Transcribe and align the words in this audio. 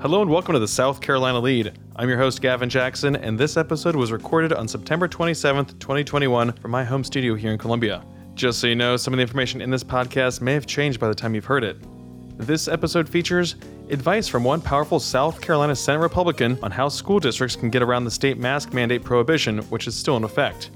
Hello 0.00 0.22
and 0.22 0.30
welcome 0.30 0.52
to 0.52 0.60
the 0.60 0.68
South 0.68 1.00
Carolina 1.00 1.40
Lead. 1.40 1.76
I'm 1.96 2.08
your 2.08 2.18
host, 2.18 2.40
Gavin 2.40 2.68
Jackson, 2.68 3.16
and 3.16 3.36
this 3.36 3.56
episode 3.56 3.96
was 3.96 4.12
recorded 4.12 4.52
on 4.52 4.68
September 4.68 5.08
27th, 5.08 5.76
2021, 5.80 6.52
from 6.52 6.70
my 6.70 6.84
home 6.84 7.02
studio 7.02 7.34
here 7.34 7.50
in 7.50 7.58
Columbia. 7.58 8.04
Just 8.34 8.60
so 8.60 8.68
you 8.68 8.76
know, 8.76 8.96
some 8.96 9.12
of 9.12 9.16
the 9.16 9.22
information 9.22 9.60
in 9.60 9.70
this 9.70 9.82
podcast 9.82 10.40
may 10.40 10.54
have 10.54 10.66
changed 10.66 11.00
by 11.00 11.08
the 11.08 11.16
time 11.16 11.34
you've 11.34 11.46
heard 11.46 11.64
it. 11.64 11.78
This 12.38 12.68
episode 12.68 13.08
features 13.08 13.56
advice 13.90 14.28
from 14.28 14.44
one 14.44 14.60
powerful 14.60 15.00
South 15.00 15.40
Carolina 15.40 15.74
Senate 15.74 15.98
Republican 15.98 16.56
on 16.62 16.70
how 16.70 16.88
school 16.88 17.18
districts 17.18 17.56
can 17.56 17.68
get 17.68 17.82
around 17.82 18.04
the 18.04 18.10
state 18.12 18.38
mask 18.38 18.72
mandate 18.72 19.02
prohibition, 19.02 19.58
which 19.62 19.88
is 19.88 19.96
still 19.96 20.16
in 20.16 20.22
effect. 20.22 20.70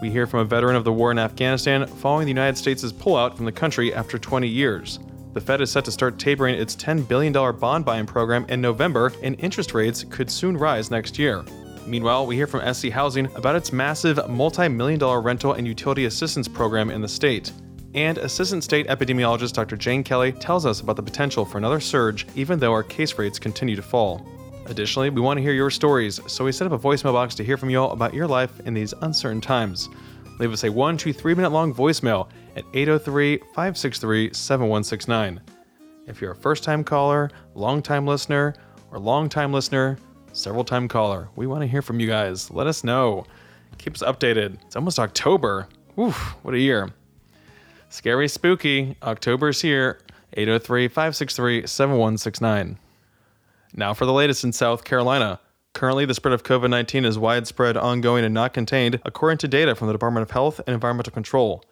We 0.00 0.08
hear 0.08 0.26
from 0.26 0.40
a 0.40 0.44
veteran 0.46 0.74
of 0.74 0.84
the 0.84 0.92
war 0.92 1.10
in 1.10 1.18
Afghanistan 1.18 1.86
following 1.86 2.24
the 2.24 2.32
United 2.32 2.56
States' 2.56 2.90
pullout 2.92 3.36
from 3.36 3.44
the 3.44 3.52
country 3.52 3.92
after 3.92 4.18
20 4.18 4.48
years. 4.48 5.00
The 5.34 5.40
Fed 5.40 5.60
is 5.60 5.72
set 5.72 5.84
to 5.86 5.90
start 5.90 6.16
tapering 6.16 6.54
its 6.54 6.76
$10 6.76 7.08
billion 7.08 7.32
bond 7.32 7.84
buying 7.84 8.06
program 8.06 8.46
in 8.48 8.60
November, 8.60 9.12
and 9.20 9.34
interest 9.40 9.74
rates 9.74 10.04
could 10.08 10.30
soon 10.30 10.56
rise 10.56 10.92
next 10.92 11.18
year. 11.18 11.44
Meanwhile, 11.86 12.26
we 12.26 12.36
hear 12.36 12.46
from 12.46 12.72
SC 12.72 12.88
Housing 12.90 13.26
about 13.34 13.56
its 13.56 13.72
massive 13.72 14.28
multi 14.28 14.68
million 14.68 15.00
dollar 15.00 15.20
rental 15.20 15.54
and 15.54 15.66
utility 15.66 16.04
assistance 16.04 16.46
program 16.46 16.88
in 16.88 17.00
the 17.00 17.08
state. 17.08 17.50
And 17.94 18.18
Assistant 18.18 18.62
State 18.62 18.86
Epidemiologist 18.86 19.54
Dr. 19.54 19.76
Jane 19.76 20.04
Kelly 20.04 20.30
tells 20.30 20.64
us 20.66 20.80
about 20.80 20.94
the 20.94 21.02
potential 21.02 21.44
for 21.44 21.58
another 21.58 21.80
surge, 21.80 22.28
even 22.36 22.60
though 22.60 22.72
our 22.72 22.84
case 22.84 23.18
rates 23.18 23.40
continue 23.40 23.74
to 23.74 23.82
fall. 23.82 24.24
Additionally, 24.66 25.10
we 25.10 25.20
want 25.20 25.38
to 25.38 25.42
hear 25.42 25.52
your 25.52 25.68
stories, 25.68 26.20
so 26.28 26.44
we 26.44 26.52
set 26.52 26.70
up 26.70 26.72
a 26.72 26.78
voicemail 26.78 27.12
box 27.12 27.34
to 27.34 27.44
hear 27.44 27.56
from 27.56 27.70
you 27.70 27.80
all 27.80 27.90
about 27.90 28.14
your 28.14 28.28
life 28.28 28.60
in 28.66 28.72
these 28.72 28.94
uncertain 29.02 29.40
times. 29.40 29.88
Leave 30.38 30.52
us 30.52 30.62
a 30.62 30.70
one, 30.70 30.96
two, 30.96 31.12
three 31.12 31.34
minute 31.34 31.50
long 31.50 31.74
voicemail 31.74 32.28
at 32.56 32.64
803 32.72 33.38
563 33.38 34.32
7169. 34.32 35.40
If 36.06 36.20
you're 36.20 36.32
a 36.32 36.36
first 36.36 36.64
time 36.64 36.84
caller, 36.84 37.30
long 37.54 37.82
time 37.82 38.06
listener, 38.06 38.54
or 38.90 38.98
long 38.98 39.28
time 39.28 39.52
listener, 39.52 39.98
several 40.32 40.64
time 40.64 40.88
caller, 40.88 41.28
we 41.36 41.46
want 41.46 41.62
to 41.62 41.66
hear 41.66 41.82
from 41.82 42.00
you 42.00 42.06
guys. 42.06 42.50
Let 42.50 42.66
us 42.66 42.84
know. 42.84 43.24
Keep 43.78 43.94
us 43.94 44.02
updated. 44.02 44.58
It's 44.62 44.76
almost 44.76 44.98
October. 44.98 45.68
Oof, 45.98 46.36
what 46.42 46.54
a 46.54 46.58
year. 46.58 46.90
Scary 47.88 48.28
spooky. 48.28 48.96
October's 49.02 49.60
here. 49.60 50.00
803 50.34 50.88
563 50.88 51.66
7169. 51.66 52.78
Now 53.74 53.94
for 53.94 54.04
the 54.04 54.12
latest 54.12 54.44
in 54.44 54.52
South 54.52 54.84
Carolina. 54.84 55.40
Currently, 55.72 56.04
the 56.04 56.14
spread 56.14 56.32
of 56.32 56.44
COVID 56.44 56.70
19 56.70 57.04
is 57.04 57.18
widespread, 57.18 57.76
ongoing, 57.76 58.24
and 58.24 58.32
not 58.32 58.52
contained, 58.52 59.00
according 59.04 59.38
to 59.38 59.48
data 59.48 59.74
from 59.74 59.88
the 59.88 59.92
Department 59.92 60.22
of 60.22 60.30
Health 60.30 60.60
and 60.66 60.74
Environmental 60.74 61.12
Control. 61.12 61.64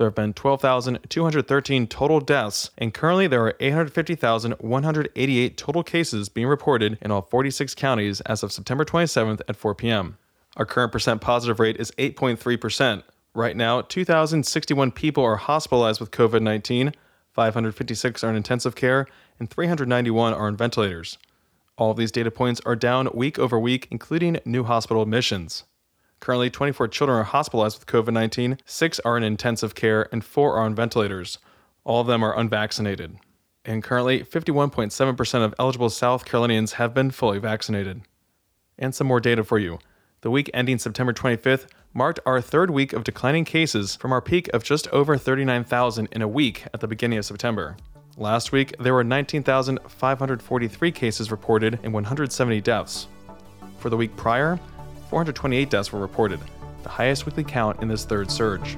There 0.00 0.06
have 0.06 0.14
been 0.14 0.32
12,213 0.32 1.86
total 1.86 2.20
deaths, 2.20 2.70
and 2.78 2.94
currently 2.94 3.26
there 3.26 3.44
are 3.44 3.54
850,188 3.60 5.56
total 5.58 5.82
cases 5.82 6.30
being 6.30 6.46
reported 6.46 6.96
in 7.02 7.10
all 7.10 7.20
46 7.20 7.74
counties 7.74 8.22
as 8.22 8.42
of 8.42 8.50
September 8.50 8.86
27th 8.86 9.42
at 9.46 9.56
4 9.56 9.74
p.m. 9.74 10.16
Our 10.56 10.64
current 10.64 10.90
percent 10.90 11.20
positive 11.20 11.60
rate 11.60 11.76
is 11.76 11.90
8.3%. 11.98 13.02
Right 13.34 13.54
now, 13.54 13.82
2,061 13.82 14.92
people 14.92 15.22
are 15.22 15.36
hospitalized 15.36 16.00
with 16.00 16.12
COVID 16.12 16.40
19, 16.40 16.94
556 17.34 18.24
are 18.24 18.30
in 18.30 18.36
intensive 18.36 18.74
care, 18.74 19.06
and 19.38 19.50
391 19.50 20.32
are 20.32 20.46
on 20.46 20.56
ventilators. 20.56 21.18
All 21.76 21.90
of 21.90 21.98
these 21.98 22.10
data 22.10 22.30
points 22.30 22.62
are 22.64 22.74
down 22.74 23.10
week 23.12 23.38
over 23.38 23.60
week, 23.60 23.86
including 23.90 24.40
new 24.46 24.64
hospital 24.64 25.02
admissions. 25.02 25.64
Currently, 26.20 26.50
24 26.50 26.88
children 26.88 27.18
are 27.18 27.24
hospitalized 27.24 27.78
with 27.78 27.86
COVID 27.86 28.12
19, 28.12 28.58
6 28.64 29.00
are 29.00 29.16
in 29.16 29.22
intensive 29.22 29.74
care, 29.74 30.08
and 30.12 30.22
4 30.22 30.54
are 30.54 30.60
on 30.62 30.74
ventilators. 30.74 31.38
All 31.84 32.02
of 32.02 32.06
them 32.06 32.22
are 32.22 32.38
unvaccinated. 32.38 33.16
And 33.64 33.82
currently, 33.82 34.22
51.7% 34.22 35.44
of 35.44 35.54
eligible 35.58 35.90
South 35.90 36.24
Carolinians 36.24 36.74
have 36.74 36.94
been 36.94 37.10
fully 37.10 37.38
vaccinated. 37.38 38.02
And 38.78 38.94
some 38.94 39.06
more 39.06 39.20
data 39.20 39.44
for 39.44 39.58
you. 39.58 39.78
The 40.20 40.30
week 40.30 40.50
ending 40.52 40.78
September 40.78 41.14
25th 41.14 41.66
marked 41.94 42.20
our 42.26 42.40
third 42.40 42.70
week 42.70 42.92
of 42.92 43.04
declining 43.04 43.46
cases 43.46 43.96
from 43.96 44.12
our 44.12 44.20
peak 44.20 44.48
of 44.48 44.62
just 44.62 44.86
over 44.88 45.16
39,000 45.16 46.08
in 46.12 46.20
a 46.22 46.28
week 46.28 46.64
at 46.74 46.80
the 46.80 46.88
beginning 46.88 47.18
of 47.18 47.24
September. 47.24 47.76
Last 48.16 48.52
week, 48.52 48.74
there 48.78 48.92
were 48.92 49.04
19,543 49.04 50.92
cases 50.92 51.30
reported 51.30 51.78
and 51.82 51.94
170 51.94 52.60
deaths. 52.60 53.06
For 53.78 53.88
the 53.88 53.96
week 53.96 54.14
prior, 54.16 54.58
428 55.10 55.68
deaths 55.68 55.92
were 55.92 55.98
reported, 55.98 56.38
the 56.84 56.88
highest 56.88 57.26
weekly 57.26 57.42
count 57.42 57.82
in 57.82 57.88
this 57.88 58.04
third 58.04 58.30
surge. 58.30 58.76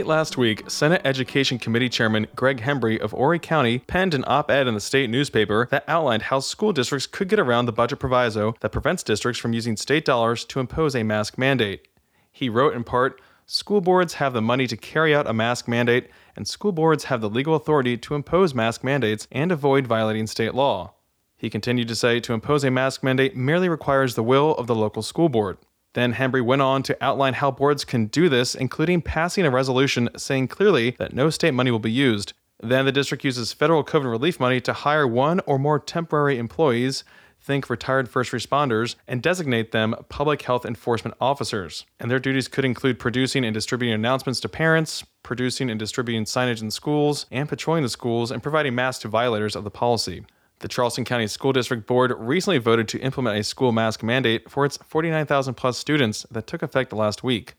Late 0.00 0.06
last 0.06 0.38
week, 0.38 0.70
Senate 0.70 1.02
Education 1.04 1.58
Committee 1.58 1.90
Chairman 1.90 2.26
Greg 2.34 2.62
Hembree 2.62 2.98
of 2.98 3.10
Horry 3.10 3.38
County 3.38 3.80
penned 3.80 4.14
an 4.14 4.24
op 4.26 4.50
ed 4.50 4.66
in 4.66 4.72
the 4.72 4.80
state 4.80 5.10
newspaper 5.10 5.68
that 5.70 5.84
outlined 5.86 6.22
how 6.22 6.40
school 6.40 6.72
districts 6.72 7.06
could 7.06 7.28
get 7.28 7.38
around 7.38 7.66
the 7.66 7.72
budget 7.72 7.98
proviso 7.98 8.54
that 8.60 8.72
prevents 8.72 9.02
districts 9.02 9.38
from 9.38 9.52
using 9.52 9.76
state 9.76 10.06
dollars 10.06 10.46
to 10.46 10.58
impose 10.58 10.96
a 10.96 11.02
mask 11.02 11.36
mandate. 11.36 11.86
He 12.32 12.48
wrote 12.48 12.72
in 12.72 12.82
part 12.82 13.20
School 13.44 13.82
boards 13.82 14.14
have 14.14 14.32
the 14.32 14.40
money 14.40 14.66
to 14.68 14.76
carry 14.78 15.14
out 15.14 15.26
a 15.26 15.34
mask 15.34 15.68
mandate, 15.68 16.08
and 16.34 16.48
school 16.48 16.72
boards 16.72 17.04
have 17.04 17.20
the 17.20 17.28
legal 17.28 17.54
authority 17.54 17.98
to 17.98 18.14
impose 18.14 18.54
mask 18.54 18.82
mandates 18.82 19.28
and 19.30 19.52
avoid 19.52 19.86
violating 19.86 20.26
state 20.26 20.54
law. 20.54 20.94
He 21.36 21.50
continued 21.50 21.88
to 21.88 21.94
say 21.94 22.20
to 22.20 22.32
impose 22.32 22.64
a 22.64 22.70
mask 22.70 23.02
mandate 23.02 23.36
merely 23.36 23.68
requires 23.68 24.14
the 24.14 24.22
will 24.22 24.52
of 24.52 24.66
the 24.66 24.74
local 24.74 25.02
school 25.02 25.28
board. 25.28 25.58
Then 25.94 26.14
Hembree 26.14 26.44
went 26.44 26.62
on 26.62 26.82
to 26.84 26.96
outline 27.04 27.34
how 27.34 27.50
boards 27.50 27.84
can 27.84 28.06
do 28.06 28.28
this, 28.28 28.54
including 28.54 29.02
passing 29.02 29.44
a 29.44 29.50
resolution 29.50 30.08
saying 30.16 30.48
clearly 30.48 30.96
that 30.98 31.12
no 31.12 31.30
state 31.30 31.52
money 31.52 31.70
will 31.70 31.80
be 31.80 31.90
used. 31.90 32.32
Then 32.62 32.84
the 32.84 32.92
district 32.92 33.24
uses 33.24 33.52
federal 33.52 33.82
COVID 33.82 34.10
relief 34.10 34.38
money 34.38 34.60
to 34.60 34.72
hire 34.72 35.06
one 35.06 35.40
or 35.46 35.58
more 35.58 35.78
temporary 35.78 36.38
employees, 36.38 37.04
think 37.42 37.70
retired 37.70 38.08
first 38.08 38.32
responders, 38.32 38.96
and 39.08 39.22
designate 39.22 39.72
them 39.72 39.94
public 40.08 40.42
health 40.42 40.66
enforcement 40.66 41.16
officers. 41.20 41.86
And 41.98 42.10
their 42.10 42.18
duties 42.18 42.48
could 42.48 42.66
include 42.66 42.98
producing 42.98 43.44
and 43.44 43.54
distributing 43.54 43.94
announcements 43.94 44.40
to 44.40 44.48
parents, 44.48 45.04
producing 45.22 45.70
and 45.70 45.78
distributing 45.78 46.24
signage 46.24 46.62
in 46.62 46.70
schools, 46.70 47.26
and 47.30 47.48
patrolling 47.48 47.82
the 47.82 47.88
schools 47.88 48.30
and 48.30 48.42
providing 48.42 48.74
masks 48.74 49.02
to 49.02 49.08
violators 49.08 49.56
of 49.56 49.64
the 49.64 49.70
policy. 49.70 50.24
The 50.60 50.68
Charleston 50.68 51.06
County 51.06 51.26
School 51.26 51.54
District 51.54 51.86
Board 51.86 52.14
recently 52.18 52.58
voted 52.58 52.86
to 52.88 52.98
implement 52.98 53.38
a 53.38 53.44
school 53.44 53.72
mask 53.72 54.02
mandate 54.02 54.50
for 54.50 54.66
its 54.66 54.76
49,000 54.86 55.54
plus 55.54 55.78
students 55.78 56.26
that 56.30 56.46
took 56.46 56.62
effect 56.62 56.92
last 56.92 57.24
week. 57.24 57.54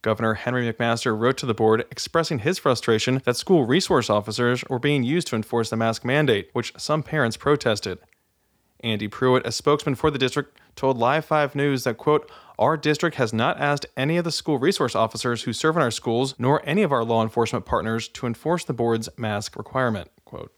Governor 0.00 0.34
Henry 0.34 0.72
McMaster 0.72 1.18
wrote 1.18 1.36
to 1.36 1.46
the 1.46 1.52
board 1.52 1.84
expressing 1.90 2.38
his 2.38 2.58
frustration 2.58 3.20
that 3.26 3.36
school 3.36 3.66
resource 3.66 4.08
officers 4.08 4.64
were 4.70 4.78
being 4.78 5.02
used 5.02 5.26
to 5.28 5.36
enforce 5.36 5.68
the 5.68 5.76
mask 5.76 6.02
mandate, 6.02 6.48
which 6.54 6.72
some 6.78 7.02
parents 7.02 7.36
protested. 7.36 7.98
Andy 8.80 9.08
Pruitt, 9.08 9.46
a 9.46 9.52
spokesman 9.52 9.94
for 9.94 10.10
the 10.10 10.18
district, 10.18 10.58
told 10.76 10.96
Live 10.96 11.26
5 11.26 11.54
News 11.54 11.84
that, 11.84 11.98
quote, 11.98 12.30
our 12.58 12.78
district 12.78 13.16
has 13.16 13.34
not 13.34 13.60
asked 13.60 13.84
any 13.98 14.16
of 14.16 14.24
the 14.24 14.32
school 14.32 14.58
resource 14.58 14.94
officers 14.94 15.42
who 15.42 15.52
serve 15.52 15.76
in 15.76 15.82
our 15.82 15.90
schools, 15.90 16.34
nor 16.38 16.62
any 16.64 16.82
of 16.82 16.92
our 16.92 17.04
law 17.04 17.22
enforcement 17.22 17.66
partners, 17.66 18.08
to 18.08 18.26
enforce 18.26 18.64
the 18.64 18.72
board's 18.72 19.10
mask 19.18 19.56
requirement, 19.56 20.08
quote. 20.24 20.56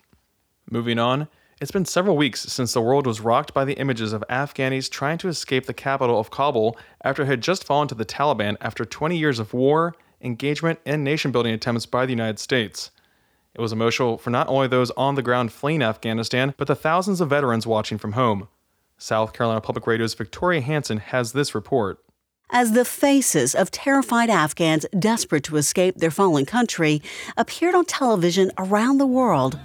Moving 0.71 1.01
on, 1.01 1.27
it's 1.61 1.71
been 1.73 1.85
several 1.85 2.17
weeks 2.17 2.43
since 2.43 2.73
the 2.73 2.81
world 2.81 3.07
was 3.07 3.21
rocked 3.21 3.53
by 3.53 3.65
the 3.65 3.75
images 3.75 4.13
of 4.13 4.25
Afghanis 4.31 4.89
trying 4.89 5.19
to 5.19 5.29
escape 5.29 5.67
the 5.67 5.75
capital 5.75 6.19
of 6.19 6.31
Kabul 6.31 6.77
after 7.03 7.23
it 7.23 7.27
had 7.27 7.41
just 7.41 7.65
fallen 7.65 7.89
to 7.89 7.97
the 7.97 8.05
Taliban 8.05 8.57
after 8.61 8.85
20 8.85 9.19
years 9.19 9.41
of 9.41 9.53
war, 9.53 9.95
engagement, 10.21 10.79
and 10.87 11.03
nation 11.03 11.33
building 11.33 11.53
attempts 11.53 11.87
by 11.87 12.07
the 12.07 12.13
United 12.13 12.39
States. 12.39 12.93
It 13.55 13.61
was 13.61 13.73
emotional 13.73 14.19
for 14.19 14.31
not 14.31 14.49
only 14.49 14.69
those 14.69 14.93
on 14.93 15.17
the 15.17 15.23
ground 15.23 15.53
fleeing 15.53 15.83
Afghanistan, 15.83 16.55
but 16.57 16.69
the 16.69 16.77
thousands 16.77 17.21
of 17.21 17.31
veterans 17.31 17.67
watching 17.67 17.99
from 17.99 18.13
home. 18.13 18.49
South 18.97 19.33
Carolina 19.33 19.61
Public 19.61 19.87
Radio's 19.87 20.15
Victoria 20.15 20.61
Hansen 20.61 20.99
has 20.99 21.33
this 21.33 21.55
report. 21.55 21.99
As 22.51 22.73
the 22.73 22.85
faces 22.85 23.55
of 23.55 23.71
terrified 23.71 24.31
Afghans 24.31 24.87
desperate 24.97 25.45
to 25.45 25.57
escape 25.57 25.97
their 25.97 26.11
fallen 26.11 26.47
country 26.47 27.03
appeared 27.37 27.75
on 27.75 27.85
television 27.85 28.53
around 28.59 28.99
the 28.99 29.07
world, 29.07 29.59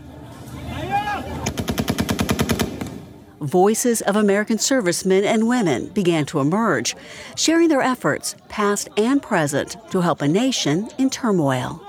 voices 3.43 4.01
of 4.01 4.15
American 4.15 4.57
servicemen 4.57 5.23
and 5.23 5.47
women 5.47 5.87
began 5.87 6.25
to 6.25 6.39
emerge, 6.39 6.95
sharing 7.35 7.67
their 7.69 7.81
efforts, 7.81 8.35
past 8.49 8.89
and 8.97 9.21
present, 9.21 9.75
to 9.91 10.01
help 10.01 10.21
a 10.21 10.27
nation 10.27 10.89
in 10.97 11.09
turmoil. 11.09 11.81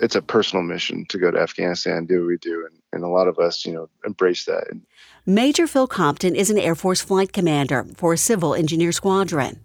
It's 0.00 0.14
a 0.14 0.22
personal 0.22 0.64
mission 0.64 1.06
to 1.08 1.18
go 1.18 1.30
to 1.30 1.38
Afghanistan 1.38 2.06
do 2.06 2.20
what 2.20 2.28
we 2.28 2.36
do, 2.38 2.66
and, 2.66 2.78
and 2.92 3.04
a 3.04 3.08
lot 3.08 3.28
of 3.28 3.38
us, 3.38 3.64
you 3.64 3.72
know, 3.72 3.88
embrace 4.04 4.44
that. 4.44 4.64
Major 5.26 5.66
Phil 5.66 5.86
Compton 5.86 6.34
is 6.34 6.50
an 6.50 6.58
Air 6.58 6.74
Force 6.74 7.00
flight 7.00 7.32
commander 7.32 7.86
for 7.96 8.12
a 8.12 8.18
civil 8.18 8.54
engineer 8.54 8.92
squadron. 8.92 9.60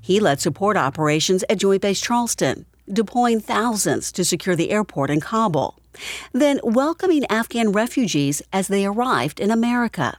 He 0.00 0.20
led 0.20 0.40
support 0.40 0.76
operations 0.76 1.44
at 1.48 1.58
Joint 1.58 1.82
Base 1.82 2.00
Charleston, 2.00 2.66
deploying 2.92 3.40
thousands 3.40 4.12
to 4.12 4.24
secure 4.24 4.56
the 4.56 4.70
airport 4.70 5.10
in 5.10 5.20
Kabul, 5.20 5.78
then 6.32 6.60
welcoming 6.62 7.24
Afghan 7.26 7.72
refugees 7.72 8.42
as 8.52 8.68
they 8.68 8.86
arrived 8.86 9.40
in 9.40 9.50
America. 9.50 10.16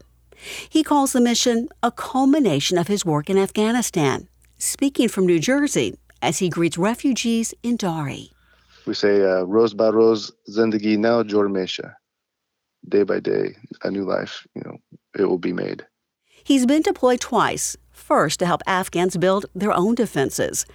He 0.69 0.83
calls 0.83 1.13
the 1.13 1.21
mission 1.21 1.69
a 1.81 1.91
culmination 1.91 2.77
of 2.77 2.87
his 2.87 3.05
work 3.05 3.29
in 3.29 3.37
Afghanistan, 3.37 4.27
speaking 4.57 5.09
from 5.09 5.25
New 5.25 5.39
Jersey 5.39 5.97
as 6.21 6.39
he 6.39 6.49
greets 6.49 6.77
refugees 6.77 7.53
in 7.63 7.75
Dari. 7.75 8.31
We 8.85 8.93
say, 8.93 9.21
uh, 9.21 9.43
Rose 9.43 9.73
by 9.73 9.89
Rose, 9.89 10.31
Zindagi 10.49 10.97
now, 10.97 11.23
Jormesha. 11.23 11.95
Day 12.87 13.03
by 13.03 13.19
day, 13.19 13.55
a 13.83 13.91
new 13.91 14.05
life, 14.05 14.47
you 14.55 14.61
know, 14.63 14.77
it 15.17 15.25
will 15.25 15.37
be 15.37 15.51
made. 15.51 15.85
He's 16.43 16.65
been 16.65 16.81
deployed 16.81 17.19
twice, 17.19 17.75
first 17.91 18.39
to 18.39 18.45
help 18.45 18.61
Afghans 18.65 19.17
build 19.17 19.47
their 19.53 19.73
own 19.73 19.95
defenses, 19.95 20.65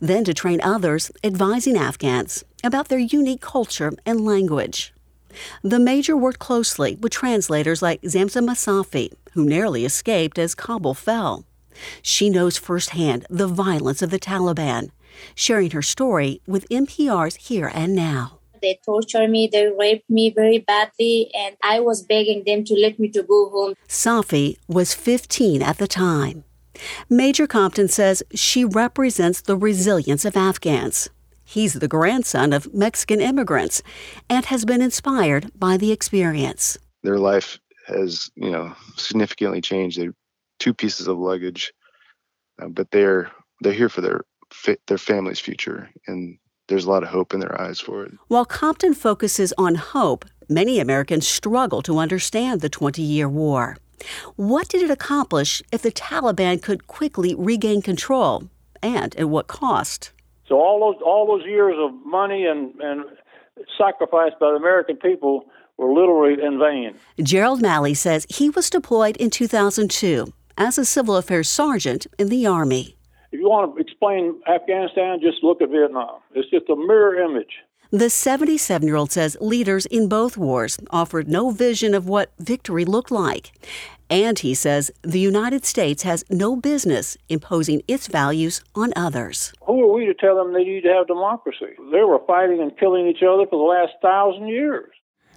then 0.00 0.24
to 0.24 0.32
train 0.32 0.60
others, 0.62 1.10
advising 1.22 1.76
Afghans 1.76 2.44
about 2.64 2.88
their 2.88 2.98
unique 2.98 3.40
culture 3.40 3.92
and 4.04 4.24
language. 4.24 4.92
The 5.62 5.78
major 5.78 6.16
worked 6.16 6.38
closely 6.38 6.96
with 6.96 7.12
translators 7.12 7.82
like 7.82 8.02
Zamza 8.02 8.44
Masafi, 8.44 9.12
who 9.32 9.44
narrowly 9.44 9.84
escaped 9.84 10.38
as 10.38 10.54
Kabul 10.54 10.94
fell. 10.94 11.44
She 12.02 12.28
knows 12.28 12.58
firsthand 12.58 13.26
the 13.30 13.46
violence 13.46 14.02
of 14.02 14.10
the 14.10 14.18
Taliban, 14.18 14.90
sharing 15.34 15.70
her 15.72 15.82
story 15.82 16.40
with 16.46 16.68
NPR's 16.68 17.36
Here 17.36 17.70
and 17.72 17.94
Now. 17.94 18.38
They 18.60 18.80
tortured 18.84 19.30
me, 19.30 19.46
they 19.46 19.68
raped 19.68 20.10
me 20.10 20.30
very 20.30 20.58
badly, 20.58 21.30
and 21.32 21.56
I 21.62 21.78
was 21.78 22.02
begging 22.02 22.42
them 22.44 22.64
to 22.64 22.74
let 22.74 22.98
me 22.98 23.08
to 23.10 23.22
go 23.22 23.50
home. 23.50 23.74
Safi 23.86 24.56
was 24.66 24.94
15 24.94 25.62
at 25.62 25.78
the 25.78 25.86
time. 25.86 26.42
Major 27.08 27.46
Compton 27.46 27.88
says 27.88 28.22
she 28.34 28.64
represents 28.64 29.40
the 29.40 29.56
resilience 29.56 30.24
of 30.24 30.36
Afghans. 30.36 31.10
He's 31.48 31.72
the 31.72 31.88
grandson 31.88 32.52
of 32.52 32.74
Mexican 32.74 33.22
immigrants 33.22 33.82
and 34.28 34.44
has 34.44 34.66
been 34.66 34.82
inspired 34.82 35.50
by 35.58 35.78
the 35.78 35.92
experience. 35.92 36.76
Their 37.02 37.16
life 37.16 37.58
has, 37.86 38.30
you 38.36 38.50
know, 38.50 38.74
significantly 38.98 39.62
changed. 39.62 39.98
They're 39.98 40.12
two 40.58 40.74
pieces 40.74 41.06
of 41.06 41.16
luggage, 41.16 41.72
uh, 42.60 42.68
but 42.68 42.90
they're 42.90 43.30
they're 43.62 43.72
here 43.72 43.88
for 43.88 44.02
their 44.02 44.20
their 44.88 44.98
family's 44.98 45.40
future, 45.40 45.88
and 46.06 46.36
there's 46.68 46.84
a 46.84 46.90
lot 46.90 47.02
of 47.02 47.08
hope 47.08 47.32
in 47.32 47.40
their 47.40 47.58
eyes 47.58 47.80
for 47.80 48.04
it. 48.04 48.12
While 48.26 48.44
Compton 48.44 48.92
focuses 48.92 49.54
on 49.56 49.76
hope, 49.76 50.26
many 50.50 50.78
Americans 50.78 51.26
struggle 51.26 51.80
to 51.80 51.96
understand 51.96 52.60
the 52.60 52.68
20 52.68 53.00
year 53.00 53.26
war. 53.26 53.78
What 54.36 54.68
did 54.68 54.82
it 54.82 54.90
accomplish 54.90 55.62
if 55.72 55.80
the 55.80 55.92
Taliban 55.92 56.60
could 56.60 56.86
quickly 56.88 57.34
regain 57.34 57.80
control, 57.80 58.50
and 58.82 59.16
at 59.16 59.30
what 59.30 59.46
cost? 59.46 60.12
So 60.48 60.56
all 60.56 60.80
those 60.80 61.02
all 61.04 61.26
those 61.26 61.46
years 61.46 61.76
of 61.78 61.92
money 62.06 62.46
and, 62.46 62.74
and 62.80 63.04
sacrifice 63.76 64.32
by 64.40 64.50
the 64.50 64.56
American 64.56 64.96
people 64.96 65.44
were 65.76 65.92
literally 65.92 66.42
in 66.42 66.58
vain. 66.58 66.94
Gerald 67.22 67.60
Malley 67.60 67.94
says 67.94 68.26
he 68.28 68.50
was 68.50 68.70
deployed 68.70 69.16
in 69.18 69.30
2002 69.30 70.32
as 70.56 70.78
a 70.78 70.84
civil 70.84 71.16
affairs 71.16 71.48
sergeant 71.48 72.06
in 72.18 72.28
the 72.28 72.46
Army. 72.46 72.96
If 73.30 73.40
you 73.40 73.48
want 73.48 73.74
to 73.76 73.80
explain 73.80 74.40
Afghanistan, 74.48 75.20
just 75.20 75.44
look 75.44 75.60
at 75.60 75.68
Vietnam. 75.68 76.20
It's 76.34 76.48
just 76.50 76.68
a 76.70 76.76
mirror 76.76 77.20
image. 77.20 77.60
The 77.90 78.10
77 78.10 78.86
year 78.86 78.96
old 78.96 79.12
says 79.12 79.36
leaders 79.40 79.86
in 79.86 80.08
both 80.08 80.36
wars 80.36 80.78
offered 80.90 81.28
no 81.28 81.50
vision 81.50 81.94
of 81.94 82.06
what 82.06 82.32
victory 82.38 82.84
looked 82.84 83.10
like. 83.10 83.52
And 84.10 84.38
he 84.38 84.54
says 84.54 84.90
the 85.02 85.20
United 85.20 85.64
States 85.64 86.02
has 86.02 86.24
no 86.30 86.56
business 86.56 87.16
imposing 87.28 87.82
its 87.86 88.06
values 88.06 88.62
on 88.74 88.92
others. 88.96 89.52
Who 89.66 89.82
are 89.82 89.92
we 89.92 90.06
to 90.06 90.14
tell 90.14 90.36
them 90.36 90.54
they 90.54 90.64
need 90.64 90.82
to 90.82 90.92
have 90.94 91.06
democracy? 91.06 91.74
They 91.92 92.02
were 92.02 92.20
fighting 92.26 92.60
and 92.60 92.76
killing 92.78 93.06
each 93.06 93.22
other 93.22 93.46
for 93.46 93.58
the 93.58 93.64
last 93.64 93.92
thousand 94.00 94.48
years. 94.48 94.90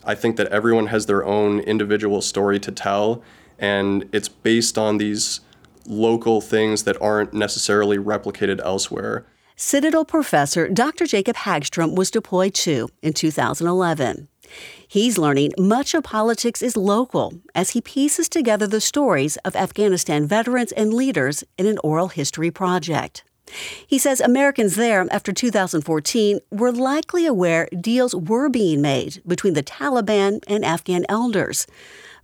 I 0.03 0.15
think 0.15 0.37
that 0.37 0.47
everyone 0.47 0.87
has 0.87 1.05
their 1.05 1.23
own 1.25 1.59
individual 1.59 2.21
story 2.21 2.59
to 2.61 2.71
tell, 2.71 3.21
and 3.59 4.09
it's 4.11 4.29
based 4.29 4.77
on 4.77 4.97
these 4.97 5.41
local 5.85 6.41
things 6.41 6.83
that 6.83 6.99
aren't 7.01 7.33
necessarily 7.33 7.97
replicated 7.97 8.59
elsewhere. 8.63 9.25
Citadel 9.55 10.05
professor 10.05 10.67
Dr. 10.67 11.05
Jacob 11.05 11.35
Hagstrom 11.35 11.95
was 11.95 12.09
deployed 12.09 12.53
too 12.53 12.89
in 13.03 13.13
2011. 13.13 14.27
He's 14.87 15.17
learning 15.17 15.53
much 15.57 15.93
of 15.93 16.03
politics 16.03 16.61
is 16.61 16.75
local 16.75 17.33
as 17.55 17.71
he 17.71 17.81
pieces 17.81 18.27
together 18.27 18.67
the 18.67 18.81
stories 18.81 19.37
of 19.37 19.55
Afghanistan 19.55 20.27
veterans 20.27 20.71
and 20.71 20.93
leaders 20.93 21.43
in 21.57 21.65
an 21.65 21.77
oral 21.83 22.09
history 22.09 22.51
project. 22.51 23.23
He 23.85 23.97
says 23.97 24.21
Americans 24.21 24.75
there 24.75 25.05
after 25.11 25.31
2014 25.31 26.39
were 26.51 26.71
likely 26.71 27.25
aware 27.25 27.67
deals 27.79 28.15
were 28.15 28.49
being 28.49 28.81
made 28.81 29.21
between 29.27 29.53
the 29.53 29.63
Taliban 29.63 30.39
and 30.47 30.63
Afghan 30.63 31.05
elders, 31.09 31.67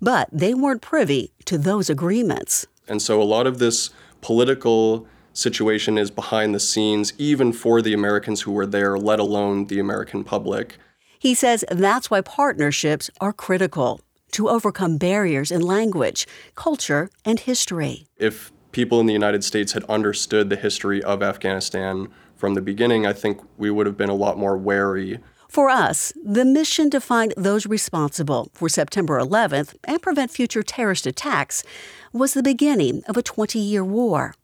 but 0.02 0.30
they 0.32 0.54
weren't 0.54 0.82
privy 0.82 1.34
to 1.46 1.58
those 1.58 1.90
agreements. 1.90 2.66
And 2.88 3.02
so 3.02 3.22
a 3.22 3.24
lot 3.24 3.48
of 3.48 3.60
this 3.60 3.90
political 4.22 5.08
situation 5.34 5.98
is 5.98 6.10
behind 6.10 6.56
the 6.56 6.60
scenes, 6.60 7.14
even 7.18 7.54
for 7.54 7.82
the 7.82 7.94
Americans 7.94 8.42
who 8.42 8.52
were 8.52 8.66
there, 8.66 8.98
let 8.98 9.20
alone 9.20 9.68
the 9.68 9.80
American 9.80 10.24
public. 10.24 10.78
He 11.20 11.34
says 11.34 11.66
that's 11.70 12.10
why 12.10 12.22
partnerships 12.22 13.10
are 13.20 13.34
critical 13.34 14.02
to 14.32 14.50
overcome 14.50 14.98
barriers 14.98 15.52
in 15.52 15.62
language, 15.62 16.28
culture, 16.56 17.10
and 17.26 17.40
history. 17.40 18.06
If 18.18 18.52
people 18.72 19.00
in 19.00 19.06
the 19.06 19.14
United 19.14 19.44
States 19.44 19.74
had 19.74 19.84
understood 19.86 20.50
the 20.50 20.56
history 20.56 21.02
of 21.04 21.24
Afghanistan 21.24 22.10
from 22.36 22.54
the 22.54 22.62
beginning, 22.62 23.08
I 23.08 23.14
think 23.14 23.42
we 23.58 23.72
would 23.72 23.86
have 23.86 23.98
been 23.98 24.10
a 24.10 24.16
lot 24.16 24.38
more 24.38 24.58
wary. 24.58 25.20
For 25.48 25.70
us, 25.70 26.14
the 26.24 26.46
mission 26.46 26.90
to 26.90 27.00
find 27.00 27.34
those 27.38 27.66
responsible 27.66 28.52
for 28.54 28.70
September 28.70 29.20
11th 29.20 29.76
and 29.86 30.02
prevent 30.02 30.30
future 30.30 30.62
terrorist 30.62 31.08
attacks 31.08 31.64
was 32.12 32.34
the 32.34 32.44
beginning 32.44 33.02
of 33.08 33.18
a 33.18 33.24
20 33.24 33.58
year 33.58 33.84
war. 33.84 34.36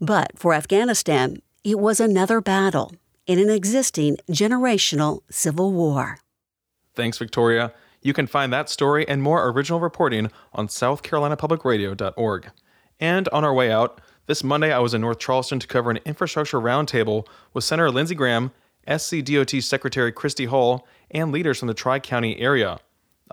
But 0.00 0.38
for 0.38 0.52
Afghanistan, 0.52 1.40
it 1.64 1.78
was 1.78 2.00
another 2.00 2.40
battle 2.40 2.92
in 3.26 3.38
an 3.38 3.50
existing 3.50 4.16
generational 4.30 5.22
civil 5.30 5.72
war. 5.72 6.18
Thanks, 6.94 7.18
Victoria. 7.18 7.72
You 8.02 8.12
can 8.12 8.26
find 8.26 8.52
that 8.52 8.68
story 8.68 9.06
and 9.08 9.22
more 9.22 9.48
original 9.48 9.80
reporting 9.80 10.30
on 10.52 10.66
southcarolinapublicradio.org. 10.66 12.50
And 12.98 13.28
on 13.28 13.44
our 13.44 13.54
way 13.54 13.70
out, 13.70 14.00
this 14.26 14.44
Monday 14.44 14.72
I 14.72 14.78
was 14.78 14.94
in 14.94 15.00
North 15.00 15.18
Charleston 15.18 15.58
to 15.60 15.66
cover 15.66 15.90
an 15.90 15.98
infrastructure 16.04 16.60
roundtable 16.60 17.26
with 17.54 17.64
Senator 17.64 17.90
Lindsey 17.90 18.14
Graham, 18.14 18.52
SCDOT 18.86 19.62
Secretary 19.62 20.12
Christy 20.12 20.46
Hall, 20.46 20.86
and 21.10 21.32
leaders 21.32 21.58
from 21.58 21.68
the 21.68 21.74
Tri 21.74 21.98
County 22.00 22.38
area. 22.38 22.78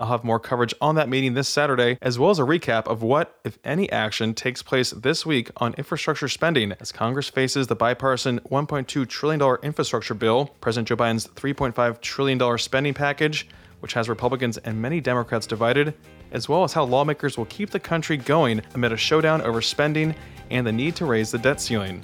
I'll 0.00 0.08
have 0.08 0.24
more 0.24 0.40
coverage 0.40 0.74
on 0.80 0.94
that 0.94 1.10
meeting 1.10 1.34
this 1.34 1.46
Saturday, 1.46 1.98
as 2.00 2.18
well 2.18 2.30
as 2.30 2.38
a 2.38 2.42
recap 2.42 2.86
of 2.86 3.02
what, 3.02 3.38
if 3.44 3.58
any, 3.64 3.92
action 3.92 4.32
takes 4.32 4.62
place 4.62 4.92
this 4.92 5.26
week 5.26 5.50
on 5.58 5.74
infrastructure 5.74 6.26
spending 6.26 6.72
as 6.80 6.90
Congress 6.90 7.28
faces 7.28 7.66
the 7.66 7.76
bipartisan 7.76 8.40
$1.2 8.50 9.06
trillion 9.06 9.58
infrastructure 9.62 10.14
bill, 10.14 10.46
President 10.62 10.88
Joe 10.88 10.96
Biden's 10.96 11.26
$3.5 11.28 12.00
trillion 12.00 12.58
spending 12.58 12.94
package, 12.94 13.46
which 13.80 13.92
has 13.92 14.08
Republicans 14.08 14.56
and 14.56 14.80
many 14.80 15.02
Democrats 15.02 15.46
divided, 15.46 15.92
as 16.32 16.48
well 16.48 16.64
as 16.64 16.72
how 16.72 16.84
lawmakers 16.84 17.36
will 17.36 17.46
keep 17.46 17.68
the 17.68 17.80
country 17.80 18.16
going 18.16 18.62
amid 18.74 18.92
a 18.92 18.96
showdown 18.96 19.42
over 19.42 19.60
spending 19.60 20.14
and 20.50 20.66
the 20.66 20.72
need 20.72 20.96
to 20.96 21.04
raise 21.04 21.30
the 21.30 21.38
debt 21.38 21.60
ceiling. 21.60 22.02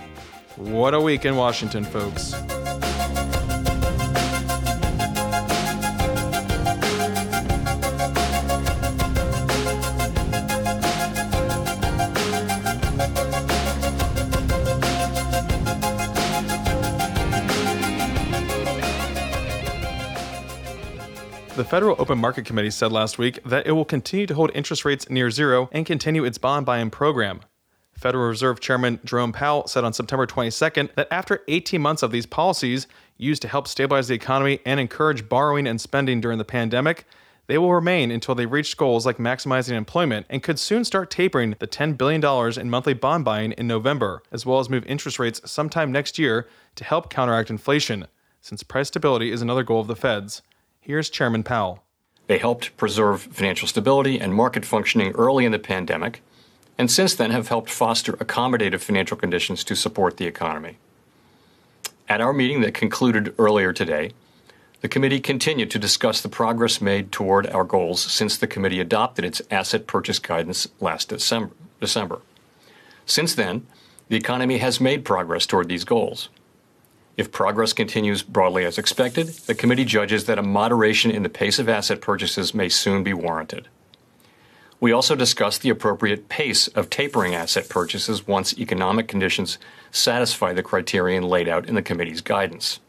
What 0.57 0.93
a 0.93 1.01
week 1.01 1.25
in 1.25 1.35
Washington, 1.35 1.85
folks. 1.85 2.35
Federal 21.67 21.97
Open 21.99 22.17
Market 22.19 22.45
Committee 22.45 22.71
said 22.71 22.93
last 22.93 23.19
week 23.19 23.43
that 23.43 23.67
it 23.67 23.73
will 23.73 23.85
continue 23.85 24.25
to 24.29 24.35
hold 24.35 24.53
interest 24.55 24.85
rates 24.85 25.11
near 25.11 25.33
zero 25.33 25.69
and 25.73 25.85
continue 25.85 26.25
its 26.25 26.39
bond 26.39 26.65
buying 26.65 26.91
program. 26.91 27.41
Federal 27.93 28.29
Reserve 28.29 28.61
Chairman 28.61 29.01
Jerome 29.05 29.33
Powell 29.33 29.67
said 29.67 29.83
on 29.83 29.93
September 29.93 30.29
22nd 30.29 30.95
that 30.95 31.09
after 31.11 31.43
18 31.49 31.83
months 31.83 32.05
of 32.05 32.13
these 32.13 32.25
policies 32.25 32.87
used 33.17 33.43
to 33.43 33.49
help 33.49 33.67
stabilize 33.67 34.07
the 34.07 34.15
economy 34.15 34.61
and 34.65 34.79
encourage 34.79 35.29
borrowing 35.29 35.67
and 35.67 35.81
spending 35.81 36.21
during 36.21 36.39
the 36.39 36.45
pandemic, 36.45 37.05
they 37.49 37.59
will 37.59 37.75
remain 37.75 38.13
until 38.13 38.37
they 38.37 38.47
reach 38.47 38.77
goals 38.77 39.05
like 39.05 39.17
maximizing 39.17 39.73
employment 39.73 40.27
and 40.31 40.45
could 40.45 40.61
soon 40.61 40.85
start 40.85 41.11
tapering 41.11 41.57
the 41.59 41.67
$10 41.67 41.99
billion 41.99 42.25
in 42.61 42.71
monthly 42.71 42.95
bond 42.95 43.25
buying 43.25 43.51
in 43.53 43.67
November, 43.67 44.23
as 44.31 44.47
well 44.47 44.61
as 44.61 44.71
move 44.71 44.87
interest 44.87 45.19
rates 45.19 45.41
sometime 45.51 45.91
next 45.91 46.17
year 46.17 46.47
to 46.77 46.85
help 46.85 47.11
counteract 47.11 47.51
inflation, 47.51 48.07
since 48.41 48.63
price 48.63 48.87
stability 48.87 49.33
is 49.33 49.43
another 49.43 49.65
goal 49.65 49.81
of 49.81 49.89
the 49.89 49.97
Fed's. 49.97 50.43
Here's 50.87 51.11
Chairman 51.11 51.43
Powell. 51.43 51.83
They 52.29 52.39
helped 52.39 52.77
preserve 52.77 53.21
financial 53.21 53.67
stability 53.67 54.21
and 54.21 54.33
market 54.33 54.65
functioning 54.65 55.11
early 55.17 55.45
in 55.45 55.51
the 55.51 55.59
pandemic. 55.59 56.23
and 56.79 56.89
since 56.89 57.13
then 57.13 57.33
have 57.33 57.49
helped 57.49 57.71
foster 57.71 58.13
accommodative 58.13 58.79
financial 58.79 59.17
conditions 59.17 59.65
to 59.65 59.75
support 59.75 60.17
the 60.17 60.27
economy. 60.27 60.77
At 62.09 62.21
our 62.21 62.33
meeting 62.33 62.61
that 62.61 62.73
concluded 62.73 63.35
earlier 63.37 63.73
today, 63.73 64.13
the 64.81 64.89
committee 64.89 65.19
continued 65.19 65.73
to 65.73 65.81
discuss 65.81 66.21
the 66.21 66.29
progress 66.29 66.81
made 66.81 67.11
toward 67.11 67.49
our 67.49 67.65
goals 67.65 68.01
since 68.01 68.37
the 68.37 68.47
committee 68.47 68.79
adopted 68.79 69.25
its 69.25 69.43
asset 69.51 69.89
purchase 69.89 70.21
guidance 70.21 70.69
last 70.79 71.09
December. 71.09 72.21
Since 73.07 73.35
then, 73.35 73.67
the 74.09 74.17
economy 74.17 74.59
has 74.59 74.81
made 74.81 75.05
progress 75.05 75.47
toward 75.47 75.69
these 75.69 75.83
goals. 75.83 76.29
If 77.17 77.33
progress 77.33 77.73
continues 77.73 78.23
broadly 78.23 78.65
as 78.67 78.77
expected, 78.77 79.29
the 79.29 79.55
committee 79.55 79.87
judges 79.87 80.27
that 80.27 80.39
a 80.39 80.43
moderation 80.43 81.11
in 81.11 81.23
the 81.23 81.31
pace 81.31 81.59
of 81.59 81.69
asset 81.69 82.03
purchases 82.03 82.55
may 82.55 82.69
soon 82.69 83.03
be 83.03 83.15
warranted. 83.15 83.69
We 84.81 84.93
also 84.93 85.15
discussed 85.15 85.63
the 85.63 85.71
appropriate 85.71 86.29
pace 86.29 86.69
of 86.69 86.91
tapering 86.91 87.35
asset 87.35 87.71
purchases 87.71 88.27
once 88.27 88.59
economic 88.59 89.09
conditions 89.09 89.57
satisfy 89.91 90.53
the 90.53 90.63
criterion 90.63 91.23
laid 91.23 91.49
out 91.49 91.67
in 91.67 91.75
the 91.75 91.83
committee's 91.83 92.21
guidance. 92.21 92.81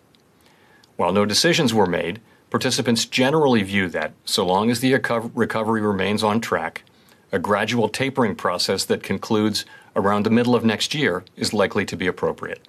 While 0.97 1.13
no 1.13 1.25
decisions 1.25 1.73
were 1.73 1.87
made, 1.87 2.19
participants 2.49 3.05
generally 3.05 3.63
view 3.63 3.87
that, 3.89 4.11
so 4.25 4.45
long 4.45 4.69
as 4.69 4.81
the 4.81 4.93
recovery 5.33 5.81
remains 5.81 6.23
on 6.23 6.41
track, 6.41 6.83
a 7.31 7.39
gradual 7.39 7.87
tapering 7.87 8.35
process 8.35 8.83
that 8.85 9.03
concludes 9.03 9.63
around 9.95 10.23
the 10.23 10.29
middle 10.29 10.55
of 10.55 10.65
next 10.65 10.93
year 10.93 11.23
is 11.37 11.53
likely 11.53 11.85
to 11.85 11.95
be 11.95 12.07
appropriate. 12.07 12.67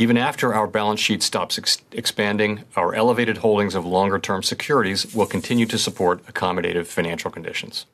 Even 0.00 0.16
after 0.16 0.54
our 0.54 0.66
balance 0.66 0.98
sheet 0.98 1.22
stops 1.22 1.58
ex- 1.58 1.82
expanding, 1.92 2.64
our 2.74 2.94
elevated 2.94 3.36
holdings 3.36 3.74
of 3.74 3.84
longer 3.84 4.18
term 4.18 4.42
securities 4.42 5.14
will 5.14 5.26
continue 5.26 5.66
to 5.66 5.76
support 5.76 6.24
accommodative 6.24 6.86
financial 6.86 7.30
conditions. 7.30 7.84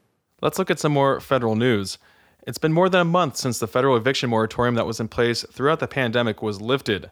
Let's 0.41 0.57
look 0.57 0.71
at 0.71 0.79
some 0.79 0.93
more 0.93 1.19
federal 1.19 1.57
news. 1.57 1.99
It's 2.47 2.59
been 2.59 2.73
more 2.73 2.89
than 2.89 3.01
a 3.01 3.05
month 3.05 3.37
since 3.37 3.59
the 3.59 3.67
federal 3.67 3.97
eviction 3.97 4.31
moratorium 4.31 4.77
that 4.77 4.87
was 4.87 5.01
in 5.01 5.09
place 5.09 5.45
throughout 5.51 5.81
the 5.81 5.89
pandemic 5.89 6.41
was 6.41 6.61
lifted. 6.61 7.11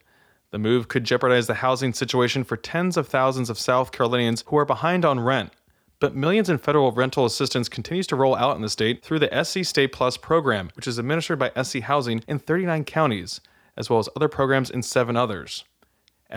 The 0.52 0.60
move 0.60 0.86
could 0.86 1.02
jeopardize 1.02 1.48
the 1.48 1.54
housing 1.54 1.92
situation 1.92 2.44
for 2.44 2.56
tens 2.56 2.96
of 2.96 3.08
thousands 3.08 3.50
of 3.50 3.58
South 3.58 3.90
Carolinians 3.90 4.44
who 4.46 4.56
are 4.58 4.64
behind 4.64 5.04
on 5.04 5.18
rent. 5.18 5.50
But 5.98 6.14
millions 6.14 6.48
in 6.48 6.58
federal 6.58 6.92
rental 6.92 7.24
assistance 7.24 7.68
continues 7.68 8.06
to 8.06 8.16
roll 8.16 8.36
out 8.36 8.54
in 8.54 8.62
the 8.62 8.68
state 8.68 9.02
through 9.02 9.18
the 9.18 9.42
SC 9.44 9.64
Stay 9.64 9.88
Plus 9.88 10.16
program, 10.16 10.70
which 10.76 10.86
is 10.86 10.98
administered 10.98 11.40
by 11.40 11.50
SC 11.60 11.80
Housing 11.80 12.22
in 12.28 12.38
39 12.38 12.84
counties, 12.84 13.40
as 13.76 13.90
well 13.90 13.98
as 13.98 14.08
other 14.16 14.28
programs 14.28 14.70
in 14.70 14.82
seven 14.82 15.16
others. 15.16 15.64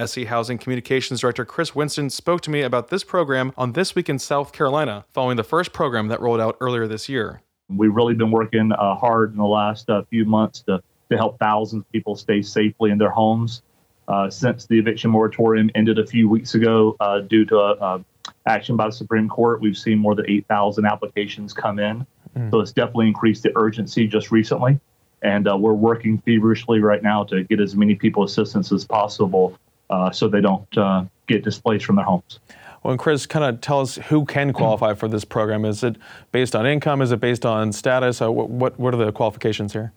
SC 0.05 0.25
Housing 0.25 0.57
Communications 0.57 1.21
Director 1.21 1.45
Chris 1.45 1.73
Winston 1.73 2.09
spoke 2.09 2.41
to 2.41 2.51
me 2.51 2.61
about 2.61 2.89
this 2.89 3.03
program 3.03 3.53
on 3.57 3.73
This 3.73 3.95
Week 3.95 4.09
in 4.09 4.19
South 4.19 4.51
Carolina, 4.51 5.05
following 5.09 5.37
the 5.37 5.43
first 5.43 5.73
program 5.73 6.07
that 6.09 6.21
rolled 6.21 6.41
out 6.41 6.57
earlier 6.59 6.87
this 6.87 7.09
year. 7.09 7.41
We've 7.69 7.93
really 7.93 8.13
been 8.13 8.31
working 8.31 8.71
uh, 8.71 8.95
hard 8.95 9.31
in 9.31 9.37
the 9.37 9.45
last 9.45 9.89
uh, 9.89 10.03
few 10.09 10.25
months 10.25 10.61
to, 10.63 10.81
to 11.09 11.17
help 11.17 11.39
thousands 11.39 11.81
of 11.81 11.91
people 11.91 12.15
stay 12.15 12.41
safely 12.41 12.91
in 12.91 12.97
their 12.97 13.09
homes. 13.09 13.63
Uh, 14.07 14.29
since 14.29 14.65
the 14.65 14.79
eviction 14.79 15.11
moratorium 15.11 15.69
ended 15.75 15.99
a 15.99 16.05
few 16.05 16.29
weeks 16.29 16.55
ago 16.55 16.95
uh, 17.01 17.19
due 17.19 17.43
to 17.43 17.57
a, 17.57 17.73
a, 17.73 18.05
action 18.45 18.77
by 18.77 18.85
the 18.85 18.91
Supreme 18.91 19.27
Court, 19.27 19.59
we've 19.59 19.77
seen 19.77 19.99
more 19.99 20.15
than 20.15 20.29
8,000 20.29 20.85
applications 20.85 21.53
come 21.53 21.79
in. 21.79 22.05
Mm. 22.37 22.51
So 22.51 22.61
it's 22.61 22.71
definitely 22.71 23.07
increased 23.07 23.43
the 23.43 23.51
urgency 23.57 24.07
just 24.07 24.31
recently. 24.31 24.79
And 25.21 25.47
uh, 25.47 25.57
we're 25.57 25.73
working 25.73 26.19
feverishly 26.19 26.79
right 26.79 27.01
now 27.01 27.23
to 27.25 27.43
get 27.43 27.59
as 27.59 27.75
many 27.75 27.95
people 27.95 28.23
assistance 28.23 28.71
as 28.71 28.85
possible 28.85 29.57
uh, 29.89 30.11
so 30.11 30.27
they 30.27 30.41
don't 30.41 30.77
uh, 30.77 31.05
get 31.27 31.43
displaced 31.43 31.85
from 31.85 31.95
their 31.95 32.05
homes. 32.05 32.39
Well, 32.83 32.91
and 32.91 32.99
Chris, 32.99 33.25
kind 33.25 33.43
of 33.43 33.59
tell 33.59 33.81
us 33.81 33.95
who 33.95 34.25
can 34.25 34.53
qualify 34.53 34.93
for 34.93 35.07
this 35.07 35.25
program. 35.25 35.65
Is 35.65 35.83
it 35.83 35.97
based 36.31 36.55
on 36.55 36.65
income? 36.65 37.01
Is 37.01 37.11
it 37.11 37.19
based 37.19 37.45
on 37.45 37.71
status? 37.73 38.19
what, 38.19 38.49
what, 38.49 38.79
what 38.79 38.93
are 38.93 38.97
the 38.97 39.11
qualifications 39.11 39.73
here? 39.73 39.91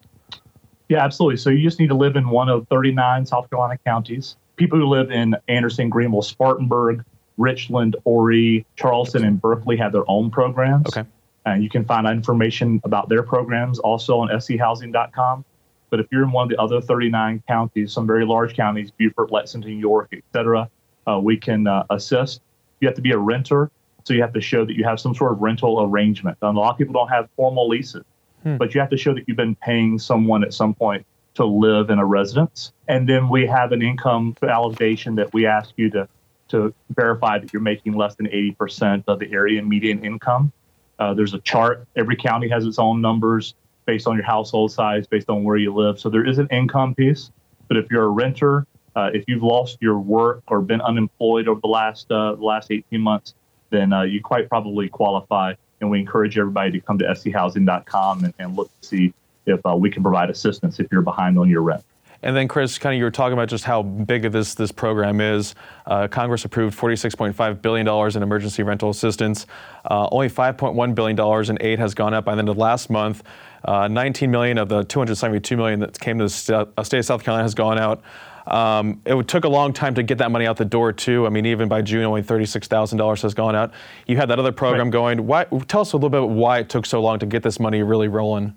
Yeah, 0.89 1.05
absolutely. 1.05 1.37
So 1.37 1.51
you 1.51 1.63
just 1.63 1.79
need 1.79 1.89
to 1.89 1.95
live 1.95 2.17
in 2.17 2.29
one 2.31 2.49
of 2.49 2.67
39 2.69 3.27
South 3.27 3.49
Carolina 3.49 3.79
counties. 3.87 4.37
People 4.57 4.79
who 4.79 4.87
live 4.87 5.11
in 5.11 5.37
Anderson, 5.47 5.89
Greenville, 5.89 6.23
Spartanburg, 6.23 7.05
Richland, 7.37 7.97
Horry, 8.05 8.67
Charleston, 8.77 9.25
and 9.25 9.41
Berkeley 9.41 9.77
have 9.77 9.93
their 9.93 10.09
own 10.09 10.31
programs. 10.31 10.87
Okay. 10.89 11.09
And 11.47 11.63
you 11.63 11.71
can 11.71 11.85
find 11.85 12.07
information 12.07 12.81
about 12.85 13.09
their 13.09 13.23
programs 13.23 13.79
also 13.79 14.19
on 14.19 14.29
schousing.com. 14.29 15.45
But 15.89 16.01
if 16.01 16.07
you're 16.13 16.23
in 16.23 16.31
one 16.31 16.45
of 16.45 16.51
the 16.51 16.61
other 16.61 16.81
39 16.81 17.43
counties, 17.49 17.93
some 17.93 18.07
very 18.07 18.25
large 18.25 18.55
counties, 18.55 18.91
Beaufort, 18.91 19.33
Lexington, 19.33 19.79
York, 19.79 20.09
et 20.13 20.23
cetera, 20.33 20.69
uh, 21.07 21.19
we 21.19 21.37
can 21.37 21.67
uh, 21.67 21.85
assist. 21.91 22.43
You 22.81 22.89
have 22.89 22.95
to 22.95 23.03
be 23.03 23.11
a 23.11 23.19
renter, 23.19 23.71
so 24.05 24.15
you 24.15 24.21
have 24.23 24.33
to 24.35 24.41
show 24.41 24.65
that 24.65 24.77
you 24.77 24.85
have 24.85 25.01
some 25.01 25.15
sort 25.15 25.33
of 25.33 25.41
rental 25.41 25.83
arrangement. 25.83 26.39
Um, 26.43 26.57
a 26.57 26.61
lot 26.61 26.73
of 26.73 26.79
people 26.79 26.95
don't 26.95 27.09
have 27.09 27.29
formal 27.37 27.69
leases. 27.69 28.05
Hmm. 28.43 28.57
But 28.57 28.75
you 28.75 28.81
have 28.81 28.91
to 28.91 28.97
show 28.97 29.15
that 29.15 29.25
you've 29.27 29.37
been 29.37 29.57
paying 29.57 29.99
someone 29.99 30.43
at 30.45 30.55
some 30.55 30.75
point 30.75 31.05
to 31.35 31.45
live 31.45 31.91
in 31.91 31.99
a 31.99 32.05
residence. 32.05 32.73
And 32.89 33.09
then 33.09 33.29
we 33.29 33.47
have 33.47 33.73
an 33.73 33.83
income 33.83 34.35
validation 34.41 35.17
that 35.17 35.33
we 35.33 35.47
ask 35.47 35.73
you 35.77 35.91
to, 35.91 36.09
to 36.49 36.75
verify 36.91 37.39
that 37.39 37.53
you're 37.53 37.63
making 37.63 37.95
less 37.95 38.15
than 38.17 38.27
80% 38.27 39.05
of 39.07 39.19
the 39.19 39.33
area 39.33 39.63
median 39.63 40.05
income. 40.05 40.53
Uh, 41.01 41.15
there's 41.15 41.35
a 41.35 41.41
chart. 41.41 41.87
Every 41.97 42.15
county 42.15 42.49
has 42.49 42.67
its 42.67 42.79
own 42.79 43.01
numbers 43.01 43.55
based 43.87 44.07
on 44.07 44.15
your 44.15 44.25
household 44.25 44.71
size, 44.71 45.07
based 45.07 45.29
on 45.29 45.43
where 45.43 45.57
you 45.57 45.75
live. 45.75 45.99
So 45.99 46.11
there 46.11 46.27
is 46.27 46.39
an 46.39 46.47
income 46.51 46.95
piece. 46.95 47.31
But 47.67 47.79
if 47.79 47.91
you're 47.91 48.05
a 48.05 48.09
renter, 48.09 48.67
uh, 48.95 49.11
if 49.15 49.25
you've 49.27 49.43
lost 49.43 49.79
your 49.81 49.99
work 49.99 50.43
or 50.49 50.61
been 50.61 50.81
unemployed 50.81 51.49
over 51.49 51.61
the 51.61 51.69
last 51.69 52.11
uh, 52.11 52.35
the 52.35 52.45
last 52.45 52.71
18 52.71 53.01
months, 53.01 53.35
then 53.71 53.93
uh, 53.93 54.03
you 54.03 54.21
quite 54.21 54.49
probably 54.49 54.89
qualify 54.89 55.55
and 55.81 55.91
we 55.91 55.99
encourage 55.99 56.37
everybody 56.37 56.71
to 56.73 56.81
come 56.81 56.99
to 56.99 57.05
schousing.com 57.15 58.25
and, 58.25 58.35
and 58.39 58.57
look 58.57 58.69
to 58.81 58.87
see 58.87 59.15
if 59.47 59.61
uh, 59.65 59.75
we 59.75 59.91
can 59.91 60.03
provide 60.03 60.29
assistance 60.29 60.79
if 60.79 60.87
you're 60.93 61.03
behind 61.03 61.39
on 61.39 61.49
your 61.49 61.63
rent. 61.63 61.83
And 62.23 62.37
then, 62.37 62.49
Chris, 62.49 62.79
kind 62.79 62.95
of 62.95 62.99
you 62.99 63.05
were 63.05 63.11
talking 63.11 63.33
about 63.33 63.49
just 63.49 63.65
how 63.65 63.83
big 63.83 64.25
of 64.25 64.33
this 64.33 64.55
this 64.55 64.71
program 64.71 65.21
is. 65.21 65.55
Uh, 65.87 66.07
Congress 66.07 66.45
approved 66.45 66.79
46.5 66.79 67.63
billion 67.63 67.87
dollars 67.87 68.15
in 68.15 68.23
emergency 68.23 68.63
rental 68.63 68.91
assistance. 68.91 69.47
Uh, 69.85 70.09
only 70.13 70.29
5.1 70.29 70.95
billion 70.95 71.17
dollars 71.17 71.49
in 71.49 71.57
aid 71.61 71.79
has 71.79 71.95
gone 71.95 72.13
up 72.13 72.25
by 72.25 72.35
the 72.35 72.41
end 72.41 72.49
of 72.49 72.59
last 72.59 72.91
month. 72.91 73.23
Uh, 73.65 73.89
19 73.89 74.31
million 74.31 74.59
of 74.59 74.69
the 74.69 74.85
272 74.85 75.57
million 75.57 75.81
that 75.81 75.99
came 75.99 76.19
to 76.19 76.25
the 76.25 76.31
st- 76.31 76.69
uh, 76.77 76.83
state 76.83 76.99
of 76.99 77.05
South 77.05 77.23
Carolina 77.23 77.45
has 77.45 77.55
gone 77.55 77.79
out. 77.79 78.03
Um, 78.47 79.01
it 79.05 79.29
took 79.29 79.45
a 79.45 79.49
long 79.49 79.73
time 79.73 79.95
to 79.95 80.03
get 80.03 80.19
that 80.19 80.31
money 80.31 80.47
out 80.47 80.57
the 80.57 80.65
door 80.65 80.93
too. 80.93 81.27
I 81.27 81.31
mean, 81.31 81.47
even 81.47 81.69
by 81.69 81.83
June, 81.83 82.05
only 82.05 82.23
thirty-six 82.23 82.69
thousand 82.69 82.99
dollars 82.99 83.23
has 83.23 83.33
gone 83.33 83.55
out. 83.55 83.73
You 84.07 84.17
had 84.17 84.29
that 84.29 84.39
other 84.39 84.53
program 84.53 84.87
right. 84.87 84.93
going. 84.93 85.27
Why? 85.27 85.45
Tell 85.69 85.83
us 85.83 85.93
a 85.93 85.97
little 85.97 86.11
bit 86.11 86.29
why 86.29 86.59
it 86.59 86.69
took 86.69 86.85
so 86.85 87.01
long 87.01 87.19
to 87.21 87.27
get 87.27 87.43
this 87.43 87.61
money 87.61 87.83
really 87.83 88.09
rolling. 88.09 88.57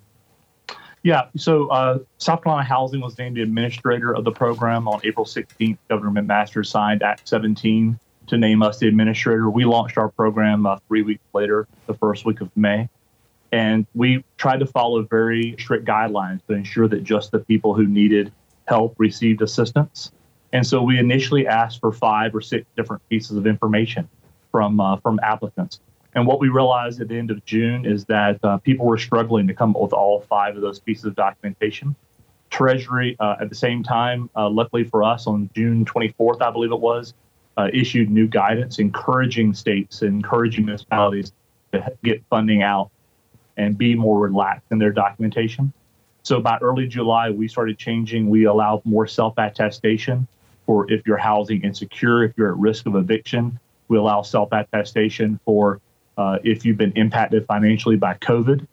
Yeah, 1.04 1.28
so 1.36 1.68
uh, 1.68 2.00
South 2.18 2.44
Carolina 2.44 2.66
Housing 2.66 3.02
was 3.02 3.18
named 3.18 3.36
the 3.36 3.42
administrator 3.42 4.16
of 4.16 4.24
the 4.24 4.32
program 4.32 4.88
on 4.88 5.02
April 5.04 5.26
16th. 5.26 5.78
Governor 5.90 6.22
McMaster 6.22 6.66
signed 6.66 7.04
Act 7.04 7.28
17 7.28 8.00
to 8.28 8.38
name 8.38 8.64
us 8.64 8.80
the 8.80 8.88
administrator. 8.88 9.50
We 9.50 9.66
launched 9.66 9.98
our 9.98 10.08
program 10.08 10.66
uh, 10.66 10.78
three 10.88 11.02
weeks 11.02 11.24
later, 11.34 11.68
the 11.88 11.94
first 11.94 12.26
week 12.26 12.40
of 12.40 12.50
May. 12.56 12.88
And 13.52 13.86
we 13.94 14.24
tried 14.38 14.62
to 14.62 14.66
follow 14.66 15.04
very 15.04 15.56
strict 15.60 15.86
guidelines 15.86 16.40
to 16.48 16.54
ensure 16.54 16.88
that 16.88 17.04
just 17.04 17.32
the 17.32 17.40
people 17.40 17.74
who 17.74 17.86
needed 17.86 18.32
help 18.68 18.96
received 18.98 19.42
assistance. 19.42 20.12
And 20.54 20.66
so 20.66 20.82
we 20.82 20.98
initially 20.98 21.46
asked 21.48 21.82
for 21.82 21.92
five 21.92 22.34
or 22.34 22.40
six 22.40 22.66
different 22.78 23.08
pieces 23.10 23.36
of 23.36 23.46
information 23.46 24.08
from 24.52 24.80
uh, 24.80 24.98
from 24.98 25.20
applicants. 25.22 25.82
And 26.15 26.27
what 26.27 26.39
we 26.39 26.50
realized 26.50 27.01
at 27.01 27.08
the 27.08 27.17
end 27.17 27.32
of 27.32 27.43
June 27.46 27.86
is 27.86 28.05
that 28.05 28.39
uh, 28.43 28.58
people 28.58 28.86
were 28.86 28.98
struggling 28.98 29.48
to 29.48 29.53
come 29.53 29.75
up 29.75 29.82
with 29.82 29.93
all 29.93 30.22
five 30.22 30.55
of 30.55 30.62
those 30.62 30.79
pieces 30.79 31.05
of 31.05 31.15
documentation. 31.15 31.96
Treasury, 32.50 33.15
uh, 33.20 33.38
at 33.41 33.50
the 33.50 33.55
same 33.55 33.82
time, 33.82 34.29
uh, 34.36 34.48
luckily 34.48 34.84
for 34.84 35.03
us, 35.03 35.25
on 35.25 35.50
June 35.55 35.86
24th, 35.86 36.41
I 36.41 36.51
believe 36.51 36.72
it 36.72 36.79
was, 36.79 37.15
uh, 37.58 37.70
issued 37.74 38.12
new 38.12 38.27
guidance 38.27 38.77
encouraging 38.77 39.53
states, 39.53 40.03
and 40.03 40.15
encouraging 40.24 40.65
municipalities 40.65 41.34
to 41.72 41.91
get 42.03 42.24
funding 42.29 42.62
out 42.62 42.91
and 43.58 43.77
be 43.77 43.96
more 43.96 44.20
relaxed 44.20 44.67
in 44.72 44.77
their 44.77 44.91
documentation. 44.91 45.74
So 46.24 46.39
by 46.39 46.58
early 46.62 46.88
July, 46.88 47.32
we 47.32 47.48
started 47.48 47.77
changing. 47.77 48.29
We 48.29 48.46
allow 48.46 48.82
more 48.86 49.08
self 49.08 49.34
attestation 49.38 50.27
for 50.65 50.89
if 50.91 51.05
you're 51.05 51.17
housing 51.17 51.63
insecure, 51.63 52.24
if 52.24 52.38
you're 52.38 52.50
at 52.50 52.58
risk 52.58 52.86
of 52.86 52.96
eviction. 52.96 53.60
We 53.88 53.98
allow 53.98 54.22
self 54.22 54.50
attestation 54.51 55.39
for 55.43 55.82
uh, 56.17 56.39
if 56.43 56.65
you've 56.65 56.77
been 56.77 56.93
impacted 56.93 57.46
financially 57.46 57.96
by 57.96 58.15
COVID. 58.15 58.65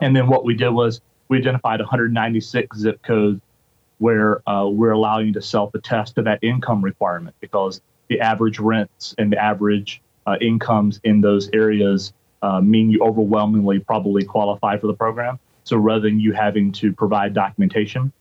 And 0.00 0.14
then 0.14 0.28
what 0.28 0.44
we 0.44 0.54
did 0.54 0.70
was 0.70 1.00
we 1.28 1.38
identified 1.38 1.80
196 1.80 2.78
zip 2.78 3.02
codes 3.02 3.40
where 3.98 4.48
uh, 4.48 4.66
we're 4.68 4.92
allowing 4.92 5.28
you 5.28 5.32
to 5.34 5.42
self 5.42 5.74
attest 5.74 6.14
to 6.14 6.22
that 6.22 6.38
income 6.42 6.82
requirement 6.82 7.34
because 7.40 7.80
the 8.08 8.20
average 8.20 8.58
rents 8.58 9.14
and 9.18 9.32
the 9.32 9.42
average 9.42 10.00
uh, 10.26 10.36
incomes 10.40 11.00
in 11.04 11.20
those 11.20 11.50
areas 11.52 12.12
uh, 12.42 12.60
mean 12.60 12.90
you 12.90 13.00
overwhelmingly 13.02 13.78
probably 13.80 14.24
qualify 14.24 14.78
for 14.78 14.86
the 14.86 14.94
program. 14.94 15.38
So 15.64 15.76
rather 15.76 16.00
than 16.00 16.20
you 16.20 16.32
having 16.32 16.72
to 16.72 16.92
provide 16.92 17.34
documentation, 17.34 18.12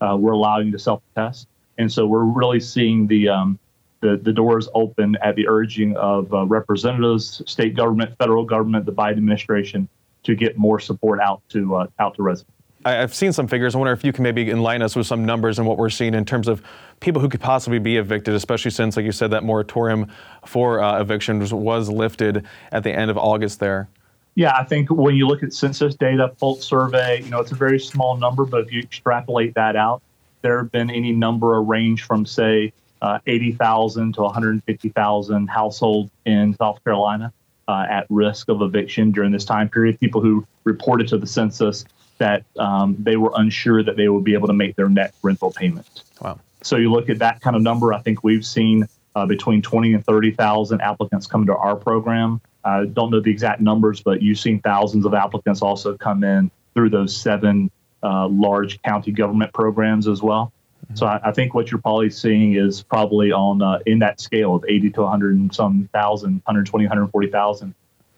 uh, 0.00 0.16
we're 0.18 0.32
allowing 0.32 0.66
you 0.66 0.72
to 0.72 0.78
self-test. 0.78 1.46
And 1.76 1.92
so 1.92 2.06
we're 2.06 2.24
really 2.24 2.60
seeing 2.60 3.06
the 3.06 3.28
um, 3.28 3.58
the, 4.00 4.16
the 4.16 4.32
doors 4.32 4.68
open 4.74 5.16
at 5.22 5.36
the 5.36 5.48
urging 5.48 5.96
of 5.96 6.32
uh, 6.32 6.46
representatives, 6.46 7.42
state 7.46 7.74
government, 7.74 8.16
federal 8.18 8.44
government, 8.44 8.86
the 8.86 8.92
Biden 8.92 9.18
administration, 9.18 9.88
to 10.24 10.34
get 10.34 10.56
more 10.56 10.78
support 10.78 11.20
out 11.20 11.42
to 11.50 11.76
uh, 11.76 11.86
out 11.98 12.14
to 12.16 12.22
residents. 12.22 12.54
I've 12.84 13.14
seen 13.14 13.32
some 13.32 13.48
figures. 13.48 13.74
I 13.74 13.78
wonder 13.78 13.92
if 13.92 14.04
you 14.04 14.12
can 14.12 14.22
maybe 14.22 14.50
enlighten 14.50 14.82
us 14.82 14.94
with 14.94 15.06
some 15.06 15.24
numbers 15.24 15.58
and 15.58 15.66
what 15.66 15.78
we're 15.78 15.90
seeing 15.90 16.14
in 16.14 16.24
terms 16.24 16.46
of 16.46 16.62
people 17.00 17.20
who 17.20 17.28
could 17.28 17.40
possibly 17.40 17.80
be 17.80 17.96
evicted, 17.96 18.34
especially 18.34 18.70
since, 18.70 18.96
like 18.96 19.04
you 19.04 19.12
said, 19.12 19.32
that 19.32 19.42
moratorium 19.42 20.06
for 20.46 20.80
uh, 20.80 21.00
evictions 21.00 21.52
was 21.52 21.88
lifted 21.88 22.46
at 22.70 22.84
the 22.84 22.92
end 22.92 23.10
of 23.10 23.18
August 23.18 23.58
there. 23.58 23.88
Yeah, 24.36 24.56
I 24.56 24.62
think 24.62 24.90
when 24.90 25.16
you 25.16 25.26
look 25.26 25.42
at 25.42 25.52
census 25.52 25.96
data, 25.96 26.28
Pulse 26.38 26.64
survey, 26.64 27.20
you 27.22 27.30
know, 27.30 27.40
it's 27.40 27.50
a 27.50 27.56
very 27.56 27.80
small 27.80 28.16
number, 28.16 28.44
but 28.44 28.60
if 28.60 28.72
you 28.72 28.80
extrapolate 28.80 29.54
that 29.54 29.74
out, 29.74 30.00
there 30.42 30.58
have 30.58 30.70
been 30.70 30.90
any 30.90 31.10
number 31.10 31.58
of 31.58 31.66
range 31.66 32.04
from, 32.04 32.24
say, 32.24 32.72
uh, 33.02 33.18
80,000 33.26 34.14
to 34.14 34.22
150,000 34.22 35.46
households 35.48 36.10
in 36.24 36.54
South 36.56 36.82
Carolina 36.84 37.32
uh, 37.68 37.86
at 37.88 38.06
risk 38.08 38.48
of 38.48 38.62
eviction 38.62 39.12
during 39.12 39.30
this 39.30 39.44
time 39.44 39.68
period. 39.68 40.00
People 40.00 40.20
who 40.20 40.46
reported 40.64 41.08
to 41.08 41.18
the 41.18 41.26
census 41.26 41.84
that 42.18 42.44
um, 42.58 42.96
they 42.98 43.16
were 43.16 43.32
unsure 43.36 43.82
that 43.82 43.96
they 43.96 44.08
would 44.08 44.24
be 44.24 44.34
able 44.34 44.48
to 44.48 44.52
make 44.54 44.74
their 44.76 44.88
net 44.88 45.14
rental 45.22 45.52
payment. 45.52 46.02
Wow. 46.20 46.40
So 46.62 46.76
you 46.76 46.90
look 46.90 47.08
at 47.08 47.18
that 47.20 47.40
kind 47.40 47.54
of 47.54 47.62
number. 47.62 47.92
I 47.92 48.00
think 48.00 48.24
we've 48.24 48.44
seen 48.44 48.88
uh, 49.14 49.26
between 49.26 49.62
20 49.62 49.94
and 49.94 50.04
30,000 50.04 50.80
applicants 50.80 51.26
come 51.26 51.46
to 51.46 51.56
our 51.56 51.76
program. 51.76 52.40
I 52.64 52.86
don't 52.86 53.10
know 53.10 53.20
the 53.20 53.30
exact 53.30 53.60
numbers, 53.60 54.00
but 54.00 54.20
you've 54.20 54.38
seen 54.38 54.60
thousands 54.60 55.06
of 55.06 55.14
applicants 55.14 55.62
also 55.62 55.96
come 55.96 56.24
in 56.24 56.50
through 56.74 56.90
those 56.90 57.16
seven 57.16 57.70
uh, 58.02 58.28
large 58.28 58.80
county 58.82 59.12
government 59.12 59.52
programs 59.52 60.08
as 60.08 60.22
well. 60.22 60.52
So 60.94 61.06
I, 61.06 61.20
I, 61.24 61.32
think 61.32 61.54
what 61.54 61.70
you're 61.70 61.80
probably 61.80 62.10
seeing 62.10 62.54
is 62.54 62.82
probably 62.82 63.30
on 63.30 63.60
uh, 63.60 63.78
in 63.86 63.98
that 63.98 64.20
scale 64.20 64.54
of 64.54 64.64
80 64.66 64.90
to 64.90 65.02
100 65.02 65.36
and 65.36 65.54
some 65.54 65.88
thousand, 65.92 66.34
120, 66.46 66.84
140,000 66.86 67.74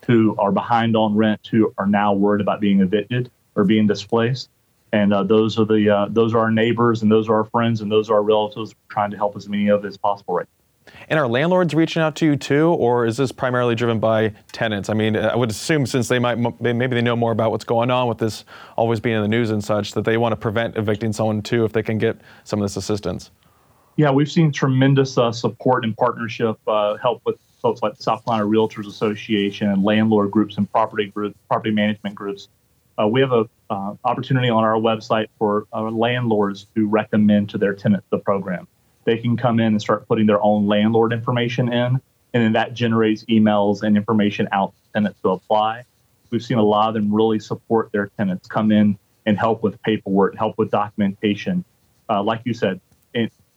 who 0.07 0.37
are 0.39 0.53
behind 0.53 0.97
on 0.97 1.15
rent, 1.15 1.47
who 1.50 1.75
are 1.79 1.87
now 1.87 2.12
worried 2.12 2.41
about 2.41 2.61
being 2.61 2.81
evicted 2.81 3.31
or 3.55 3.65
being 3.65 3.87
displaced. 3.87 4.50
And 4.93 5.12
uh, 5.12 5.23
those 5.25 5.59
are 5.59 5.65
the 5.65 5.89
uh, 5.89 6.07
those 6.11 6.35
are 6.35 6.41
our 6.41 6.50
neighbors, 6.50 7.03
and 7.03 7.11
those 7.11 7.29
are 7.29 7.37
our 7.37 7.45
friends, 7.45 7.81
and 7.81 7.91
those 7.91 8.11
are 8.11 8.15
our 8.15 8.23
relatives. 8.23 8.75
Trying 8.89 9.11
to 9.12 9.17
help 9.17 9.37
as 9.37 9.49
many 9.49 9.69
of 9.69 9.85
as 9.85 9.97
possible 9.97 10.35
right 10.35 10.49
and 11.09 11.18
are 11.18 11.28
landlords 11.28 11.75
reaching 11.75 12.02
out 12.02 12.14
to 12.16 12.26
you 12.26 12.37
too, 12.37 12.68
or 12.68 13.04
is 13.04 13.16
this 13.16 13.32
primarily 13.32 13.75
driven 13.75 13.99
by 13.99 14.32
tenants? 14.52 14.88
I 14.88 14.94
mean, 14.94 15.16
I 15.16 15.35
would 15.35 15.50
assume 15.50 15.87
since 15.87 16.09
they 16.09 16.18
might 16.18 16.38
maybe 16.61 16.94
they 16.94 17.02
know 17.02 17.16
more 17.16 17.32
about 17.32 17.50
what's 17.50 17.64
going 17.64 17.90
on 17.90 18.09
with 18.09 18.18
this 18.18 18.44
always 18.76 19.00
being 19.00 19.16
in 19.16 19.23
the 19.23 19.28
news 19.28 19.50
and 19.50 19.62
such 19.62 19.92
that 19.92 20.04
they 20.04 20.16
want 20.16 20.32
to 20.32 20.37
prevent 20.37 20.76
evicting 20.76 21.12
someone 21.12 21.42
too 21.42 21.64
if 21.64 21.73
they 21.73 21.82
can 21.82 21.99
get 21.99 22.16
some 22.44 22.61
of 22.61 22.64
this 22.64 22.76
assistance. 22.76 23.30
Yeah, 23.97 24.11
we've 24.11 24.30
seen 24.30 24.52
tremendous 24.52 25.18
uh, 25.18 25.32
support 25.32 25.85
and 25.85 25.97
partnership 25.97 26.56
uh, 26.66 26.97
help 26.97 27.23
with 27.26 27.37
folks 27.61 27.82
like 27.82 27.97
the 27.97 28.02
South 28.02 28.25
Carolina 28.25 28.49
Realtors 28.49 28.87
Association 28.87 29.68
and 29.68 29.82
landlord 29.82 30.30
groups 30.30 30.56
and 30.56 30.70
property 30.70 31.06
groups, 31.06 31.37
property 31.49 31.70
management 31.70 32.14
groups. 32.14 32.49
Uh, 32.99 33.06
we 33.06 33.20
have 33.20 33.32
an 33.32 33.47
uh, 33.68 33.94
opportunity 34.04 34.49
on 34.49 34.64
our 34.64 34.75
website 34.75 35.26
for 35.38 35.66
uh, 35.73 35.82
landlords 35.82 36.66
to 36.75 36.87
recommend 36.87 37.50
to 37.50 37.59
their 37.59 37.75
tenants 37.75 38.06
the 38.11 38.18
program 38.18 38.66
they 39.04 39.19
can 39.19 39.37
come 39.37 39.61
in 39.61 39.66
and 39.66 39.80
start 39.80 40.07
putting 40.07 40.26
their 40.26 40.42
own 40.42 40.66
landlord 40.66 41.12
information 41.12 41.73
in, 41.73 42.00
and 42.33 42.45
then 42.45 42.52
that 42.52 42.75
generates 42.75 43.25
emails 43.25 43.83
and 43.83 43.97
information 43.97 44.49
out 44.52 44.73
to 44.73 44.92
tenants 44.92 45.21
to 45.23 45.30
apply. 45.30 45.85
We've 46.30 46.42
seen 46.42 46.59
a 46.59 46.62
lot 46.62 46.88
of 46.88 46.95
them 46.95 47.12
really 47.12 47.40
support 47.40 47.90
their 47.92 48.07
tenants, 48.19 48.47
come 48.47 48.71
in 48.71 48.99
and 49.26 49.38
help 49.38 49.62
with 49.62 49.80
paperwork, 49.83 50.37
help 50.37 50.57
with 50.59 50.71
documentation. 50.71 51.64
Uh, 52.09 52.23
like 52.23 52.42
you 52.45 52.54
said, 52.54 52.80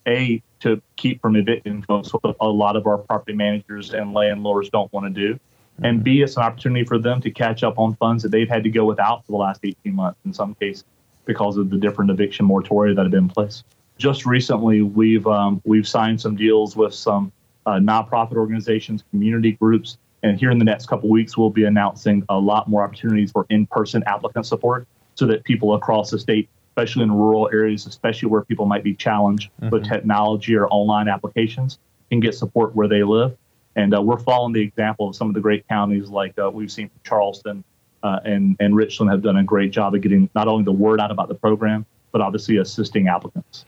a 0.07 0.41
to 0.59 0.81
keep 0.95 1.21
from 1.21 1.35
evicting 1.35 1.81
folks, 1.81 2.09
what 2.09 2.35
a 2.39 2.47
lot 2.47 2.75
of 2.75 2.87
our 2.87 2.97
property 2.97 3.33
managers 3.33 3.93
and 3.93 4.13
landlords 4.13 4.69
don't 4.69 4.91
want 4.93 5.05
to 5.05 5.09
do, 5.09 5.39
and 5.81 6.03
B, 6.03 6.21
it's 6.21 6.37
an 6.37 6.43
opportunity 6.43 6.85
for 6.85 6.99
them 6.99 7.21
to 7.21 7.31
catch 7.31 7.63
up 7.63 7.79
on 7.79 7.95
funds 7.95 8.23
that 8.23 8.29
they've 8.29 8.49
had 8.49 8.63
to 8.63 8.69
go 8.69 8.85
without 8.85 9.25
for 9.25 9.31
the 9.31 9.37
last 9.37 9.61
18 9.63 9.93
months 9.93 10.19
in 10.25 10.33
some 10.33 10.55
cases 10.55 10.83
because 11.25 11.57
of 11.57 11.69
the 11.69 11.77
different 11.77 12.11
eviction 12.11 12.47
moratoria 12.47 12.95
that 12.95 13.03
have 13.03 13.11
been 13.11 13.25
in 13.25 13.29
place 13.29 13.63
just 13.97 14.25
recently 14.25 14.81
we've 14.81 15.25
um, 15.27 15.61
we've 15.65 15.87
signed 15.87 16.19
some 16.19 16.35
deals 16.35 16.75
with 16.75 16.93
some 16.93 17.31
uh, 17.65 17.73
nonprofit 17.73 18.33
organizations, 18.33 19.03
community 19.11 19.53
groups, 19.53 19.97
and 20.23 20.39
here 20.39 20.51
in 20.51 20.57
the 20.57 20.65
next 20.65 20.87
couple 20.87 21.09
weeks 21.09 21.37
we'll 21.37 21.49
be 21.49 21.65
announcing 21.65 22.23
a 22.29 22.37
lot 22.37 22.69
more 22.69 22.83
opportunities 22.83 23.31
for 23.31 23.45
in-person 23.49 24.03
applicant 24.05 24.45
support, 24.45 24.87
so 25.15 25.25
that 25.25 25.43
people 25.43 25.75
across 25.75 26.09
the 26.09 26.19
state, 26.19 26.49
especially 26.71 27.03
in 27.03 27.11
rural 27.11 27.49
areas, 27.53 27.85
especially 27.85 28.29
where 28.29 28.43
people 28.43 28.65
might 28.65 28.83
be 28.83 28.93
challenged 28.93 29.49
mm-hmm. 29.61 29.69
with 29.69 29.85
technology 29.85 30.55
or 30.55 30.67
online 30.67 31.07
applications, 31.07 31.79
can 32.09 32.19
get 32.19 32.35
support 32.35 32.75
where 32.75 32.87
they 32.87 33.03
live. 33.03 33.35
And 33.75 33.95
uh, 33.95 34.01
we're 34.01 34.19
following 34.19 34.53
the 34.53 34.61
example 34.61 35.09
of 35.09 35.15
some 35.15 35.29
of 35.29 35.33
the 35.33 35.41
great 35.41 35.67
counties 35.67 36.09
like 36.09 36.37
uh, 36.37 36.49
we've 36.51 36.71
seen 36.71 36.89
from 36.89 36.99
Charleston 37.03 37.63
uh, 38.03 38.19
and 38.25 38.55
and 38.59 38.75
Richland 38.75 39.09
have 39.09 39.21
done 39.21 39.37
a 39.37 39.43
great 39.43 39.71
job 39.71 39.95
of 39.95 40.01
getting 40.01 40.29
not 40.35 40.47
only 40.47 40.63
the 40.63 40.71
word 40.71 40.99
out 40.99 41.09
about 41.09 41.29
the 41.29 41.35
program, 41.35 41.85
but 42.11 42.21
obviously 42.21 42.57
assisting 42.57 43.07
applicants. 43.07 43.65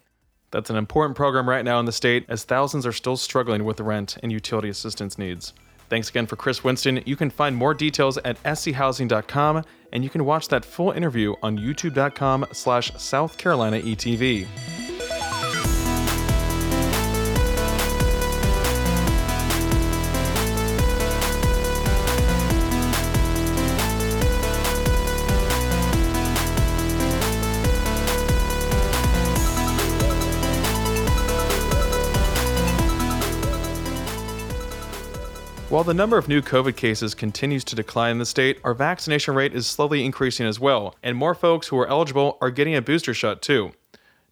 That's 0.52 0.70
an 0.70 0.76
important 0.76 1.18
program 1.18 1.50
right 1.50 1.66
now 1.66 1.80
in 1.80 1.86
the 1.86 1.92
state 1.92 2.26
as 2.30 2.44
thousands 2.44 2.86
are 2.86 2.94
still 2.94 3.18
struggling 3.18 3.66
with 3.66 3.80
rent 3.80 4.18
and 4.24 4.32
utility 4.32 4.70
assistance 4.70 5.18
needs. 5.18 5.54
Thanks 5.90 6.10
again 6.10 6.26
for 6.26 6.36
Chris 6.36 6.64
Winston. 6.64 7.02
You 7.06 7.16
can 7.16 7.30
find 7.30 7.56
more 7.56 7.74
details 7.74 8.18
at 8.20 8.42
schousing.com 8.44 9.64
and 9.92 10.04
you 10.04 10.10
can 10.10 10.26
watch 10.26 10.48
that 10.48 10.66
full 10.66 10.92
interview 10.92 11.36
on 11.44 11.58
youtube.com 11.58 12.48
slash 12.52 12.92
South 12.98 13.38
Carolina 13.38 13.80
ETV. 13.80 14.48
The 35.86 35.94
number 35.94 36.18
of 36.18 36.28
new 36.28 36.42
COVID 36.42 36.76
cases 36.76 37.14
continues 37.14 37.64
to 37.66 37.76
decline 37.76 38.14
in 38.14 38.18
the 38.18 38.26
state, 38.26 38.60
our 38.64 38.74
vaccination 38.74 39.36
rate 39.36 39.54
is 39.54 39.68
slowly 39.68 40.04
increasing 40.04 40.48
as 40.48 40.60
well, 40.60 40.96
and 41.04 41.16
more 41.16 41.36
folks 41.36 41.68
who 41.68 41.78
are 41.78 41.88
eligible 41.88 42.40
are 42.42 42.50
getting 42.50 42.74
a 42.74 42.82
booster 42.82 43.14
shot 43.14 43.44
too. 43.44 43.72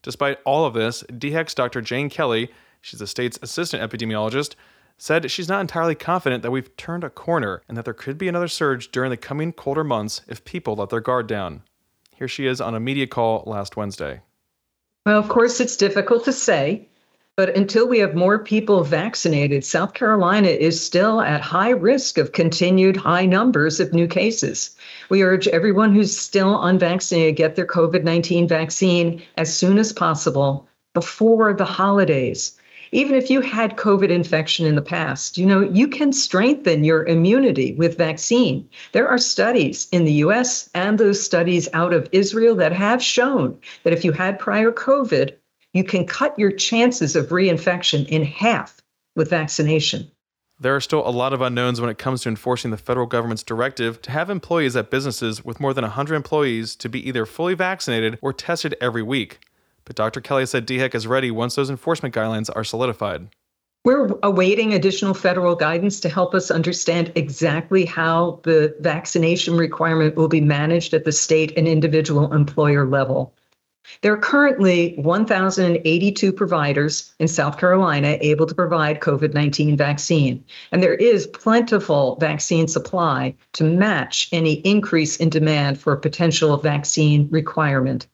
Despite 0.02 0.40
all 0.46 0.66
of 0.66 0.74
this, 0.74 1.04
DHEC's 1.04 1.54
Dr. 1.54 1.82
Jane 1.82 2.10
Kelly, 2.10 2.50
she's 2.82 3.00
the 3.00 3.06
state's 3.06 3.38
assistant 3.44 3.84
epidemiologist, 3.84 4.56
said 4.98 5.30
she's 5.30 5.48
not 5.48 5.62
entirely 5.62 5.94
confident 5.94 6.42
that 6.42 6.50
we've 6.50 6.76
turned 6.76 7.04
a 7.04 7.10
corner 7.12 7.62
and 7.68 7.78
that 7.78 7.86
there 7.86 7.94
could 7.94 8.18
be 8.18 8.28
another 8.28 8.48
surge 8.48 8.92
during 8.92 9.12
the 9.12 9.18
coming 9.18 9.54
colder 9.54 9.84
months 9.84 10.22
if 10.28 10.44
people 10.46 10.76
let 10.76 10.90
their 10.90 11.02
guard 11.02 11.28
down. 11.28 11.62
Here 12.16 12.28
she 12.28 12.48
is 12.48 12.62
on 12.62 12.74
a 12.74 12.80
media 12.80 13.06
call 13.06 13.44
last 13.46 13.78
Wednesday. 13.78 14.22
Well, 15.06 15.20
of 15.20 15.30
course, 15.30 15.60
it's 15.60 15.78
difficult 15.78 16.26
to 16.26 16.34
say. 16.34 16.90
But 17.36 17.58
until 17.58 17.88
we 17.88 17.98
have 17.98 18.14
more 18.14 18.38
people 18.38 18.84
vaccinated, 18.84 19.66
South 19.66 19.96
Carolina 19.96 20.50
is 20.50 20.80
still 20.80 21.20
at 21.20 21.42
high 21.42 21.72
risk 21.72 22.20
of 22.20 22.32
continued 22.32 22.96
high 22.96 23.26
numbers 23.26 23.80
of 23.80 23.92
new 23.92 24.06
cases. 24.06 24.76
We 25.10 25.24
urge 25.24 25.48
everyone 25.48 25.96
who's 25.96 26.16
still 26.16 26.62
unvaccinated 26.62 27.36
get 27.36 27.56
their 27.56 27.66
COVID 27.66 28.04
19 28.04 28.48
vaccine 28.48 29.24
as 29.36 29.52
soon 29.52 29.80
as 29.80 29.92
possible 29.92 30.68
before 30.94 31.56
the 31.56 31.66
holidays. 31.66 32.56
Even 32.92 33.16
if 33.16 33.32
you 33.32 33.42
had 33.42 33.78
COVID 33.78 34.10
infection 34.10 34.68
in 34.68 34.76
the 34.76 34.82
past, 34.84 35.36
you 35.36 35.48
know, 35.48 35.62
you 35.62 35.88
can 35.88 36.14
strengthen 36.14 36.84
your 36.84 37.04
immunity 37.04 37.74
with 37.74 37.98
vaccine. 37.98 38.70
There 38.92 39.08
are 39.08 39.18
studies 39.18 39.88
in 39.92 40.06
the 40.06 40.22
US 40.26 40.70
and 40.76 41.00
those 41.00 41.20
studies 41.20 41.68
out 41.74 41.94
of 41.94 42.08
Israel 42.12 42.54
that 42.58 42.74
have 42.74 43.02
shown 43.02 43.58
that 43.82 43.94
if 43.94 44.06
you 44.06 44.12
had 44.12 44.38
prior 44.38 44.72
COVID, 44.72 45.32
you 45.74 45.84
can 45.84 46.06
cut 46.06 46.38
your 46.38 46.52
chances 46.52 47.16
of 47.16 47.30
reinfection 47.30 48.08
in 48.08 48.24
half 48.24 48.82
with 49.16 49.30
vaccination. 49.30 50.10
There 50.60 50.76
are 50.76 50.82
still 50.82 51.06
a 51.06 51.10
lot 51.10 51.34
of 51.34 51.42
unknowns 51.42 51.82
when 51.82 51.90
it 51.90 51.98
comes 51.98 52.22
to 52.22 52.30
enforcing 52.30 52.72
the 52.72 52.78
federal 52.78 53.08
government's 53.08 53.44
directive 53.44 54.02
to 54.04 54.12
have 54.12 54.30
employees 54.30 54.76
at 54.76 54.92
businesses 54.92 55.44
with 55.44 55.60
more 55.60 55.74
than 55.74 55.82
100 55.82 56.16
employees 56.16 56.76
to 56.78 56.88
be 56.88 57.06
either 57.08 57.26
fully 57.26 57.56
vaccinated 57.56 58.20
or 58.22 58.32
tested 58.32 58.76
every 58.80 59.02
week. 59.02 59.40
But 59.84 59.96
Dr. 59.96 60.22
Kelly 60.22 60.46
said 60.46 60.66
DHEC 60.68 60.96
is 60.96 61.08
ready 61.08 61.32
once 61.32 61.56
those 61.56 61.70
enforcement 61.70 62.16
guidelines 62.16 62.50
are 62.56 62.64
solidified. 62.64 63.30
We're 63.84 64.12
awaiting 64.24 64.74
additional 64.74 65.14
federal 65.14 65.56
guidance 65.56 66.00
to 66.02 66.10
help 66.10 66.34
us 66.34 66.50
understand 66.50 67.12
exactly 67.16 67.84
how 67.84 68.40
the 68.44 68.74
vaccination 68.80 69.58
requirement 69.58 70.16
will 70.16 70.30
be 70.30 70.40
managed 70.40 70.94
at 70.94 71.04
the 71.04 71.12
state 71.12 71.52
and 71.58 71.68
individual 71.68 72.32
employer 72.32 72.88
level. 72.88 73.34
There 74.02 74.14
are 74.14 74.18
currently 74.18 74.96
1,082 74.96 76.32
providers 76.32 77.14
in 77.20 77.28
South 77.28 77.58
Carolina 77.58 78.18
able 78.22 78.46
to 78.46 78.56
provide 78.56 79.02
COVID 79.02 79.34
19 79.34 79.76
vaccine, 79.76 80.44
and 80.72 80.82
there 80.82 80.96
is 80.96 81.28
plentiful 81.28 82.16
vaccine 82.20 82.68
supply 82.68 83.36
to 83.54 83.64
match 83.64 84.30
any 84.32 84.54
increase 84.54 85.18
in 85.18 85.30
demand 85.30 85.80
for 85.80 85.94
a 85.94 86.00
potential 86.00 86.58
vaccine 86.58 87.28
requirement. 87.30 88.08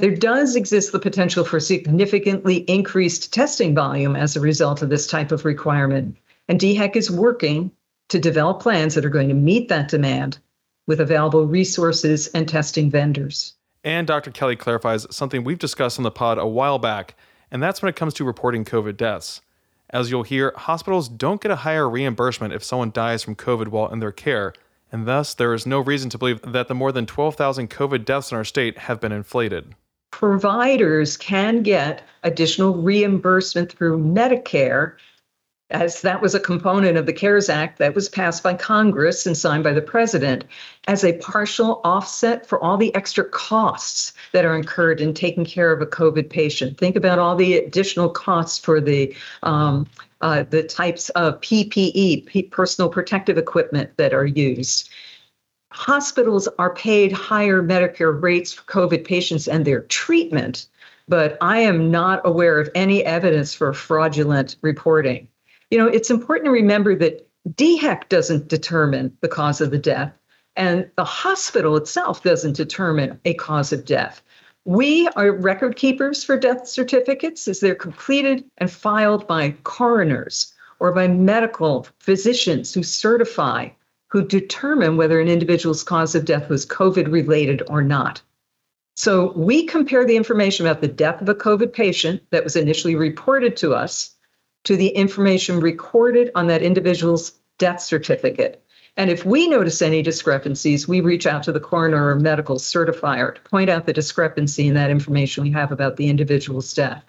There 0.00 0.14
does 0.14 0.56
exist 0.56 0.92
the 0.92 0.98
potential 0.98 1.44
for 1.44 1.60
significantly 1.60 2.56
increased 2.56 3.32
testing 3.32 3.74
volume 3.74 4.16
as 4.16 4.34
a 4.34 4.40
result 4.40 4.82
of 4.82 4.88
this 4.88 5.06
type 5.06 5.30
of 5.30 5.44
requirement, 5.44 6.16
and 6.48 6.58
DHEC 6.58 6.96
is 6.96 7.10
working 7.10 7.70
to 8.08 8.18
develop 8.18 8.60
plans 8.60 8.94
that 8.94 9.04
are 9.04 9.10
going 9.10 9.28
to 9.28 9.34
meet 9.34 9.68
that 9.68 9.88
demand 9.88 10.38
with 10.86 11.00
available 11.00 11.46
resources 11.46 12.26
and 12.28 12.48
testing 12.48 12.90
vendors. 12.90 13.54
And 13.82 14.06
Dr. 14.06 14.30
Kelly 14.30 14.56
clarifies 14.56 15.06
something 15.10 15.42
we've 15.42 15.58
discussed 15.58 15.98
on 15.98 16.02
the 16.02 16.10
pod 16.10 16.38
a 16.38 16.46
while 16.46 16.78
back, 16.78 17.14
and 17.50 17.62
that's 17.62 17.80
when 17.80 17.88
it 17.88 17.96
comes 17.96 18.12
to 18.14 18.24
reporting 18.24 18.64
COVID 18.64 18.96
deaths. 18.96 19.40
As 19.88 20.10
you'll 20.10 20.22
hear, 20.22 20.52
hospitals 20.54 21.08
don't 21.08 21.40
get 21.40 21.50
a 21.50 21.56
higher 21.56 21.88
reimbursement 21.88 22.52
if 22.52 22.62
someone 22.62 22.90
dies 22.90 23.22
from 23.22 23.34
COVID 23.34 23.68
while 23.68 23.90
in 23.90 24.00
their 24.00 24.12
care, 24.12 24.52
and 24.92 25.06
thus 25.06 25.34
there 25.34 25.54
is 25.54 25.66
no 25.66 25.80
reason 25.80 26.10
to 26.10 26.18
believe 26.18 26.42
that 26.42 26.68
the 26.68 26.74
more 26.74 26.92
than 26.92 27.06
12,000 27.06 27.70
COVID 27.70 28.04
deaths 28.04 28.30
in 28.30 28.36
our 28.36 28.44
state 28.44 28.78
have 28.78 29.00
been 29.00 29.12
inflated. 29.12 29.74
Providers 30.10 31.16
can 31.16 31.62
get 31.62 32.02
additional 32.22 32.74
reimbursement 32.74 33.72
through 33.72 33.98
Medicare 33.98 34.94
as 35.70 36.02
that 36.02 36.20
was 36.20 36.34
a 36.34 36.40
component 36.40 36.96
of 36.96 37.06
the 37.06 37.12
CARES 37.12 37.48
Act 37.48 37.78
that 37.78 37.94
was 37.94 38.08
passed 38.08 38.42
by 38.42 38.54
Congress 38.54 39.26
and 39.26 39.36
signed 39.36 39.64
by 39.64 39.72
the 39.72 39.82
president 39.82 40.44
as 40.88 41.04
a 41.04 41.16
partial 41.18 41.80
offset 41.84 42.46
for 42.46 42.62
all 42.62 42.76
the 42.76 42.94
extra 42.94 43.24
costs 43.24 44.12
that 44.32 44.44
are 44.44 44.56
incurred 44.56 45.00
in 45.00 45.14
taking 45.14 45.44
care 45.44 45.72
of 45.72 45.80
a 45.80 45.86
COVID 45.86 46.28
patient. 46.28 46.78
Think 46.78 46.96
about 46.96 47.18
all 47.18 47.36
the 47.36 47.56
additional 47.56 48.08
costs 48.08 48.58
for 48.58 48.80
the 48.80 49.14
um, 49.42 49.86
uh, 50.20 50.44
the 50.50 50.62
types 50.62 51.08
of 51.10 51.40
PPE, 51.40 52.50
personal 52.50 52.90
protective 52.90 53.38
equipment 53.38 53.90
that 53.96 54.12
are 54.12 54.26
used. 54.26 54.90
Hospitals 55.72 56.48
are 56.58 56.74
paid 56.74 57.12
higher 57.12 57.62
Medicare 57.62 58.20
rates 58.20 58.52
for 58.52 58.62
COVID 58.64 59.04
patients 59.04 59.48
and 59.48 59.64
their 59.64 59.82
treatment, 59.82 60.66
but 61.08 61.38
I 61.40 61.60
am 61.60 61.90
not 61.90 62.20
aware 62.24 62.58
of 62.58 62.68
any 62.74 63.04
evidence 63.04 63.54
for 63.54 63.72
fraudulent 63.72 64.56
reporting. 64.62 65.28
You 65.70 65.78
know, 65.78 65.86
it's 65.86 66.10
important 66.10 66.46
to 66.46 66.50
remember 66.50 66.96
that 66.96 67.28
DHEC 67.48 68.08
doesn't 68.08 68.48
determine 68.48 69.16
the 69.20 69.28
cause 69.28 69.60
of 69.60 69.70
the 69.70 69.78
death, 69.78 70.12
and 70.56 70.90
the 70.96 71.04
hospital 71.04 71.76
itself 71.76 72.22
doesn't 72.22 72.56
determine 72.56 73.20
a 73.24 73.34
cause 73.34 73.72
of 73.72 73.84
death. 73.84 74.22
We 74.64 75.08
are 75.16 75.32
record 75.32 75.76
keepers 75.76 76.22
for 76.22 76.36
death 76.36 76.66
certificates 76.66 77.48
as 77.48 77.60
they're 77.60 77.74
completed 77.74 78.44
and 78.58 78.70
filed 78.70 79.26
by 79.26 79.52
coroners 79.62 80.52
or 80.80 80.92
by 80.92 81.08
medical 81.08 81.86
physicians 81.98 82.74
who 82.74 82.82
certify, 82.82 83.68
who 84.08 84.26
determine 84.26 84.96
whether 84.96 85.20
an 85.20 85.28
individual's 85.28 85.82
cause 85.82 86.14
of 86.14 86.24
death 86.24 86.48
was 86.48 86.66
COVID 86.66 87.10
related 87.10 87.62
or 87.68 87.82
not. 87.82 88.20
So 88.96 89.32
we 89.32 89.64
compare 89.64 90.04
the 90.04 90.16
information 90.16 90.66
about 90.66 90.82
the 90.82 90.88
death 90.88 91.22
of 91.22 91.28
a 91.28 91.34
COVID 91.34 91.72
patient 91.72 92.22
that 92.30 92.44
was 92.44 92.56
initially 92.56 92.96
reported 92.96 93.56
to 93.58 93.72
us 93.72 94.14
to 94.64 94.76
the 94.76 94.88
information 94.88 95.60
recorded 95.60 96.30
on 96.34 96.46
that 96.48 96.62
individual's 96.62 97.32
death 97.58 97.80
certificate. 97.80 98.62
And 98.96 99.10
if 99.10 99.24
we 99.24 99.48
notice 99.48 99.82
any 99.82 100.02
discrepancies, 100.02 100.88
we 100.88 101.00
reach 101.00 101.26
out 101.26 101.42
to 101.44 101.52
the 101.52 101.60
coroner 101.60 102.08
or 102.08 102.16
medical 102.16 102.56
certifier 102.56 103.34
to 103.34 103.40
point 103.42 103.70
out 103.70 103.86
the 103.86 103.92
discrepancy 103.92 104.68
in 104.68 104.74
that 104.74 104.90
information 104.90 105.44
we 105.44 105.50
have 105.52 105.72
about 105.72 105.96
the 105.96 106.08
individual's 106.08 106.74
death. 106.74 107.04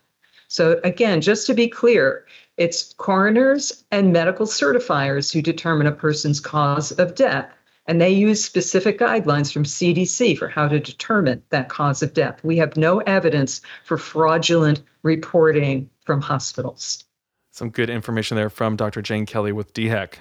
So, 0.48 0.80
again, 0.84 1.22
just 1.22 1.48
to 1.48 1.54
be 1.54 1.68
clear, 1.68 2.26
it's 2.58 2.94
coroners 2.94 3.84
and 3.92 4.14
medical 4.14 4.46
certifiers 4.46 5.32
who 5.32 5.42
determine 5.42 5.88
a 5.88 5.92
person's 5.92 6.40
cause 6.40 6.92
of 6.92 7.16
death. 7.16 7.50
And 7.88 8.00
they 8.00 8.12
use 8.12 8.44
specific 8.44 9.00
guidelines 9.00 9.52
from 9.52 9.64
CDC 9.64 10.38
for 10.38 10.48
how 10.48 10.68
to 10.68 10.80
determine 10.80 11.42
that 11.50 11.70
cause 11.70 12.04
of 12.04 12.14
death. 12.14 12.44
We 12.44 12.58
have 12.58 12.78
no 12.78 13.00
evidence 13.00 13.62
for 13.86 13.98
fraudulent 13.98 14.82
reporting 15.04 15.90
from 16.06 16.22
hospitals. 16.22 17.06
Some 17.54 17.70
good 17.70 17.90
information 17.90 18.38
there 18.38 18.50
from 18.50 18.78
Dr. 18.78 19.02
Jane 19.02 19.26
Kelly 19.26 19.52
with 19.52 19.74
DHEC. 19.74 20.14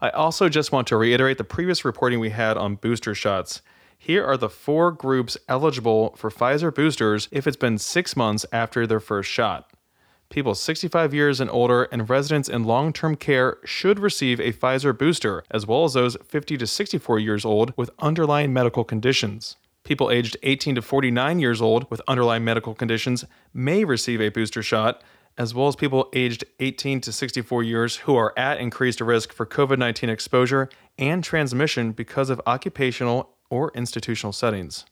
I 0.00 0.10
also 0.10 0.48
just 0.48 0.70
want 0.70 0.86
to 0.86 0.96
reiterate 0.96 1.36
the 1.36 1.42
previous 1.42 1.84
reporting 1.84 2.20
we 2.20 2.30
had 2.30 2.56
on 2.56 2.76
booster 2.76 3.16
shots. 3.16 3.62
Here 3.98 4.24
are 4.24 4.36
the 4.36 4.48
four 4.48 4.92
groups 4.92 5.36
eligible 5.48 6.14
for 6.16 6.30
Pfizer 6.30 6.72
boosters 6.72 7.28
if 7.32 7.48
it's 7.48 7.56
been 7.56 7.78
six 7.78 8.16
months 8.16 8.46
after 8.52 8.86
their 8.86 9.00
first 9.00 9.28
shot. 9.28 9.72
People 10.30 10.54
65 10.54 11.12
years 11.12 11.40
and 11.40 11.50
older 11.50 11.84
and 11.84 12.08
residents 12.08 12.48
in 12.48 12.62
long 12.62 12.92
term 12.92 13.16
care 13.16 13.56
should 13.64 13.98
receive 13.98 14.38
a 14.38 14.52
Pfizer 14.52 14.96
booster, 14.96 15.42
as 15.50 15.66
well 15.66 15.82
as 15.82 15.94
those 15.94 16.16
50 16.24 16.56
to 16.58 16.66
64 16.66 17.18
years 17.18 17.44
old 17.44 17.72
with 17.76 17.90
underlying 17.98 18.52
medical 18.52 18.84
conditions. 18.84 19.56
People 19.82 20.12
aged 20.12 20.36
18 20.44 20.76
to 20.76 20.82
49 20.82 21.40
years 21.40 21.60
old 21.60 21.90
with 21.90 22.02
underlying 22.06 22.44
medical 22.44 22.74
conditions 22.74 23.24
may 23.52 23.84
receive 23.84 24.20
a 24.20 24.28
booster 24.28 24.62
shot, 24.62 25.02
as 25.38 25.54
well 25.54 25.68
as 25.68 25.76
people 25.76 26.08
aged 26.12 26.44
18 26.58 27.00
to 27.02 27.12
64 27.12 27.62
years 27.62 27.96
who 27.96 28.16
are 28.16 28.36
at 28.36 28.58
increased 28.58 29.00
risk 29.00 29.32
for 29.32 29.46
COVID 29.46 29.78
19 29.78 30.10
exposure 30.10 30.68
and 30.98 31.22
transmission 31.22 31.92
because 31.92 32.28
of 32.28 32.42
occupational 32.46 33.30
or 33.48 33.70
institutional 33.74 34.32
settings. 34.32 34.84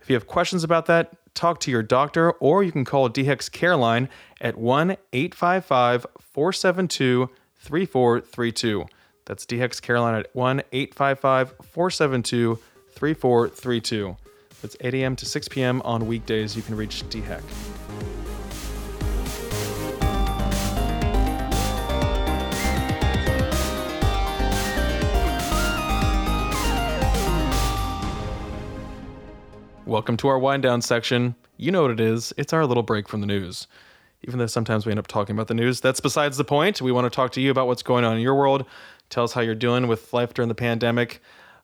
If 0.00 0.08
you 0.10 0.16
have 0.16 0.26
questions 0.26 0.64
about 0.64 0.86
that, 0.86 1.12
talk 1.34 1.60
to 1.60 1.70
your 1.70 1.82
doctor 1.82 2.32
or 2.32 2.64
you 2.64 2.72
can 2.72 2.84
call 2.84 3.08
DHEC's 3.08 3.48
Care 3.48 3.76
Line 3.76 4.08
at 4.40 4.56
1 4.58 4.96
855 5.12 6.06
472 6.18 7.30
3432. 7.56 8.86
That's 9.26 9.46
DHEC's 9.46 9.80
Care 9.80 10.00
Line 10.00 10.14
at 10.14 10.34
1 10.34 10.62
855 10.72 11.54
472 11.62 12.58
3432. 12.90 14.16
That's 14.62 14.76
8 14.80 14.94
a.m. 14.94 15.16
to 15.16 15.26
6 15.26 15.48
p.m. 15.48 15.82
on 15.82 16.06
weekdays. 16.06 16.56
You 16.56 16.62
can 16.62 16.74
reach 16.74 17.02
DHEC. 17.10 17.42
Welcome 29.86 30.16
to 30.18 30.28
our 30.28 30.38
wind 30.38 30.62
down 30.62 30.80
section. 30.80 31.34
You 31.58 31.70
know 31.70 31.82
what 31.82 31.90
it 31.90 32.00
is. 32.00 32.32
It's 32.38 32.54
our 32.54 32.64
little 32.64 32.82
break 32.82 33.06
from 33.06 33.20
the 33.20 33.26
news. 33.26 33.66
Even 34.22 34.38
though 34.38 34.46
sometimes 34.46 34.86
we 34.86 34.90
end 34.90 34.98
up 34.98 35.06
talking 35.06 35.36
about 35.36 35.48
the 35.48 35.54
news, 35.54 35.82
that's 35.82 36.00
besides 36.00 36.38
the 36.38 36.44
point. 36.44 36.80
We 36.80 36.90
want 36.90 37.04
to 37.04 37.14
talk 37.14 37.32
to 37.32 37.40
you 37.42 37.50
about 37.50 37.66
what's 37.66 37.82
going 37.82 38.02
on 38.02 38.16
in 38.16 38.22
your 38.22 38.34
world. 38.34 38.64
Tell 39.10 39.24
us 39.24 39.34
how 39.34 39.42
you're 39.42 39.54
doing 39.54 39.86
with 39.86 40.10
life 40.14 40.32
during 40.32 40.48
the 40.48 40.54
pandemic. 40.54 41.20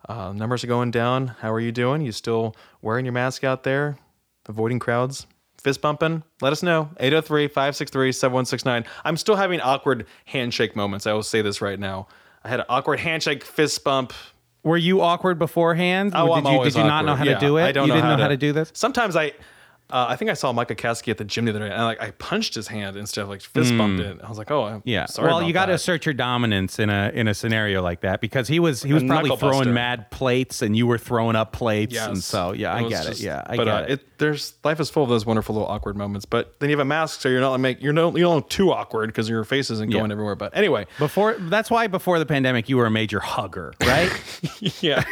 Uh, 0.06 0.34
numbers 0.34 0.62
are 0.62 0.66
going 0.66 0.90
down. 0.90 1.28
How 1.28 1.50
are 1.50 1.60
you 1.60 1.72
doing? 1.72 2.02
You 2.02 2.12
still 2.12 2.54
wearing 2.82 3.06
your 3.06 3.14
mask 3.14 3.42
out 3.42 3.62
there? 3.62 3.96
Avoiding 4.46 4.80
crowds? 4.80 5.26
Fist 5.56 5.80
bumping? 5.80 6.22
Let 6.42 6.52
us 6.52 6.62
know. 6.62 6.90
803 6.98 7.48
563 7.48 8.12
7169. 8.12 8.84
I'm 9.02 9.16
still 9.16 9.36
having 9.36 9.62
awkward 9.62 10.04
handshake 10.26 10.76
moments. 10.76 11.06
I 11.06 11.14
will 11.14 11.22
say 11.22 11.40
this 11.40 11.62
right 11.62 11.80
now. 11.80 12.06
I 12.44 12.48
had 12.50 12.60
an 12.60 12.66
awkward 12.68 13.00
handshake 13.00 13.44
fist 13.44 13.82
bump 13.82 14.12
were 14.62 14.76
you 14.76 15.00
awkward 15.00 15.38
beforehand? 15.38 16.12
Oh, 16.14 16.34
did 16.34 16.46
I'm 16.46 16.54
you, 16.54 16.64
did 16.64 16.74
you 16.74 16.84
not 16.84 17.04
know 17.04 17.14
how 17.14 17.24
yeah, 17.24 17.34
to 17.34 17.40
do 17.40 17.56
it? 17.58 17.64
I 17.64 17.72
don't 17.72 17.84
you 17.84 17.88
know 17.88 17.94
didn't 17.94 18.04
how 18.04 18.10
know 18.10 18.16
to, 18.18 18.22
how 18.22 18.28
to 18.28 18.36
do 18.36 18.52
this? 18.52 18.70
Sometimes 18.74 19.16
I 19.16 19.32
uh, 19.92 20.06
I 20.08 20.16
think 20.16 20.30
I 20.30 20.34
saw 20.34 20.52
Micah 20.52 20.74
Caskey 20.74 21.08
at 21.10 21.18
the 21.18 21.24
gym 21.24 21.44
the 21.44 21.50
other 21.50 21.60
day, 21.60 21.66
and 21.66 21.74
I, 21.74 21.84
like 21.84 22.00
I 22.02 22.10
punched 22.12 22.54
his 22.54 22.68
hand 22.68 22.96
instead 22.96 23.22
of 23.22 23.28
like 23.28 23.40
fist 23.42 23.76
bumped 23.76 24.00
it. 24.02 24.18
I 24.22 24.28
was 24.28 24.38
like, 24.38 24.50
oh, 24.50 24.64
I'm 24.64 24.82
yeah. 24.84 25.06
Sorry 25.06 25.28
well, 25.28 25.42
you 25.42 25.52
got 25.52 25.66
to 25.66 25.72
assert 25.72 26.06
your 26.06 26.14
dominance 26.14 26.78
in 26.78 26.90
a 26.90 27.10
in 27.14 27.28
a 27.28 27.34
scenario 27.34 27.82
like 27.82 28.00
that 28.02 28.20
because 28.20 28.48
he 28.48 28.58
was 28.60 28.82
he 28.82 28.92
was 28.92 29.02
A 29.02 29.06
probably 29.06 29.30
knuckle 29.30 29.48
buster. 29.48 29.62
throwing 29.62 29.74
mad 29.74 30.10
plates 30.10 30.62
and 30.62 30.76
you 30.76 30.86
were 30.86 30.98
throwing 30.98 31.36
up 31.36 31.52
plates, 31.52 31.94
Yes. 31.94 32.06
and 32.08 32.22
so 32.22 32.52
yeah, 32.52 32.74
I 32.74 32.82
get 32.88 33.04
just- 33.06 33.20
it. 33.20 33.24
Yeah, 33.24 33.42
I 33.46 33.56
but 33.56 33.64
get 33.64 33.74
uh, 33.74 33.86
it. 33.94 34.18
There's 34.18 34.54
life 34.64 34.80
is 34.80 34.90
full 34.90 35.02
of 35.02 35.08
those 35.08 35.24
wonderful 35.24 35.54
little 35.54 35.68
awkward 35.68 35.96
moments, 35.96 36.26
but 36.26 36.58
then 36.60 36.68
you 36.68 36.76
have 36.76 36.82
a 36.82 36.84
mask, 36.88 37.20
so 37.22 37.28
you're 37.28 37.40
not 37.40 37.52
like 37.52 37.60
make 37.60 37.82
you're 37.82 37.92
no 37.92 38.14
you 38.14 38.22
don't 38.22 38.36
look 38.36 38.50
too 38.50 38.70
awkward 38.72 39.06
because 39.08 39.28
your 39.28 39.44
face 39.44 39.70
isn't 39.70 39.90
Yeah. 39.90 39.98
going 39.98 40.12
everywhere. 40.12 40.34
But 40.34 40.56
anyway, 40.56 40.86
Before 40.98 41.34
that's 41.38 41.70
why 41.70 41.86
before 41.86 42.18
the 42.18 42.26
pandemic 42.26 42.68
you 42.68 42.76
were 42.76 42.86
a 42.86 42.90
major 42.90 43.20
hugger, 43.20 43.72
right? 43.82 44.10
yeah, 44.82 45.04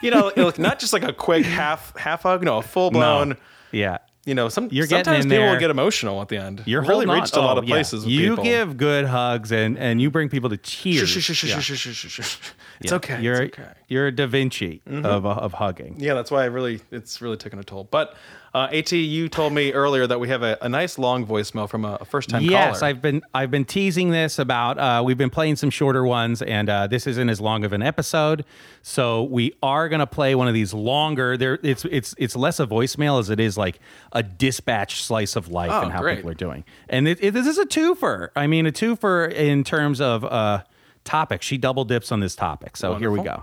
you 0.00 0.10
know, 0.12 0.30
look, 0.36 0.58
not 0.58 0.78
just 0.78 0.92
like 0.92 1.02
a 1.02 1.12
quick 1.12 1.44
half 1.44 1.96
half 1.96 2.22
hug, 2.22 2.44
no, 2.44 2.58
a 2.58 2.62
full 2.62 2.90
blown. 2.90 3.30
No. 3.30 3.36
Yeah. 3.72 3.98
You 4.24 4.34
know, 4.36 4.48
some 4.48 4.68
You're 4.70 4.86
getting 4.86 5.04
sometimes 5.04 5.24
in 5.24 5.30
people 5.30 5.44
there. 5.46 5.52
will 5.52 5.58
get 5.60 5.70
emotional 5.70 6.22
at 6.22 6.28
the 6.28 6.36
end. 6.36 6.62
You're 6.64 6.82
really 6.82 6.92
holding 7.06 7.10
on- 7.10 7.16
reached 7.20 7.36
a 7.36 7.40
lot 7.40 7.56
oh, 7.56 7.60
of 7.60 7.64
yeah. 7.64 7.74
places. 7.74 8.04
With 8.04 8.12
You 8.12 8.30
people. 8.30 8.44
give 8.44 8.76
good 8.76 9.06
hugs 9.06 9.50
and 9.50 9.76
and 9.76 10.00
you 10.00 10.10
bring 10.10 10.28
people 10.28 10.48
to 10.50 10.56
tears. 10.56 11.12
Yeah. 11.42 11.58
It's 11.58 12.90
Yeah. 12.90 12.96
okay. 12.96 13.20
You're 13.20 13.42
it's 13.42 13.58
okay. 13.58 13.68
you're 13.88 14.06
a 14.06 14.12
Da 14.12 14.26
Vinci 14.26 14.80
Mhm. 14.88 15.04
of 15.04 15.26
of 15.26 15.54
hugging. 15.54 15.96
Yeah, 15.98 16.14
that's 16.14 16.30
why 16.30 16.42
I 16.42 16.46
really 16.46 16.80
it's 16.92 17.20
really 17.20 17.36
taken 17.36 17.58
a 17.58 17.64
toll. 17.64 17.88
But 17.90 18.14
uh, 18.54 18.68
At, 18.70 18.92
you 18.92 19.30
told 19.30 19.54
me 19.54 19.72
earlier 19.72 20.06
that 20.06 20.20
we 20.20 20.28
have 20.28 20.42
a, 20.42 20.58
a 20.60 20.68
nice 20.68 20.98
long 20.98 21.26
voicemail 21.26 21.66
from 21.70 21.86
a, 21.86 21.94
a 22.02 22.04
first 22.04 22.28
time 22.28 22.42
caller. 22.42 22.50
yes, 22.52 22.80
caller. 22.80 22.90
I've 22.90 23.00
been 23.02 23.22
I've 23.32 23.50
been 23.50 23.64
teasing 23.64 24.10
this 24.10 24.38
about. 24.38 24.78
Uh, 24.78 25.02
we've 25.04 25.16
been 25.16 25.30
playing 25.30 25.56
some 25.56 25.70
shorter 25.70 26.04
ones, 26.04 26.42
and 26.42 26.68
uh, 26.68 26.86
this 26.86 27.06
isn't 27.06 27.30
as 27.30 27.40
long 27.40 27.64
of 27.64 27.72
an 27.72 27.82
episode, 27.82 28.44
so 28.82 29.22
we 29.22 29.54
are 29.62 29.88
gonna 29.88 30.06
play 30.06 30.34
one 30.34 30.48
of 30.48 30.54
these 30.54 30.74
longer. 30.74 31.36
There, 31.38 31.58
it's 31.62 31.84
it's 31.86 32.14
it's 32.18 32.36
less 32.36 32.60
a 32.60 32.66
voicemail 32.66 33.18
as 33.18 33.30
it 33.30 33.40
is 33.40 33.56
like 33.56 33.80
a 34.12 34.22
dispatch 34.22 35.02
slice 35.02 35.36
of 35.36 35.48
life 35.48 35.70
Oh, 35.72 35.82
and 35.82 35.92
how 35.92 36.00
great. 36.00 36.16
people 36.16 36.30
are 36.30 36.34
doing. 36.34 36.64
And 36.88 37.08
it, 37.08 37.18
it, 37.22 37.30
this 37.32 37.46
is 37.46 37.58
a 37.58 37.64
twofer. 37.66 38.28
I 38.36 38.46
mean, 38.46 38.66
a 38.66 38.72
twofer 38.72 39.32
in 39.32 39.64
terms 39.64 40.00
of 40.00 40.24
uh, 40.24 40.62
topic. 41.04 41.42
She 41.42 41.56
double 41.58 41.84
dips 41.84 42.12
on 42.12 42.20
this 42.20 42.34
topic. 42.36 42.76
So 42.76 42.94
here 42.96 43.10
we 43.10 43.22
go. 43.22 43.42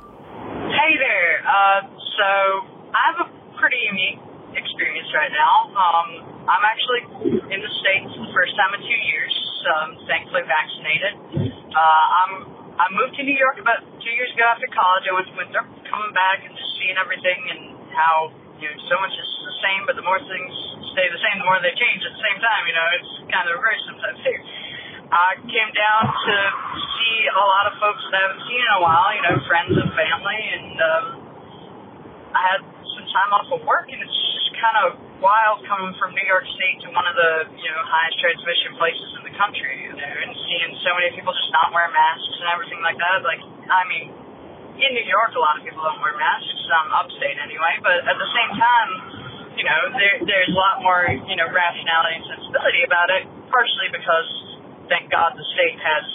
Hey 0.70 0.94
there. 0.98 1.42
Uh, 1.42 1.82
so 1.90 2.30
I 2.94 3.02
have 3.10 3.20
a 3.26 3.58
pretty 3.58 3.82
unique 3.90 4.22
experience 4.56 5.10
right 5.14 5.32
now. 5.34 5.54
Um, 5.74 6.08
I'm 6.50 6.64
actually 6.66 7.02
in 7.54 7.60
the 7.62 7.74
states 7.82 8.10
for 8.16 8.24
the 8.26 8.34
first 8.34 8.54
time 8.58 8.74
in 8.78 8.82
two 8.86 9.02
years. 9.10 9.34
Um, 9.60 9.90
thankfully 10.08 10.42
vaccinated. 10.48 11.14
Uh, 11.70 12.06
I'm 12.24 12.34
I 12.80 12.88
moved 12.96 13.20
to 13.20 13.24
New 13.28 13.36
York 13.36 13.60
about 13.60 13.84
two 14.00 14.14
years 14.16 14.32
ago 14.32 14.48
after 14.48 14.64
college, 14.72 15.04
I 15.04 15.12
went 15.12 15.28
to 15.28 15.36
Winthrop, 15.36 15.68
coming 15.92 16.16
back 16.16 16.48
and 16.48 16.56
just 16.56 16.72
seeing 16.80 16.96
everything 16.96 17.40
and 17.52 17.62
how 17.92 18.32
you 18.60 18.68
know 18.68 18.78
so 18.92 18.96
much 19.00 19.16
is 19.16 19.30
the 19.48 19.56
same, 19.64 19.88
but 19.88 19.96
the 19.96 20.06
more 20.06 20.20
things 20.20 20.54
stay 20.92 21.08
the 21.08 21.22
same, 21.24 21.40
the 21.40 21.48
more 21.48 21.60
they 21.64 21.74
change 21.76 22.04
at 22.04 22.12
the 22.12 22.24
same 22.24 22.40
time. 22.44 22.64
You 22.68 22.76
know, 22.76 22.88
it's 23.00 23.12
kind 23.32 23.46
of 23.48 23.56
reverse 23.56 23.82
sometimes 23.88 24.20
too. 24.22 24.40
I 25.10 25.42
came 25.42 25.72
down 25.74 26.04
to 26.06 26.36
see 27.02 27.18
a 27.34 27.42
lot 27.42 27.66
of 27.66 27.74
folks 27.82 28.04
that 28.12 28.14
I 28.14 28.22
haven't 28.30 28.46
seen 28.46 28.62
in 28.62 28.72
a 28.78 28.82
while, 28.84 29.10
you 29.10 29.24
know, 29.26 29.36
friends 29.50 29.74
and 29.74 29.90
family, 29.98 30.42
and 30.54 30.76
um, 30.78 31.06
I 32.38 32.42
had 32.54 32.62
some 32.62 33.08
time 33.10 33.32
off 33.34 33.50
of 33.50 33.66
work, 33.66 33.90
and 33.90 33.98
it's 33.98 34.20
just 34.38 34.54
kind 34.62 34.78
of 34.86 34.88
wild 35.18 35.66
coming 35.66 35.96
from 35.98 36.14
New 36.14 36.28
York 36.28 36.46
State 36.54 36.84
to 36.86 36.94
one 36.94 37.08
of 37.08 37.16
the 37.16 37.32
you 37.58 37.70
know 37.72 37.82
highest 37.90 38.22
transmission 38.22 38.76
places 38.78 39.10
in 39.18 39.24
the 39.26 39.36
country, 39.40 39.88
you 39.88 39.96
know, 39.96 40.14
and 40.14 40.32
seeing 40.46 40.72
so 40.86 40.94
many 40.94 41.10
people 41.16 41.34
just 41.34 41.52
not 41.56 41.74
wearing 41.74 41.96
masks 41.96 42.36
and 42.44 42.48
everything 42.54 42.82
like 42.86 43.00
that. 43.00 43.26
Like, 43.26 43.42
I 43.66 43.84
mean, 43.90 44.14
in 44.80 44.92
New 44.96 45.08
York, 45.08 45.36
a 45.36 45.42
lot 45.42 45.60
of 45.60 45.64
people 45.68 45.84
don't 45.84 46.00
wear 46.00 46.16
masks, 46.16 46.64
um, 46.72 46.88
upstate 46.96 47.36
anyway, 47.36 47.76
but 47.84 48.00
at 48.08 48.16
the 48.16 48.30
same 48.32 48.52
time, 48.56 48.90
you 49.60 49.66
know, 49.68 49.80
there, 49.92 50.16
there's 50.24 50.52
a 50.52 50.58
lot 50.58 50.80
more, 50.80 51.04
you 51.12 51.36
know, 51.36 51.48
rationality 51.52 52.16
and 52.24 52.26
sensibility 52.32 52.88
about 52.88 53.12
it, 53.12 53.28
partially 53.52 53.92
because, 53.92 54.30
thank 54.88 55.12
God, 55.12 55.36
the 55.36 55.44
state 55.52 55.76
has 55.84 56.06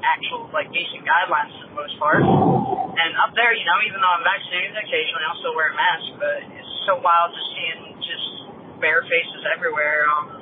actual, 0.00 0.48
like, 0.56 0.72
decent 0.72 1.04
guidelines 1.04 1.52
for 1.60 1.64
the 1.68 1.76
most 1.76 1.94
part. 2.00 2.24
And 2.24 3.12
up 3.20 3.36
there, 3.36 3.52
you 3.52 3.68
know, 3.68 3.78
even 3.84 4.00
though 4.00 4.14
I'm 4.16 4.24
vaccinated 4.24 4.72
occasionally, 4.80 5.24
I'll 5.28 5.40
still 5.44 5.52
wear 5.52 5.68
a 5.68 5.76
mask, 5.76 6.08
but 6.16 6.40
it's 6.56 6.72
so 6.88 6.96
wild 7.04 7.36
just 7.36 7.48
seeing 7.52 7.80
just 8.00 8.26
bare 8.80 9.04
faces 9.04 9.44
everywhere, 9.52 10.08
um, 10.16 10.40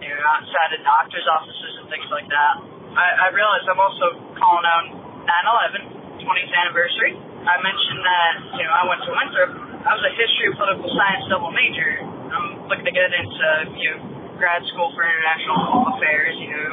you 0.00 0.08
know, 0.08 0.20
outside 0.32 0.72
of 0.72 0.80
doctor's 0.80 1.28
offices 1.28 1.72
and 1.84 1.92
things 1.92 2.08
like 2.08 2.28
that. 2.32 2.54
I, 2.96 3.28
I 3.28 3.36
realize 3.36 3.68
I'm 3.68 3.80
also 3.80 4.16
calling 4.40 4.64
on 4.64 4.84
9/11 5.28 6.05
20th 6.26 6.50
anniversary. 6.50 7.14
I 7.46 7.54
mentioned 7.62 8.02
that 8.02 8.34
you 8.58 8.64
know 8.66 8.74
I 8.74 8.82
went 8.90 9.00
to 9.06 9.10
Winthrop. 9.14 9.50
I 9.86 9.94
was 9.94 10.02
a 10.02 10.14
history 10.18 10.50
of 10.50 10.58
political 10.58 10.90
science 10.90 11.30
double 11.30 11.54
major. 11.54 12.02
I'm 12.02 12.66
looking 12.66 12.82
to 12.82 12.94
get 12.94 13.14
into 13.14 13.46
you 13.78 13.90
know 13.94 13.98
grad 14.34 14.66
school 14.74 14.90
for 14.98 15.06
international 15.06 15.94
affairs. 15.94 16.34
You 16.42 16.50
know, 16.50 16.70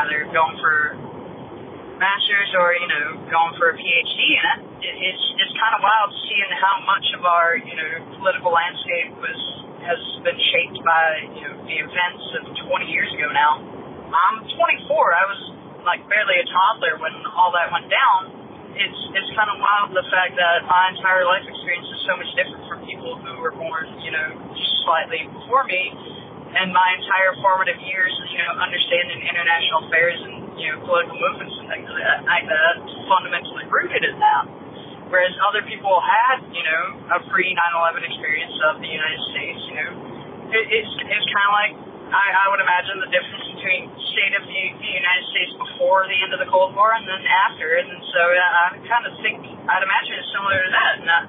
either 0.00 0.24
going 0.32 0.56
for 0.56 0.96
masters 2.00 2.50
or 2.56 2.72
you 2.80 2.88
know 2.88 3.06
going 3.28 3.52
for 3.60 3.70
a 3.70 3.76
PhD 3.76 4.20
in 4.32 4.44
it. 4.56 4.58
it 4.80 4.94
it's 5.12 5.24
it's 5.44 5.54
kind 5.60 5.76
of 5.76 5.84
wild 5.84 6.10
seeing 6.24 6.52
how 6.56 6.80
much 6.88 7.06
of 7.12 7.28
our 7.28 7.60
you 7.60 7.76
know 7.76 7.90
political 8.16 8.56
landscape 8.56 9.12
was 9.20 9.40
has 9.84 10.00
been 10.24 10.40
shaped 10.40 10.80
by 10.80 11.28
you 11.36 11.44
know 11.44 11.54
the 11.68 11.76
events 11.76 12.24
of 12.40 12.42
20 12.72 12.88
years 12.88 13.12
ago 13.12 13.28
now. 13.28 13.60
I'm 14.14 14.46
24. 14.46 14.56
I 14.56 15.24
was 15.28 15.40
like 15.84 16.00
barely 16.08 16.40
a 16.40 16.46
toddler 16.48 16.96
when 16.96 17.12
all 17.36 17.52
that 17.52 17.68
went 17.68 17.92
down. 17.92 18.43
It's 18.74 19.00
it's 19.14 19.30
kind 19.38 19.50
of 19.54 19.62
wild 19.62 19.94
the 19.94 20.02
fact 20.10 20.34
that 20.34 20.66
my 20.66 20.90
entire 20.90 21.22
life 21.24 21.46
experience 21.46 21.86
is 21.86 22.00
so 22.10 22.18
much 22.18 22.30
different 22.34 22.66
from 22.66 22.82
people 22.82 23.14
who 23.22 23.38
were 23.38 23.54
born 23.54 23.86
you 24.02 24.10
know 24.10 24.28
slightly 24.82 25.30
before 25.30 25.62
me, 25.64 25.94
and 26.58 26.74
my 26.74 26.88
entire 26.98 27.38
formative 27.38 27.78
years 27.78 28.10
you 28.34 28.42
know 28.42 28.58
understanding 28.58 29.22
international 29.22 29.86
affairs 29.86 30.18
and 30.26 30.34
you 30.58 30.74
know 30.74 30.82
political 30.82 31.14
movements 31.14 31.54
and 31.62 31.66
things 31.70 31.86
like 31.86 32.02
that, 32.02 32.20
like 32.26 32.46
that 32.50 32.82
uh, 32.82 33.10
fundamentally 33.10 33.66
rooted 33.70 34.02
in 34.02 34.18
that. 34.18 34.44
Whereas 35.06 35.36
other 35.46 35.62
people 35.68 35.94
had, 36.00 36.42
you 36.50 36.64
know, 36.64 36.82
a 37.14 37.18
pre 37.30 37.54
9/11 37.54 38.02
experience 38.02 38.56
of 38.72 38.82
the 38.82 38.90
United 38.90 39.22
States, 39.30 39.60
you 39.70 39.76
know, 39.78 39.90
it, 40.50 40.64
it's 40.82 40.92
it's 41.06 41.28
kind 41.30 41.46
of 41.46 41.54
like 41.54 41.74
I, 42.12 42.26
I 42.44 42.44
would 42.52 42.60
imagine 42.60 43.00
the 43.00 43.10
difference 43.10 43.46
between 43.56 43.88
state 44.12 44.34
of 44.36 44.44
the, 44.44 44.64
United 44.94 45.26
States 45.34 45.52
before 45.58 46.06
the 46.06 46.18
end 46.22 46.32
of 46.32 46.40
the 46.40 46.48
Cold 46.48 46.72
War 46.78 46.94
and 46.94 47.04
then 47.04 47.22
after, 47.26 47.66
and 47.76 47.90
so 48.14 48.22
I 48.22 48.78
kind 48.86 49.04
of 49.10 49.12
think 49.20 49.42
I'd 49.42 49.84
imagine 49.84 50.12
it's 50.22 50.30
similar 50.30 50.58
to 50.62 50.70
that, 50.70 50.92
and 51.02 51.08
I 51.10 51.20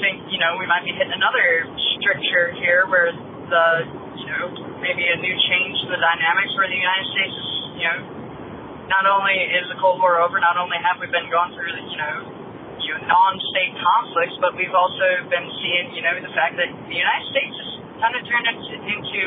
think 0.00 0.24
you 0.32 0.40
know 0.40 0.56
we 0.56 0.64
might 0.64 0.82
be 0.82 0.90
hitting 0.96 1.12
another 1.12 1.68
stricture 2.00 2.56
here 2.56 2.88
where 2.88 3.12
the 3.12 3.66
you 4.16 4.26
know 4.32 4.44
maybe 4.80 5.04
a 5.04 5.18
new 5.20 5.36
change 5.52 5.76
in 5.84 5.88
the 5.92 6.00
dynamics 6.00 6.56
where 6.56 6.66
the 6.66 6.80
United 6.80 7.06
States 7.12 7.34
is 7.36 7.50
you 7.76 7.86
know 7.86 7.98
not 8.88 9.04
only 9.06 9.36
is 9.36 9.68
the 9.68 9.78
Cold 9.78 10.00
War 10.00 10.18
over, 10.24 10.40
not 10.40 10.56
only 10.56 10.80
have 10.80 10.96
we 10.96 11.06
been 11.12 11.28
going 11.28 11.52
through 11.52 11.76
you 11.76 11.98
know 12.00 12.40
you 12.80 12.96
know, 12.96 13.04
non-state 13.04 13.76
conflicts, 13.76 14.36
but 14.40 14.56
we've 14.56 14.72
also 14.72 15.28
been 15.28 15.46
seeing, 15.60 15.92
you 15.94 16.02
know, 16.02 16.16
the 16.16 16.32
fact 16.32 16.56
that 16.56 16.72
the 16.88 16.96
United 16.96 17.26
States 17.28 17.54
has 17.54 17.70
kind 18.00 18.14
of 18.16 18.22
turned 18.24 18.48
into, 18.48 18.72
into 18.88 19.22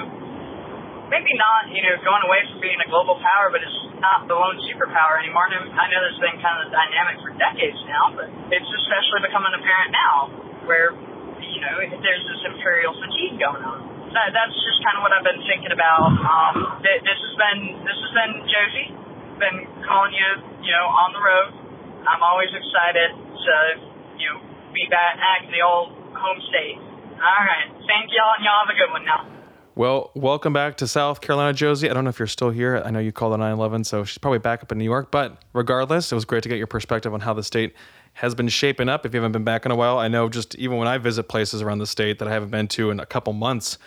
maybe 1.13 1.30
not, 1.38 1.69
you 1.69 1.86
know, 1.86 1.93
going 2.02 2.26
away 2.26 2.41
from 2.49 2.58
being 2.58 2.82
a 2.82 2.89
global 2.89 3.21
power, 3.21 3.54
but 3.54 3.62
it's 3.62 3.80
not 4.02 4.26
the 4.26 4.34
lone 4.34 4.58
superpower 4.65 5.21
anymore. 5.21 5.45
And 5.54 5.69
I 5.78 5.86
know 5.93 6.02
there's 6.02 6.17
been 6.17 6.41
kind 6.41 6.58
of 6.58 6.67
the 6.67 6.73
dynamic 6.73 7.21
for 7.21 7.30
decades 7.38 7.78
now, 7.86 8.17
but 8.17 8.34
it's 8.49 8.65
especially 8.65 9.30
becoming 9.30 9.54
apparent 9.54 9.93
now, 9.93 10.34
where, 10.65 10.97
you 11.38 11.62
know, 11.62 11.73
there's 12.02 12.26
this 12.26 12.41
imperial 12.49 12.97
fatigue 12.97 13.38
going 13.38 13.62
on. 13.62 14.10
That, 14.17 14.34
that's 14.34 14.58
just 14.58 14.82
kind 14.82 14.97
of 14.97 15.06
what 15.06 15.13
I've 15.13 15.26
been 15.26 15.41
thinking 15.45 15.73
about. 15.73 16.10
Um, 16.17 16.82
th- 16.82 17.02
this 17.06 17.17
has 17.17 17.34
been 17.38 17.62
this 17.82 17.97
has 17.97 18.12
been 18.13 18.34
Josie. 18.45 18.89
Been 19.41 19.58
calling 19.89 20.13
you, 20.13 20.30
you 20.62 20.69
know, 20.69 20.86
on 20.86 21.10
the 21.17 21.21
road. 21.21 21.49
I'm 22.06 22.21
always 22.21 22.54
excited 22.54 23.10
to, 23.17 23.54
you 24.21 24.30
know, 24.30 24.38
be 24.69 24.86
back 24.86 25.17
in 25.45 25.49
the 25.49 25.65
old 25.65 25.97
home 26.13 26.38
state. 26.45 26.78
All 26.78 27.41
right. 27.41 27.73
Thank 27.89 28.13
y'all, 28.13 28.38
and 28.38 28.45
y'all 28.45 28.62
have 28.62 28.69
a 28.69 28.78
good 28.78 28.93
one 28.93 29.02
now. 29.02 29.42
Well, 29.75 30.12
welcome 30.13 30.53
back 30.53 30.77
to 30.77 30.88
South 30.88 31.19
Carolina, 31.21 31.51
Josie. 31.53 31.89
I 31.89 31.93
don't 31.95 32.03
know 32.03 32.12
if 32.12 32.19
you're 32.19 32.27
still 32.27 32.51
here. 32.51 32.81
I 32.86 32.91
know 32.91 32.99
you 32.99 33.12
called 33.12 33.33
on 33.33 33.39
9 33.39 33.51
11, 33.53 33.83
so 33.86 34.03
she's 34.03 34.19
probably 34.19 34.38
back 34.38 34.62
up 34.62 34.71
in 34.71 34.77
New 34.77 34.83
York. 34.83 35.09
But 35.09 35.41
regardless, 35.53 36.12
it 36.12 36.15
was 36.15 36.25
great 36.25 36.43
to 36.43 36.49
get 36.49 36.59
your 36.59 36.67
perspective 36.67 37.12
on 37.13 37.21
how 37.21 37.33
the 37.33 37.41
state 37.43 37.73
has 38.13 38.36
been 38.36 38.49
shaping 38.49 38.88
up. 38.88 39.03
If 39.03 39.15
you 39.15 39.19
haven't 39.19 39.31
been 39.31 39.43
back 39.43 39.65
in 39.65 39.71
a 39.71 39.75
while, 39.75 39.97
I 39.97 40.07
know 40.09 40.29
just 40.29 40.53
even 40.55 40.77
when 40.77 40.88
I 40.88 40.99
visit 40.99 41.23
places 41.23 41.63
around 41.63 41.79
the 41.79 41.88
state 41.88 42.19
that 42.19 42.27
I 42.27 42.31
haven't 42.31 42.51
been 42.51 42.67
to 42.69 42.91
in 42.91 42.99
a 42.99 43.05
couple 43.07 43.33
months, 43.33 43.79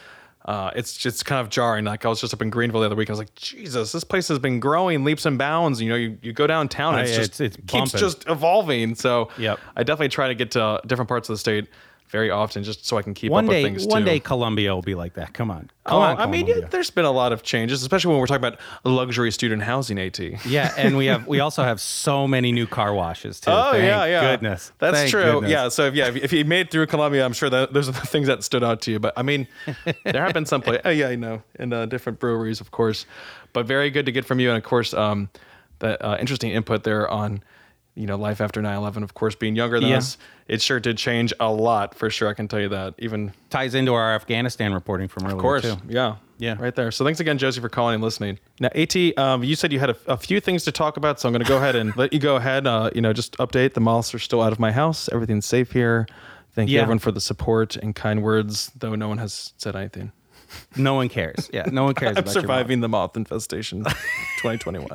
uh, 0.45 0.71
it's 0.75 0.97
just 0.97 1.25
kind 1.25 1.41
of 1.41 1.51
jarring. 1.51 1.85
Like 1.85 2.05
I 2.05 2.09
was 2.09 2.21
just 2.21 2.35
up 2.35 2.43
in 2.43 2.51
Greenville 2.51 2.81
the 2.81 2.87
other 2.87 2.97
week. 2.97 3.09
I 3.09 3.13
was 3.13 3.21
like, 3.21 3.35
Jesus, 3.37 3.93
this 3.93 4.03
place 4.03 4.27
has 4.27 4.41
been 4.41 4.59
growing 4.59 5.05
leaps 5.05 5.25
and 5.25 5.39
bounds. 5.39 5.81
You 5.81 5.89
know, 5.91 5.95
you, 5.97 6.19
you 6.21 6.33
go 6.33 6.49
downtown, 6.49 6.95
and 6.95 7.03
it's 7.03 7.13
yeah, 7.13 7.19
just 7.19 7.41
it's- 7.41 7.57
it's 7.59 7.71
keeps 7.71 7.93
bumping. 7.93 8.01
just 8.01 8.29
evolving. 8.29 8.97
So 8.97 9.29
Yep. 9.39 9.61
I 9.77 9.85
definitely 9.85 10.09
try 10.09 10.27
to 10.27 10.35
get 10.35 10.51
to 10.53 10.81
different 10.85 11.09
parts 11.09 11.29
of 11.29 11.35
the 11.35 11.39
state 11.39 11.69
very 12.09 12.31
often, 12.31 12.63
just 12.63 12.87
so 12.87 12.97
I 12.97 13.03
can 13.03 13.15
keep 13.15 13.33
one 13.33 13.45
up 13.47 13.51
day, 13.51 13.63
with 13.65 13.73
things 13.73 13.87
one 13.87 14.03
too. 14.03 14.07
day, 14.07 14.21
Columbia 14.21 14.75
will 14.75 14.83
be 14.83 14.95
like 14.95 15.15
that. 15.15 15.35
Come 15.35 15.51
on, 15.51 15.71
come 15.85 15.99
Oh, 15.99 16.01
on. 16.01 16.19
I 16.19 16.27
mean, 16.27 16.47
yeah, 16.47 16.61
there's 16.71 16.91
been 16.91 17.05
a 17.05 17.11
lot 17.11 17.33
of 17.33 17.43
changes, 17.43 17.83
especially 17.83 18.11
when 18.11 18.21
we're 18.21 18.27
talking 18.27 18.45
about 18.45 18.61
luxury 18.85 19.31
student 19.33 19.63
housing. 19.63 19.99
At 19.99 20.19
yeah, 20.47 20.73
and 20.77 20.97
we 20.97 21.07
have 21.07 21.27
we 21.27 21.41
also 21.41 21.63
have 21.65 21.81
so 21.81 22.29
many 22.29 22.53
new 22.53 22.67
car 22.67 22.95
washes 22.95 23.41
too. 23.41 23.51
Oh 23.51 23.73
Thank 23.73 23.85
yeah, 23.85 24.05
yeah. 24.05 24.21
Goodness, 24.33 24.73
that's 24.79 24.97
Thank 24.97 25.11
true. 25.11 25.23
goodness. 25.25 25.51
Yeah. 25.51 25.69
So 25.69 25.87
if, 25.87 25.95
yeah, 25.95 26.09
if, 26.09 26.17
if 26.17 26.33
you 26.33 26.45
made 26.45 26.67
it 26.67 26.71
through 26.71 26.87
Columbia, 26.87 27.25
I'm 27.25 27.33
sure 27.33 27.51
that 27.51 27.73
those 27.73 27.89
are 27.89 27.93
the 27.93 28.01
things 28.07 28.27
that 28.29 28.45
stood 28.45 28.63
out 28.63 28.81
to 28.83 28.93
you. 28.93 28.99
But 28.99 29.13
I 29.17 29.23
mean, 29.23 29.49
there 30.05 30.23
have 30.25 30.33
been 30.35 30.47
some 30.47 30.63
places. 30.63 30.83
Oh 30.85 30.91
yeah, 30.91 31.09
I 31.09 31.17
know, 31.17 31.43
in 31.59 31.73
uh, 31.73 31.87
different 31.87 32.21
breweries, 32.21 32.61
of 32.61 32.71
course. 32.71 33.07
But 33.53 33.67
very 33.67 33.91
good 33.91 34.07
to 34.07 34.13
get 34.13 34.25
from 34.25 34.39
you, 34.39 34.49
and 34.51 34.59
of 34.59 34.65
course, 34.65 34.95
um, 34.95 35.29
that 35.81 36.03
uh, 36.05 36.17
interesting 36.21 36.51
input 36.53 36.85
there 36.85 37.09
on. 37.11 37.43
You 37.97 38.07
know, 38.07 38.17
life 38.17 38.41
after 38.43 38.61
9/11, 38.61 39.03
of 39.03 39.15
course, 39.15 39.35
being 39.35 39.57
younger 39.57 39.81
than 39.81 39.89
Yeah. 39.89 39.97
us, 39.97 40.19
it 40.49 40.61
sure 40.61 40.79
did 40.79 40.99
change 40.99 41.33
a 41.41 41.51
lot 41.51 41.95
for 41.95 42.11
sure. 42.11 42.29
I 42.29 42.35
can 42.35 42.47
tell 42.47 42.61
you 42.61 42.69
that. 42.69 42.95
Even 42.99 43.33
ties 43.51 43.75
into 43.75 43.95
our 43.95 44.15
Afghanistan 44.15 44.75
reporting 44.75 45.09
from 45.09 45.25
earlier 45.25 45.37
of 45.37 45.41
course, 45.43 45.63
too. 45.63 45.77
yeah, 45.89 46.17
Yeah. 46.39 46.57
right 46.61 46.75
there. 46.75 46.91
So 46.91 47.05
thanks 47.07 47.21
again, 47.21 47.39
Josie, 47.39 47.61
for 47.63 47.71
calling 47.71 47.95
and 47.95 48.05
listening. 48.05 48.39
Now, 48.61 48.69
At, 48.75 48.95
um, 49.19 49.43
you 49.43 49.57
said 49.57 49.73
you 49.73 49.81
had 49.81 49.91
a, 49.91 49.97
a 50.09 50.17
few 50.19 50.41
things 50.41 50.63
to 50.65 50.73
talk 50.73 50.99
about, 50.99 51.19
so 51.19 51.27
I'm 51.29 51.33
going 51.33 51.43
to 51.43 51.49
go 51.49 51.57
ahead 51.57 51.75
and 51.75 51.97
let 51.99 52.13
you 52.13 52.19
go 52.19 52.37
ahead. 52.37 52.67
Uh, 52.67 52.91
you 52.95 53.01
know, 53.01 53.15
just 53.15 53.37
update. 53.39 53.73
The 53.73 53.81
moths 53.81 54.15
are 54.15 54.19
still 54.19 54.43
out 54.43 54.53
of 54.53 54.61
my 54.61 54.73
house. 54.73 55.09
Everything's 55.11 55.47
safe 55.47 55.73
here. 55.73 56.07
Thank 56.55 56.69
you 56.71 56.81
everyone 56.81 56.99
for 57.01 57.13
the 57.13 57.21
support 57.21 57.77
and 57.77 57.95
kind 57.95 58.23
words, 58.23 58.71
though 58.79 58.95
no 58.95 59.09
one 59.09 59.19
has 59.19 59.53
said 59.57 59.75
anything. 59.75 60.13
No 60.77 60.95
one 60.95 61.09
cares. 61.09 61.51
Yeah, 61.53 61.65
no 61.71 61.85
one 61.85 61.95
cares. 61.95 62.17
I'm 62.19 62.27
surviving 62.27 62.81
the 62.81 62.89
moth 62.89 63.17
infestation, 63.17 63.85
2021. 64.43 64.89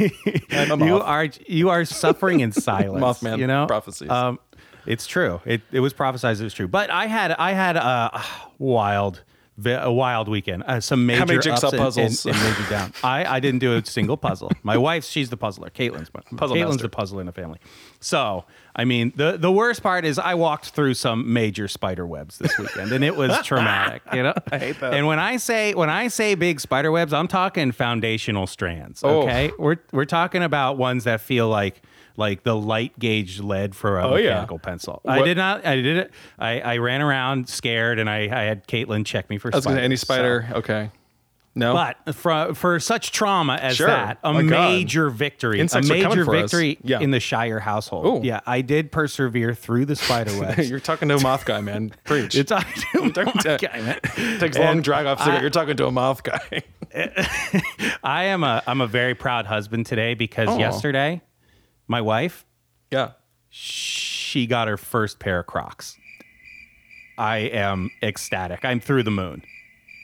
I'm 0.50 0.70
a 0.70 0.76
mom. 0.76 0.88
You 0.88 1.00
are 1.00 1.28
you 1.46 1.70
are 1.70 1.84
suffering 1.84 2.40
in 2.40 2.52
silence. 2.52 3.02
Mothman 3.02 3.38
you 3.38 3.46
know 3.46 3.66
prophecies. 3.66 4.10
Um, 4.10 4.38
it's 4.86 5.06
true. 5.06 5.40
It 5.44 5.62
it 5.72 5.80
was 5.80 5.92
prophesized. 5.92 6.40
It 6.40 6.44
was 6.44 6.54
true. 6.54 6.68
But 6.68 6.90
I 6.90 7.06
had 7.06 7.32
I 7.32 7.52
had 7.52 7.76
a 7.76 8.22
wild. 8.58 9.22
A 9.66 9.90
wild 9.92 10.28
weekend. 10.28 10.62
Uh, 10.66 10.80
some 10.80 11.04
major 11.04 11.18
How 11.18 11.24
many 11.26 11.40
jigsaw 11.40 11.66
ups 11.66 11.72
and- 11.72 11.82
puzzles? 11.82 12.26
and, 12.26 12.34
and 12.36 12.44
major 12.44 12.70
down. 12.70 12.92
I, 13.02 13.24
I 13.24 13.40
didn't 13.40 13.58
do 13.58 13.74
a 13.76 13.84
single 13.84 14.16
puzzle. 14.16 14.52
My 14.62 14.76
wife, 14.76 15.04
she's 15.04 15.30
the 15.30 15.36
puzzler. 15.36 15.68
Caitlin's 15.70 16.10
Puzzle 16.10 16.56
Caitlin's 16.56 16.68
master. 16.76 16.82
the 16.82 16.88
puzzler 16.88 17.20
in 17.20 17.26
the 17.26 17.32
family. 17.32 17.58
So, 17.98 18.44
I 18.76 18.84
mean, 18.84 19.12
the 19.16 19.36
the 19.36 19.50
worst 19.50 19.82
part 19.82 20.04
is 20.04 20.18
I 20.18 20.34
walked 20.34 20.70
through 20.70 20.94
some 20.94 21.32
major 21.32 21.66
spider 21.66 22.06
webs 22.06 22.38
this 22.38 22.56
weekend, 22.56 22.92
and 22.92 23.02
it 23.02 23.16
was 23.16 23.36
traumatic. 23.44 24.02
You 24.12 24.22
know, 24.22 24.34
I 24.52 24.58
hate 24.58 24.78
that. 24.80 24.94
And 24.94 25.06
when 25.08 25.18
I 25.18 25.38
say 25.38 25.74
when 25.74 25.90
I 25.90 26.06
say 26.06 26.36
big 26.36 26.60
spider 26.60 26.92
webs, 26.92 27.12
I'm 27.12 27.26
talking 27.28 27.72
foundational 27.72 28.46
strands. 28.46 29.02
Oh. 29.02 29.22
Okay, 29.22 29.50
we're 29.58 29.78
we're 29.92 30.04
talking 30.04 30.44
about 30.44 30.78
ones 30.78 31.02
that 31.04 31.20
feel 31.20 31.48
like 31.48 31.82
like 32.18 32.42
the 32.42 32.54
light 32.54 32.98
gauge 32.98 33.40
lead 33.40 33.74
for 33.74 33.98
a 33.98 34.06
Oh, 34.06 34.16
yeah. 34.16 34.30
mechanical 34.30 34.58
pencil. 34.58 35.00
I 35.06 35.22
did 35.22 35.36
not. 35.38 35.64
I 35.64 35.76
did 35.76 35.96
it. 35.96 36.10
I, 36.38 36.60
I 36.60 36.76
ran 36.78 37.00
around 37.00 37.48
scared, 37.48 37.98
and 37.98 38.10
I, 38.10 38.22
I 38.24 38.42
had 38.42 38.66
Caitlin 38.68 39.06
check 39.06 39.30
me 39.30 39.38
for. 39.38 39.48
I 39.52 39.56
was 39.56 39.64
spiders. 39.64 39.82
any 39.82 39.96
So- 39.96 40.00
spider. 40.04 40.48
Okay. 40.52 40.90
No? 41.54 41.72
But 41.74 42.14
for 42.14 42.54
for 42.54 42.78
such 42.78 43.10
trauma 43.10 43.54
as 43.54 43.74
Sure. 43.76 43.88
that, 43.88 44.18
a 44.22 44.32
My 44.32 44.42
God. 44.42 44.70
major 44.70 45.10
victory, 45.10 45.58
Insects 45.58 45.90
a 45.90 45.92
major 45.92 46.24
victory 46.24 46.78
Yeah. 46.84 47.00
in 47.00 47.10
the 47.10 47.18
Shire 47.18 47.58
household. 47.58 48.06
Ooh. 48.24 48.26
Yeah, 48.26 48.40
I 48.46 48.60
did 48.60 48.92
persevere 48.92 49.54
through 49.54 49.86
the 49.86 49.96
spider 49.96 50.38
webs. 50.40 50.70
You're 50.70 50.78
talking 50.78 51.08
to 51.08 51.16
a 51.16 51.20
moth 51.20 51.44
guy, 51.46 51.60
man. 51.60 51.90
Preach. 52.04 52.36
You're 52.36 52.44
talking 52.44 53.10
to 53.10 53.10
talking 53.24 53.40
to- 53.42 53.58
guy, 53.60 53.80
man. 53.80 53.98
takes 54.38 54.56
a 54.56 54.60
long 54.60 54.68
And 54.76 54.84
drag 54.84 55.06
off 55.06 55.18
cigarette. 55.18 55.38
I- 55.38 55.40
You're 55.40 55.50
talking 55.50 55.76
to 55.78 55.86
a 55.86 55.90
moth 55.90 56.22
guy. 56.22 56.62
I 58.04 58.24
am 58.24 58.44
a 58.44 58.62
I'm 58.66 58.80
a 58.80 58.86
very 58.86 59.14
proud 59.14 59.46
husband 59.46 59.86
today 59.86 60.14
because 60.14 60.48
Aw. 60.48 60.58
yesterday, 60.58 61.22
my 61.88 62.00
wife, 62.00 62.44
yeah, 62.90 63.12
she 63.50 64.46
got 64.46 64.68
her 64.68 64.76
first 64.76 65.18
pair 65.18 65.40
of 65.40 65.46
Crocs. 65.46 65.96
I 67.18 67.38
am 67.38 67.90
ecstatic. 68.02 68.64
I'm 68.64 68.78
through 68.80 69.02
the 69.02 69.10
moon. 69.10 69.42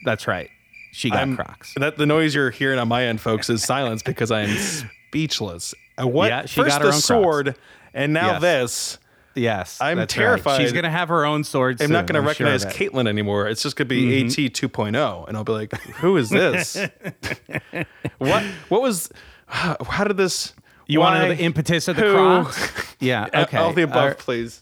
That's 0.03 0.27
right. 0.27 0.49
She 0.91 1.09
got 1.09 1.19
I'm- 1.19 1.35
Crocs. 1.35 1.73
That 1.77 1.97
the 1.97 2.05
noise 2.05 2.35
you're 2.35 2.51
hearing 2.51 2.79
on 2.79 2.87
my 2.89 3.03
end, 3.05 3.21
folks, 3.21 3.49
is 3.49 3.63
silence 3.63 4.03
because 4.03 4.31
I 4.31 4.41
am 4.41 4.57
speechless. 4.57 5.73
Uh, 6.01 6.07
What? 6.07 6.27
Yeah, 6.29 6.45
she 6.45 6.61
First 6.61 6.69
got 6.69 6.81
her 6.81 6.87
own 6.87 6.93
own 6.95 6.99
sword, 6.99 7.55
and 7.93 8.11
now 8.13 8.33
Yes. 8.33 8.41
this. 8.41 8.97
Yes, 9.37 9.81
I'm 9.81 9.97
that's 9.97 10.15
right. 10.15 10.23
terrified. 10.23 10.61
She's 10.61 10.71
gonna 10.71 10.89
have 10.89 11.09
her 11.09 11.25
own 11.25 11.43
sword. 11.43 11.81
I'm 11.81 11.91
not 11.91 12.07
going 12.07 12.15
to 12.23 12.33
sure 12.33 12.47
of 12.47 12.53
recognize 12.53 12.63
it. 12.63 12.69
Caitlyn 12.69 13.05
anymore. 13.07 13.49
It's 13.49 13.61
just 13.61 13.75
going 13.75 13.89
to 13.89 13.93
be 13.95 14.23
Mhm. 14.23 14.27
AT 14.27 14.49
2.0, 14.53 15.25
and 15.27 15.35
I'll 15.35 15.43
be 15.43 15.51
like, 15.51 15.73
"Who 15.97 16.15
is 16.15 16.29
this? 16.29 16.77
what? 18.17 18.43
What 18.69 18.81
was? 18.81 19.09
How 19.47 20.05
did 20.05 20.15
this? 20.15 20.53
You 20.87 20.99
want 20.99 21.15
to 21.15 21.21
know 21.29 21.35
the 21.35 21.41
impetus 21.41 21.87
of 21.87 21.95
the 21.95 22.01
who? 22.03 22.13
Crocs? 22.13 22.95
Yeah. 22.99 23.27
Okay. 23.33 23.57
All 23.57 23.73
the 23.73 23.83
above, 23.83 24.17
please. 24.19 24.61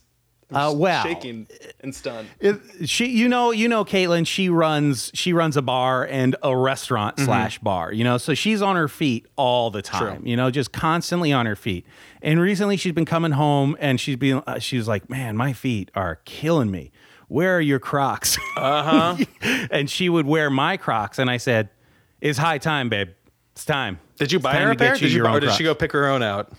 Uh, 0.51 0.71
well, 0.75 1.03
shaking 1.03 1.47
and 1.79 1.95
stunned. 1.95 2.27
It, 2.39 2.59
she, 2.85 3.07
you 3.07 3.27
know, 3.29 3.51
you 3.51 3.67
know, 3.67 3.83
Caitlin. 3.85 4.27
She 4.27 4.49
runs, 4.49 5.09
she 5.13 5.33
runs 5.33 5.55
a 5.57 5.61
bar 5.63 6.05
and 6.05 6.35
a 6.43 6.55
restaurant 6.55 7.17
Mhm. 7.17 7.25
slash 7.25 7.59
bar. 7.59 7.91
You 7.91 8.03
know, 8.03 8.17
so 8.17 8.33
she's 8.35 8.61
on 8.61 8.75
her 8.75 8.87
feet 8.87 9.25
all 9.35 9.71
the 9.71 9.81
time. 9.81 10.25
You 10.27 10.35
know, 10.35 10.51
just 10.51 10.71
constantly 10.71 11.31
on 11.33 11.45
her 11.47 11.55
feet. 11.55 11.85
And 12.21 12.39
recently, 12.39 12.77
she's 12.77 12.91
been 12.93 13.05
coming 13.05 13.31
home 13.31 13.75
and 13.79 13.99
she's 13.99 14.15
been, 14.17 14.43
uh, 14.45 14.59
she's 14.59 14.87
like, 14.87 15.09
man, 15.09 15.37
my 15.37 15.53
feet 15.53 15.89
are 15.95 16.19
killing 16.25 16.69
me. 16.69 16.91
Where 17.29 17.57
are 17.57 17.61
your 17.61 17.79
Crocs? 17.79 18.37
Uh 18.57 19.15
huh. 19.17 19.25
and 19.71 19.89
she 19.89 20.07
would 20.09 20.25
wear 20.27 20.49
my 20.51 20.77
Crocs, 20.77 21.17
and 21.17 21.31
I 21.31 21.37
said, 21.37 21.69
"It's 22.21 22.37
high 22.37 22.59
time, 22.59 22.89
babe. 22.89 23.09
It's 23.53 23.65
time." 23.65 23.99
Did 24.17 24.31
you 24.31 24.39
buy 24.39 24.55
her 24.55 24.71
a 24.71 24.75
pair? 24.75 24.95
Did 24.95 25.11
you 25.11 25.23
buy, 25.23 25.35
or 25.35 25.39
did 25.39 25.51
she 25.53 25.63
go 25.63 25.73
pick 25.75 25.91
her 25.91 26.07
own 26.07 26.21
out? 26.23 26.51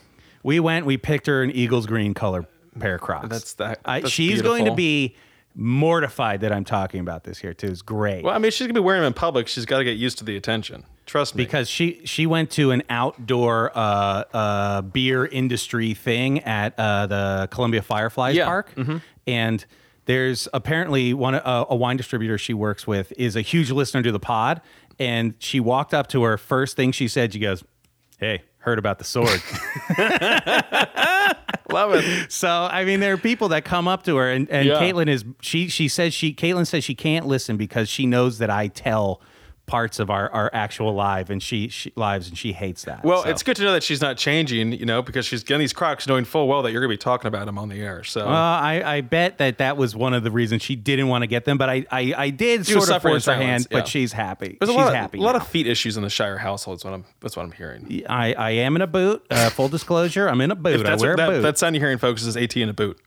We 0.42 0.60
went. 0.60 0.86
We 0.86 0.96
picked 0.96 1.26
her 1.26 1.42
an 1.42 1.50
Eagles 1.50 1.86
green 1.86 2.12
color 2.14 2.46
pair 2.78 2.96
of 2.96 3.00
Crocs. 3.00 3.28
That's 3.28 3.54
that. 3.54 3.80
I, 3.84 4.00
that's 4.00 4.12
she's 4.12 4.42
going 4.42 4.64
to 4.66 4.74
be 4.74 5.14
mortified 5.54 6.40
that 6.40 6.52
I'm 6.52 6.64
talking 6.64 7.00
about 7.00 7.24
this 7.24 7.38
here 7.38 7.54
too. 7.54 7.68
It's 7.68 7.82
great. 7.82 8.24
Well, 8.24 8.34
I 8.34 8.38
mean, 8.38 8.50
she's 8.50 8.66
gonna 8.66 8.74
be 8.74 8.80
wearing 8.80 9.02
them 9.02 9.08
in 9.08 9.14
public. 9.14 9.48
She's 9.48 9.64
got 9.66 9.78
to 9.78 9.84
get 9.84 9.96
used 9.96 10.18
to 10.18 10.24
the 10.24 10.36
attention. 10.36 10.84
Trust 11.06 11.34
me. 11.36 11.44
because 11.44 11.68
she 11.68 12.00
she 12.04 12.26
went 12.26 12.50
to 12.52 12.70
an 12.70 12.82
outdoor 12.88 13.70
uh, 13.76 14.24
uh, 14.32 14.82
beer 14.82 15.26
industry 15.26 15.92
thing 15.94 16.40
at 16.40 16.78
uh, 16.78 17.06
the 17.06 17.48
Columbia 17.50 17.82
Fireflies 17.82 18.36
Yeah. 18.36 18.46
Park, 18.46 18.74
Mhm. 18.74 19.02
and 19.26 19.64
there's 20.06 20.48
apparently 20.52 21.12
one 21.14 21.34
uh, 21.34 21.66
a 21.68 21.76
wine 21.76 21.96
distributor 21.98 22.36
she 22.38 22.54
works 22.54 22.86
with 22.86 23.12
is 23.18 23.36
a 23.36 23.40
huge 23.42 23.70
listener 23.70 24.02
to 24.02 24.12
the 24.12 24.18
pod, 24.18 24.60
and 24.98 25.34
she 25.38 25.60
walked 25.60 25.94
up 25.94 26.06
to 26.08 26.22
her 26.22 26.36
first 26.38 26.76
thing 26.76 26.92
she 26.92 27.08
said 27.08 27.32
she 27.32 27.38
goes, 27.38 27.62
"Hey, 28.18 28.42
heard 28.58 28.78
about 28.78 28.98
the 28.98 29.04
sword." 29.04 29.40
Love 31.70 31.94
it. 31.94 32.30
So 32.30 32.48
I 32.48 32.84
mean, 32.84 33.00
there 33.00 33.14
are 33.14 33.18
people 33.18 33.48
that 33.48 33.64
come 33.64 33.88
up 33.88 34.04
to 34.04 34.16
her, 34.16 34.30
and, 34.30 34.48
and 34.50 34.68
Yeah. 34.68 34.80
Caitlin 34.80 35.08
is 35.08 35.24
she 35.40 35.68
she 35.68 35.88
says 35.88 36.14
she 36.14 36.32
Caitlin 36.34 36.66
says 36.66 36.84
she 36.84 36.94
can't 36.94 37.26
listen 37.26 37.56
because 37.56 37.88
she 37.88 38.06
knows 38.06 38.38
that 38.38 38.50
I 38.50 38.68
tell 38.68 39.20
parts 39.66 39.98
of 39.98 40.10
our, 40.10 40.30
our 40.30 40.50
actual 40.52 40.92
live 40.94 41.30
and 41.30 41.42
she, 41.42 41.68
she 41.68 41.90
lives 41.96 42.28
and 42.28 42.36
she 42.36 42.52
hates 42.52 42.84
that. 42.84 43.02
Well, 43.02 43.22
So- 43.22 43.30
it's 43.30 43.42
good 43.42 43.56
to 43.56 43.62
know 43.64 43.72
that 43.72 43.82
she's 43.82 44.00
not 44.02 44.16
changing, 44.18 44.72
you 44.72 44.84
know, 44.84 45.00
because 45.00 45.24
she's 45.24 45.42
getting 45.42 45.60
these 45.60 45.72
Crocs 45.72 46.06
knowing 46.06 46.24
full 46.26 46.46
well 46.48 46.62
that 46.62 46.72
you're 46.72 46.82
going 46.82 46.90
to 46.90 46.98
be 46.98 47.02
talking 47.02 47.28
about 47.28 47.46
them 47.46 47.58
on 47.58 47.70
the 47.70 47.80
air. 47.80 48.04
So 48.04 48.26
Well, 48.26 48.34
I, 48.34 48.82
I 48.84 49.00
bet 49.00 49.38
that 49.38 49.58
that 49.58 49.76
was 49.78 49.96
one 49.96 50.12
of 50.12 50.22
the 50.22 50.30
reasons 50.30 50.62
she 50.62 50.76
didn't 50.76 51.08
want 51.08 51.22
to 51.22 51.26
get 51.26 51.44
them, 51.46 51.56
but 51.56 51.70
I 51.70 51.86
I, 51.90 52.14
I 52.16 52.30
did 52.30 52.66
She 52.66 52.72
sort 52.74 52.90
of 52.90 53.00
force 53.02 53.24
her 53.24 53.34
hand. 53.34 53.66
yeah. 53.70 53.78
But 53.78 53.88
she's 53.88 54.12
happy. 54.12 54.56
there's 54.60 54.68
a 54.68 54.72
she's 54.72 54.76
lot, 54.78 54.88
of, 54.88 54.94
happy. 54.94 55.18
a 55.18 55.22
lot 55.22 55.32
now. 55.32 55.38
of 55.40 55.46
feet 55.48 55.66
issues 55.66 55.96
in 55.96 56.02
the 56.02 56.10
Shire 56.10 56.36
household. 56.38 56.76
That's 56.78 56.84
what 56.84 56.94
I'm, 56.94 57.04
that's 57.20 57.36
what 57.36 57.44
I'm 57.44 57.52
hearing. 57.52 58.02
I, 58.08 58.34
I 58.34 58.50
am 58.50 58.76
in 58.76 58.82
a 58.82 58.86
boot. 58.86 59.24
Uh, 59.30 59.48
full 59.50 59.68
disclosure, 59.68 60.28
I'm 60.28 60.40
in 60.42 60.50
a 60.50 60.54
boot. 60.54 60.74
If 60.74 60.80
I 60.86 60.90
that's 60.90 61.02
wear 61.02 61.12
what, 61.12 61.20
a 61.20 61.22
that, 61.22 61.30
boot. 61.30 61.42
that 61.42 61.58
sound 61.58 61.74
you're 61.74 61.84
hearing, 61.84 61.98
folks, 61.98 62.22
is 62.24 62.36
AT 62.36 62.54
in 62.56 62.68
a 62.68 62.74
boot. 62.74 62.98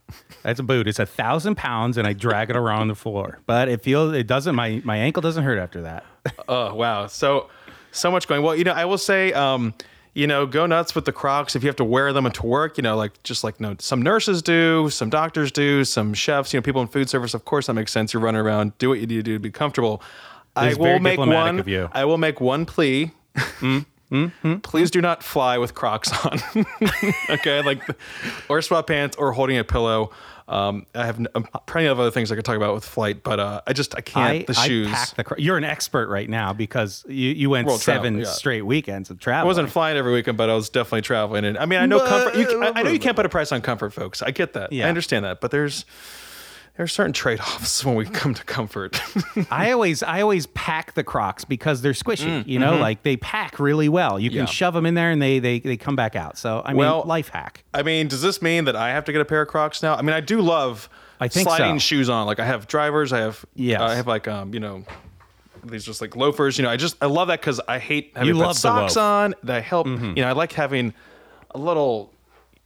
That's 0.43 0.59
a 0.59 0.63
boot. 0.63 0.87
It's 0.87 0.99
a 0.99 1.05
thousand 1.05 1.55
pounds, 1.55 1.97
and 1.97 2.07
I 2.07 2.13
drag 2.13 2.49
it 2.49 2.55
around 2.55 2.87
the 2.87 2.95
floor. 2.95 3.39
But 3.45 3.67
it 3.69 3.81
feels 3.83 4.13
it 4.13 4.25
doesn't. 4.27 4.55
My 4.55 4.81
my 4.85 4.97
ankle 4.97 5.21
doesn't 5.21 5.43
hurt 5.43 5.59
after 5.59 5.81
that. 5.81 6.05
Oh 6.47 6.73
wow, 6.73 7.07
so 7.07 7.49
so 7.91 8.11
much 8.11 8.27
going. 8.27 8.41
Well, 8.43 8.55
you 8.55 8.63
know, 8.63 8.73
I 8.73 8.85
will 8.85 8.97
say, 8.97 9.33
um, 9.33 9.73
you 10.13 10.27
know, 10.27 10.45
go 10.45 10.65
nuts 10.65 10.95
with 10.95 11.05
the 11.05 11.11
Crocs 11.11 11.55
if 11.55 11.63
you 11.63 11.67
have 11.67 11.75
to 11.77 11.83
wear 11.83 12.13
them 12.13 12.29
to 12.29 12.45
work. 12.45 12.77
You 12.77 12.83
know, 12.83 12.95
like 12.95 13.21
just 13.23 13.43
like 13.43 13.59
you 13.59 13.67
know, 13.67 13.75
some 13.79 14.01
nurses 14.01 14.41
do, 14.41 14.89
some 14.89 15.09
doctors 15.09 15.51
do, 15.51 15.83
some 15.83 16.13
chefs. 16.13 16.53
You 16.53 16.59
know, 16.59 16.63
people 16.63 16.81
in 16.81 16.87
food 16.87 17.09
service. 17.09 17.33
Of 17.33 17.45
course, 17.45 17.67
that 17.67 17.73
makes 17.73 17.91
sense. 17.91 18.13
You're 18.13 18.23
running 18.23 18.41
around, 18.41 18.77
do 18.77 18.89
what 18.89 18.99
you 18.99 19.07
need 19.07 19.15
to 19.15 19.23
do 19.23 19.33
to 19.33 19.39
be 19.39 19.51
comfortable. 19.51 20.01
I 20.55 20.73
will 20.73 20.99
make 20.99 21.19
one. 21.19 21.59
of 21.59 21.67
you. 21.67 21.89
I 21.91 22.05
will 22.05 22.17
make 22.17 22.41
one 22.41 22.65
plea. 22.65 23.11
Please 24.63 24.89
do 24.89 25.01
not 25.01 25.21
fly 25.21 25.57
with 25.57 25.73
Crocs 25.73 26.11
on. 26.25 26.39
okay, 27.29 27.61
like 27.61 27.87
or 28.49 28.59
sweatpants 28.59 29.15
or 29.17 29.33
holding 29.33 29.57
a 29.57 29.63
pillow. 29.63 30.11
Um, 30.47 30.85
I 30.95 31.05
have 31.05 31.19
n- 31.19 31.27
um, 31.35 31.45
plenty 31.65 31.87
of 31.87 31.99
other 31.99 32.09
things 32.09 32.31
I 32.31 32.35
could 32.35 32.45
talk 32.45 32.55
about 32.55 32.73
with 32.73 32.85
flight, 32.85 33.21
but 33.21 33.37
uh, 33.37 33.61
I 33.67 33.73
just 33.73 33.97
I 33.97 34.01
can't. 34.01 34.29
I, 34.29 34.43
the 34.43 34.53
shoes. 34.53 34.93
I 34.93 35.21
the. 35.21 35.35
You're 35.37 35.57
an 35.57 35.65
expert 35.65 36.07
right 36.07 36.29
now 36.29 36.53
because 36.53 37.03
you 37.07 37.31
you 37.31 37.49
went 37.49 37.67
World 37.67 37.81
travel, 37.81 38.03
seven 38.03 38.19
yeah. 38.19 38.25
straight 38.25 38.61
weekends 38.61 39.09
of 39.09 39.19
travel. 39.19 39.45
I 39.45 39.47
wasn't 39.47 39.69
flying 39.69 39.97
every 39.97 40.13
weekend, 40.13 40.37
but 40.37 40.49
I 40.49 40.55
was 40.55 40.69
definitely 40.69 41.01
traveling. 41.01 41.43
And 41.43 41.57
I 41.57 41.65
mean, 41.65 41.79
I 41.79 41.85
know 41.85 41.99
comfort. 41.99 42.37
You, 42.37 42.63
I, 42.63 42.79
I 42.79 42.83
know 42.83 42.91
you 42.91 42.99
can't 42.99 43.17
put 43.17 43.25
a 43.25 43.29
price 43.29 43.51
on 43.51 43.61
comfort, 43.61 43.91
folks. 43.91 44.21
I 44.21 44.31
get 44.31 44.53
that. 44.53 44.71
Yeah. 44.71 44.85
I 44.85 44.89
understand 44.89 45.25
that. 45.25 45.41
But 45.41 45.51
there's 45.51 45.83
there's 46.77 46.93
certain 46.93 47.11
trade 47.13 47.39
offs 47.39 47.83
when 47.85 47.95
we 47.95 48.05
come 48.05 48.33
to 48.33 48.43
comfort. 48.43 49.01
I 49.51 49.71
always 49.71 50.03
I 50.03 50.21
always 50.21 50.45
pack 50.47 50.93
the 50.93 51.03
Crocs 51.03 51.43
because 51.43 51.81
they're 51.81 51.93
squishy. 51.93 52.43
Mm, 52.43 52.47
you 52.47 52.59
know, 52.59 52.73
mhm. 52.73 52.79
like 52.81 53.03
they 53.03 53.17
pack 53.17 53.59
really 53.59 53.89
well. 53.89 54.19
You 54.19 54.29
can 54.29 54.39
Yeah. 54.39 54.45
shove 54.45 54.73
them 54.75 54.85
in 54.85 54.93
there 54.93 55.09
and 55.11 55.21
they 55.21 55.39
they 55.39 55.59
they 55.59 55.75
come 55.77 55.95
back 55.95 56.15
out. 56.15 56.37
So 56.37 56.61
I 56.65 56.73
mean, 56.73 57.01
life 57.05 57.29
hack. 57.29 57.63
I 57.73 57.83
mean, 57.83 58.07
does 58.07 58.21
this 58.21 58.41
mean 58.41 58.65
that 58.65 58.75
I 58.75 58.89
have 58.89 59.05
to 59.05 59.11
get 59.11 59.21
a 59.21 59.25
pair 59.25 59.41
of 59.41 59.47
Crocs 59.47 59.81
now? 59.83 59.95
I 59.95 60.01
mean, 60.03 60.13
I 60.15 60.21
do 60.21 60.39
love 60.39 60.87
I 61.19 61.27
think 61.27 61.47
sliding 61.47 61.79
so. 61.79 61.83
shoes 61.83 62.09
on. 62.09 62.27
Like 62.27 62.39
I 62.39 62.45
have 62.45 62.67
drivers. 62.67 63.11
I 63.11 63.19
have 63.19 63.43
Yes. 63.55 63.81
I 63.81 63.95
have 63.95 64.07
like 64.07 64.27
um 64.27 64.53
you 64.53 64.59
know 64.59 64.83
these 65.63 65.83
just 65.83 65.99
like 65.99 66.15
loafers. 66.15 66.57
You 66.57 66.63
know, 66.63 66.69
I 66.69 66.77
just 66.77 66.95
I 67.01 67.07
love 67.07 67.27
that 67.29 67.41
because 67.41 67.59
I 67.67 67.79
hate 67.79 68.11
having 68.15 68.35
You 68.35 68.43
put 68.43 68.55
socks 68.55 68.95
on. 68.97 69.33
That 69.43 69.63
help. 69.63 69.87
You 69.87 70.13
know, 70.15 70.27
I 70.27 70.33
like 70.33 70.53
having 70.53 70.93
a 71.51 71.57
little. 71.57 72.13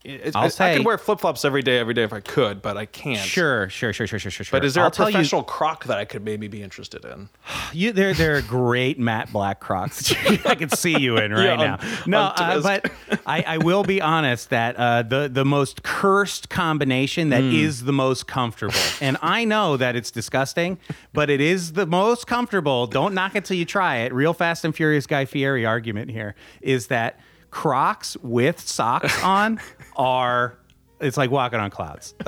It, 0.04 0.36
I'll 0.36 0.50
I, 0.60 0.72
I 0.72 0.76
could 0.78 0.86
wear 0.86 0.98
flip 0.98 1.20
flops 1.20 1.46
every 1.46 1.62
day, 1.62 1.78
every 1.78 1.94
day 1.94 2.02
if 2.02 2.12
I 2.12 2.22
could, 2.22 2.64
but 2.64 2.76
I 2.76 2.88
can't. 2.88 3.20
Sure, 3.20 3.70
sure, 3.70 3.94
sure, 3.94 4.08
sure, 4.08 4.18
sure, 4.18 4.32
sure. 4.32 4.46
But 4.50 4.66
is 4.66 4.74
there 4.74 4.84
I'll 4.84 4.90
a 4.90 4.92
tell 4.92 5.08
you- 5.10 5.14
professional 5.14 5.44
croc 5.44 5.84
that 5.86 6.00
I 6.00 6.06
could 6.06 6.24
maybe 6.26 6.48
be 6.48 6.64
interested 6.64 7.06
in? 7.06 7.30
You, 7.74 7.94
they're 7.94 8.14
they're 8.14 8.42
great 8.42 9.00
matte 9.00 9.32
black 9.32 9.60
Crocs. 9.62 10.12
I 10.46 10.56
can 10.56 10.70
see 10.70 10.98
you 11.00 11.18
in 11.18 11.32
right 11.32 11.46
Yeah, 11.46 11.52
on- 11.54 11.60
now. 11.60 11.80
No, 12.06 12.20
on 12.20 12.34
uh, 12.38 12.62
but 12.62 12.92
I, 13.26 13.44
I 13.48 13.58
will 13.60 13.84
be 13.84 14.02
honest 14.02 14.50
that 14.50 14.76
uh, 14.76 15.04
the 15.04 15.30
the 15.32 15.46
most 15.46 15.84
cursed 15.84 16.50
combination 16.50 17.30
that 17.30 17.44
is 17.44 17.80
Hmm. 17.82 17.86
the 17.86 17.94
most 17.94 18.28
comfortable, 18.28 18.76
and 19.00 19.18
I 19.22 19.46
know 19.46 19.78
that 19.78 19.96
it's 19.96 20.12
disgusting, 20.12 20.80
but 21.14 21.30
it 21.30 21.40
is 21.40 21.74
the 21.74 21.86
most 21.86 22.28
comfortable. 22.28 22.88
Don't 22.88 23.14
knock 23.14 23.36
it 23.36 23.46
till 23.46 23.56
you 23.58 23.66
try 23.66 23.98
it. 23.98 24.14
Real 24.14 24.34
Fast 24.34 24.66
and 24.66 24.76
Furious 24.76 25.06
Guy 25.08 25.24
Fieri 25.26 25.66
argument 25.66 26.12
here 26.12 26.36
is 26.60 26.88
that 26.88 27.20
Crocs 27.52 28.18
with 28.18 28.60
socks 28.60 29.22
on 29.24 29.60
are 29.96 30.58
it's 31.00 31.18
like 31.18 31.32
walking 31.32 31.60
on 31.60 31.70
clouds. 31.72 32.14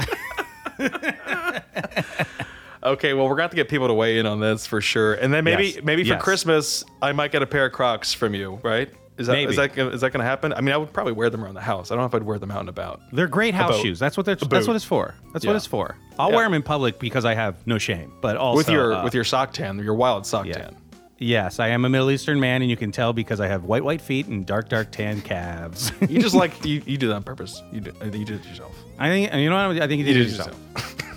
Okay, 2.85 3.13
well, 3.13 3.23
we're 3.23 3.29
going 3.29 3.37
to 3.37 3.43
have 3.43 3.51
to 3.51 3.55
get 3.55 3.69
people 3.69 3.87
to 3.87 3.93
weigh 3.93 4.19
in 4.19 4.25
on 4.25 4.41
this 4.41 4.67
for 4.67 4.81
sure. 4.81 5.13
And 5.13 5.33
then 5.33 5.45
maybe 5.45 5.67
Yes. 5.67 5.83
maybe 5.85 6.03
for 6.03 6.15
Yes. 6.15 6.21
Christmas, 6.21 6.83
I 7.01 7.13
might 7.13 7.31
get 7.31 7.41
a 7.41 7.45
pair 7.45 7.65
of 7.67 7.71
Crocs 7.71 8.13
from 8.13 8.33
you, 8.35 8.59
right? 8.61 8.91
Is 9.17 9.27
that 9.27 9.37
is 9.37 9.55
that 9.55 9.77
is 9.77 10.01
that 10.01 10.11
going 10.11 10.19
to 10.19 10.25
happen? 10.25 10.51
I 10.51 10.59
mean, 10.59 10.73
I 10.73 10.77
would 10.77 10.91
probably 10.91 11.13
wear 11.13 11.29
them 11.29 11.45
around 11.45 11.53
the 11.53 11.61
house. 11.61 11.91
I 11.91 11.95
don't 11.95 12.01
know 12.01 12.07
if 12.07 12.13
I'd 12.15 12.23
wear 12.23 12.39
them 12.39 12.51
out 12.51 12.59
and 12.59 12.67
about. 12.67 12.99
They're 13.13 13.27
great 13.29 13.53
house 13.53 13.79
shoes. 13.79 13.99
That's 13.99 14.17
what 14.17 14.25
they're, 14.25 14.35
that's 14.35 14.67
what 14.67 14.75
it's 14.75 14.83
for. 14.83 15.15
That's 15.31 15.45
Yeah. 15.45 15.51
what 15.51 15.55
it's 15.55 15.65
for. 15.65 15.95
I'll 16.19 16.29
Yeah. 16.31 16.35
wear 16.35 16.45
them 16.45 16.55
in 16.55 16.61
public 16.61 16.99
because 16.99 17.23
I 17.23 17.35
have 17.35 17.65
no 17.65 17.77
shame. 17.77 18.11
But 18.21 18.35
also 18.35 18.57
with 18.57 18.69
your 18.69 18.93
uh, 18.95 19.03
with 19.05 19.13
your 19.13 19.23
sock 19.23 19.53
tan, 19.53 19.79
your 19.79 19.93
wild 19.93 20.25
sock 20.25 20.47
tan. 20.47 20.75
Yes, 21.23 21.59
I 21.59 21.69
am 21.69 21.85
a 21.85 21.89
Middle 21.89 22.11
Eastern 22.11 22.39
man, 22.39 22.61
and 22.61 22.69
you 22.69 22.77
can 22.77 22.91
tell 22.91 23.13
because 23.13 23.39
I 23.39 23.47
have 23.47 23.63
white 23.63 23.83
white 23.83 24.01
feet 24.01 24.27
and 24.27 24.45
dark 24.45 24.69
dark 24.69 24.91
tan 24.91 25.21
calves. 25.21 25.91
You 26.09 26.21
just 26.21 26.35
like 26.35 26.63
you, 26.65 26.81
you 26.85 26.97
do 26.97 27.07
that 27.07 27.15
on 27.15 27.23
purpose. 27.23 27.63
You 27.71 27.81
do, 27.81 27.91
I 28.01 28.09
think 28.09 28.15
you 28.15 28.25
did 28.25 28.41
it 28.41 28.47
yourself. 28.47 28.75
I 28.99 29.09
think 29.09 29.33
you 29.33 29.49
know 29.49 29.69
what 29.69 29.81
I 29.81 29.87
think 29.87 29.99
you 29.99 30.05
did 30.05 30.15
You 30.15 30.23
it 30.23 30.29
yourself. 30.29 30.55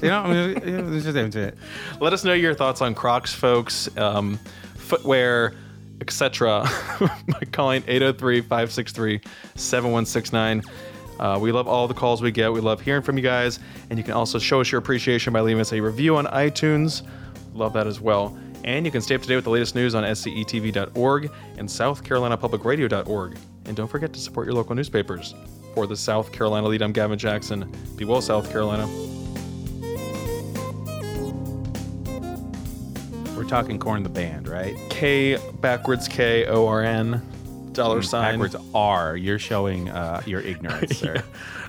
you 0.02 0.09
know, 0.09 0.20
I 0.20 0.32
mean, 0.32 0.62
you 0.66 0.82
know, 0.82 0.92
it's 0.94 1.04
just 1.04 1.16
into 1.16 1.40
it. 1.40 1.59
Let 2.00 2.12
us 2.12 2.24
know 2.24 2.32
your 2.32 2.54
thoughts 2.54 2.80
on 2.80 2.94
Crocs, 2.94 3.34
folks. 3.34 3.94
Um, 3.98 4.38
footwear, 4.76 5.54
etc. 6.00 6.68
by 7.28 7.40
calling 7.50 7.82
803-563-7169. 7.82 10.64
Uh, 11.18 11.38
we 11.40 11.50
love 11.50 11.66
all 11.66 11.88
the 11.88 11.94
calls 11.94 12.22
we 12.22 12.30
get. 12.30 12.52
We 12.52 12.61
love 12.61 12.80
hearing 12.80 13.02
from 13.02 13.16
you 13.16 13.22
guys, 13.22 13.59
and 13.90 13.98
you 13.98 14.04
can 14.04 14.14
also 14.14 14.38
show 14.38 14.61
us 14.61 14.70
your 14.70 14.78
appreciation 14.78 15.32
by 15.32 15.40
leaving 15.40 15.61
us 15.61 15.72
a 15.72 15.80
review 15.80 16.16
on 16.16 16.26
iTunes. 16.26 17.02
Love 17.54 17.72
that 17.72 17.86
as 17.86 18.00
well. 18.00 18.38
And 18.64 18.84
you 18.84 18.90
can 18.92 19.00
stay 19.00 19.14
up 19.14 19.22
to 19.22 19.28
date 19.28 19.36
with 19.36 19.44
the 19.44 19.50
latest 19.50 19.74
news 19.74 19.94
on 19.94 20.02
scetv.org 20.04 21.30
and 21.59 21.68
southcarolinapublicradio.org. 21.68 23.38
And 23.66 23.76
don't 23.76 23.88
forget 23.88 24.12
to 24.12 24.18
support 24.20 24.46
your 24.46 24.54
local 24.54 24.74
newspapers. 24.74 25.34
For 25.74 25.86
the 25.86 25.96
South 25.96 26.32
Carolina 26.32 26.66
lead, 26.68 26.82
I'm 26.82 26.92
Gavin 26.92 27.18
Jackson. 27.18 27.70
Be 27.96 28.04
well, 28.04 28.20
South 28.22 28.50
Carolina. 28.50 28.86
We're 33.36 33.44
talking 33.44 33.78
Korn 33.78 34.02
the 34.02 34.09
band, 34.09 34.48
right? 34.48 34.74
K 34.88 35.36
backwards 35.61 36.09
K 36.09 36.46
O 36.46 36.66
R 36.66 36.82
N 36.82 37.20
dollar 37.72 38.00
sign. 38.00 38.32
Backwards 38.34 38.57
R. 38.74 39.16
You're 39.16 39.38
showing 39.38 39.90
uh, 39.90 40.22
your 40.24 40.40
ignorance, 40.52 40.96
sir. 40.98 41.22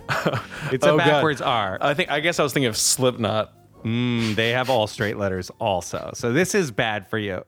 It's 0.72 0.86
a 0.86 0.92
Oh, 0.92 0.98
God. 0.98 1.06
backwards 1.06 1.42
R. 1.42 1.78
I 1.82 1.94
think 1.94 2.10
I 2.10 2.22
guess 2.22 2.40
I 2.40 2.44
was 2.44 2.54
thinking 2.54 2.70
of 2.70 2.78
Slipknot. 2.78 3.54
Mm, 3.88 4.36
they 4.36 4.50
have 4.50 4.70
all 4.70 4.86
straight 4.86 5.18
letters 5.18 5.50
also. 5.60 6.12
So 6.14 6.34
this 6.34 6.54
is 6.54 6.72
bad 6.72 7.08
for 7.08 7.18
you. 7.18 7.44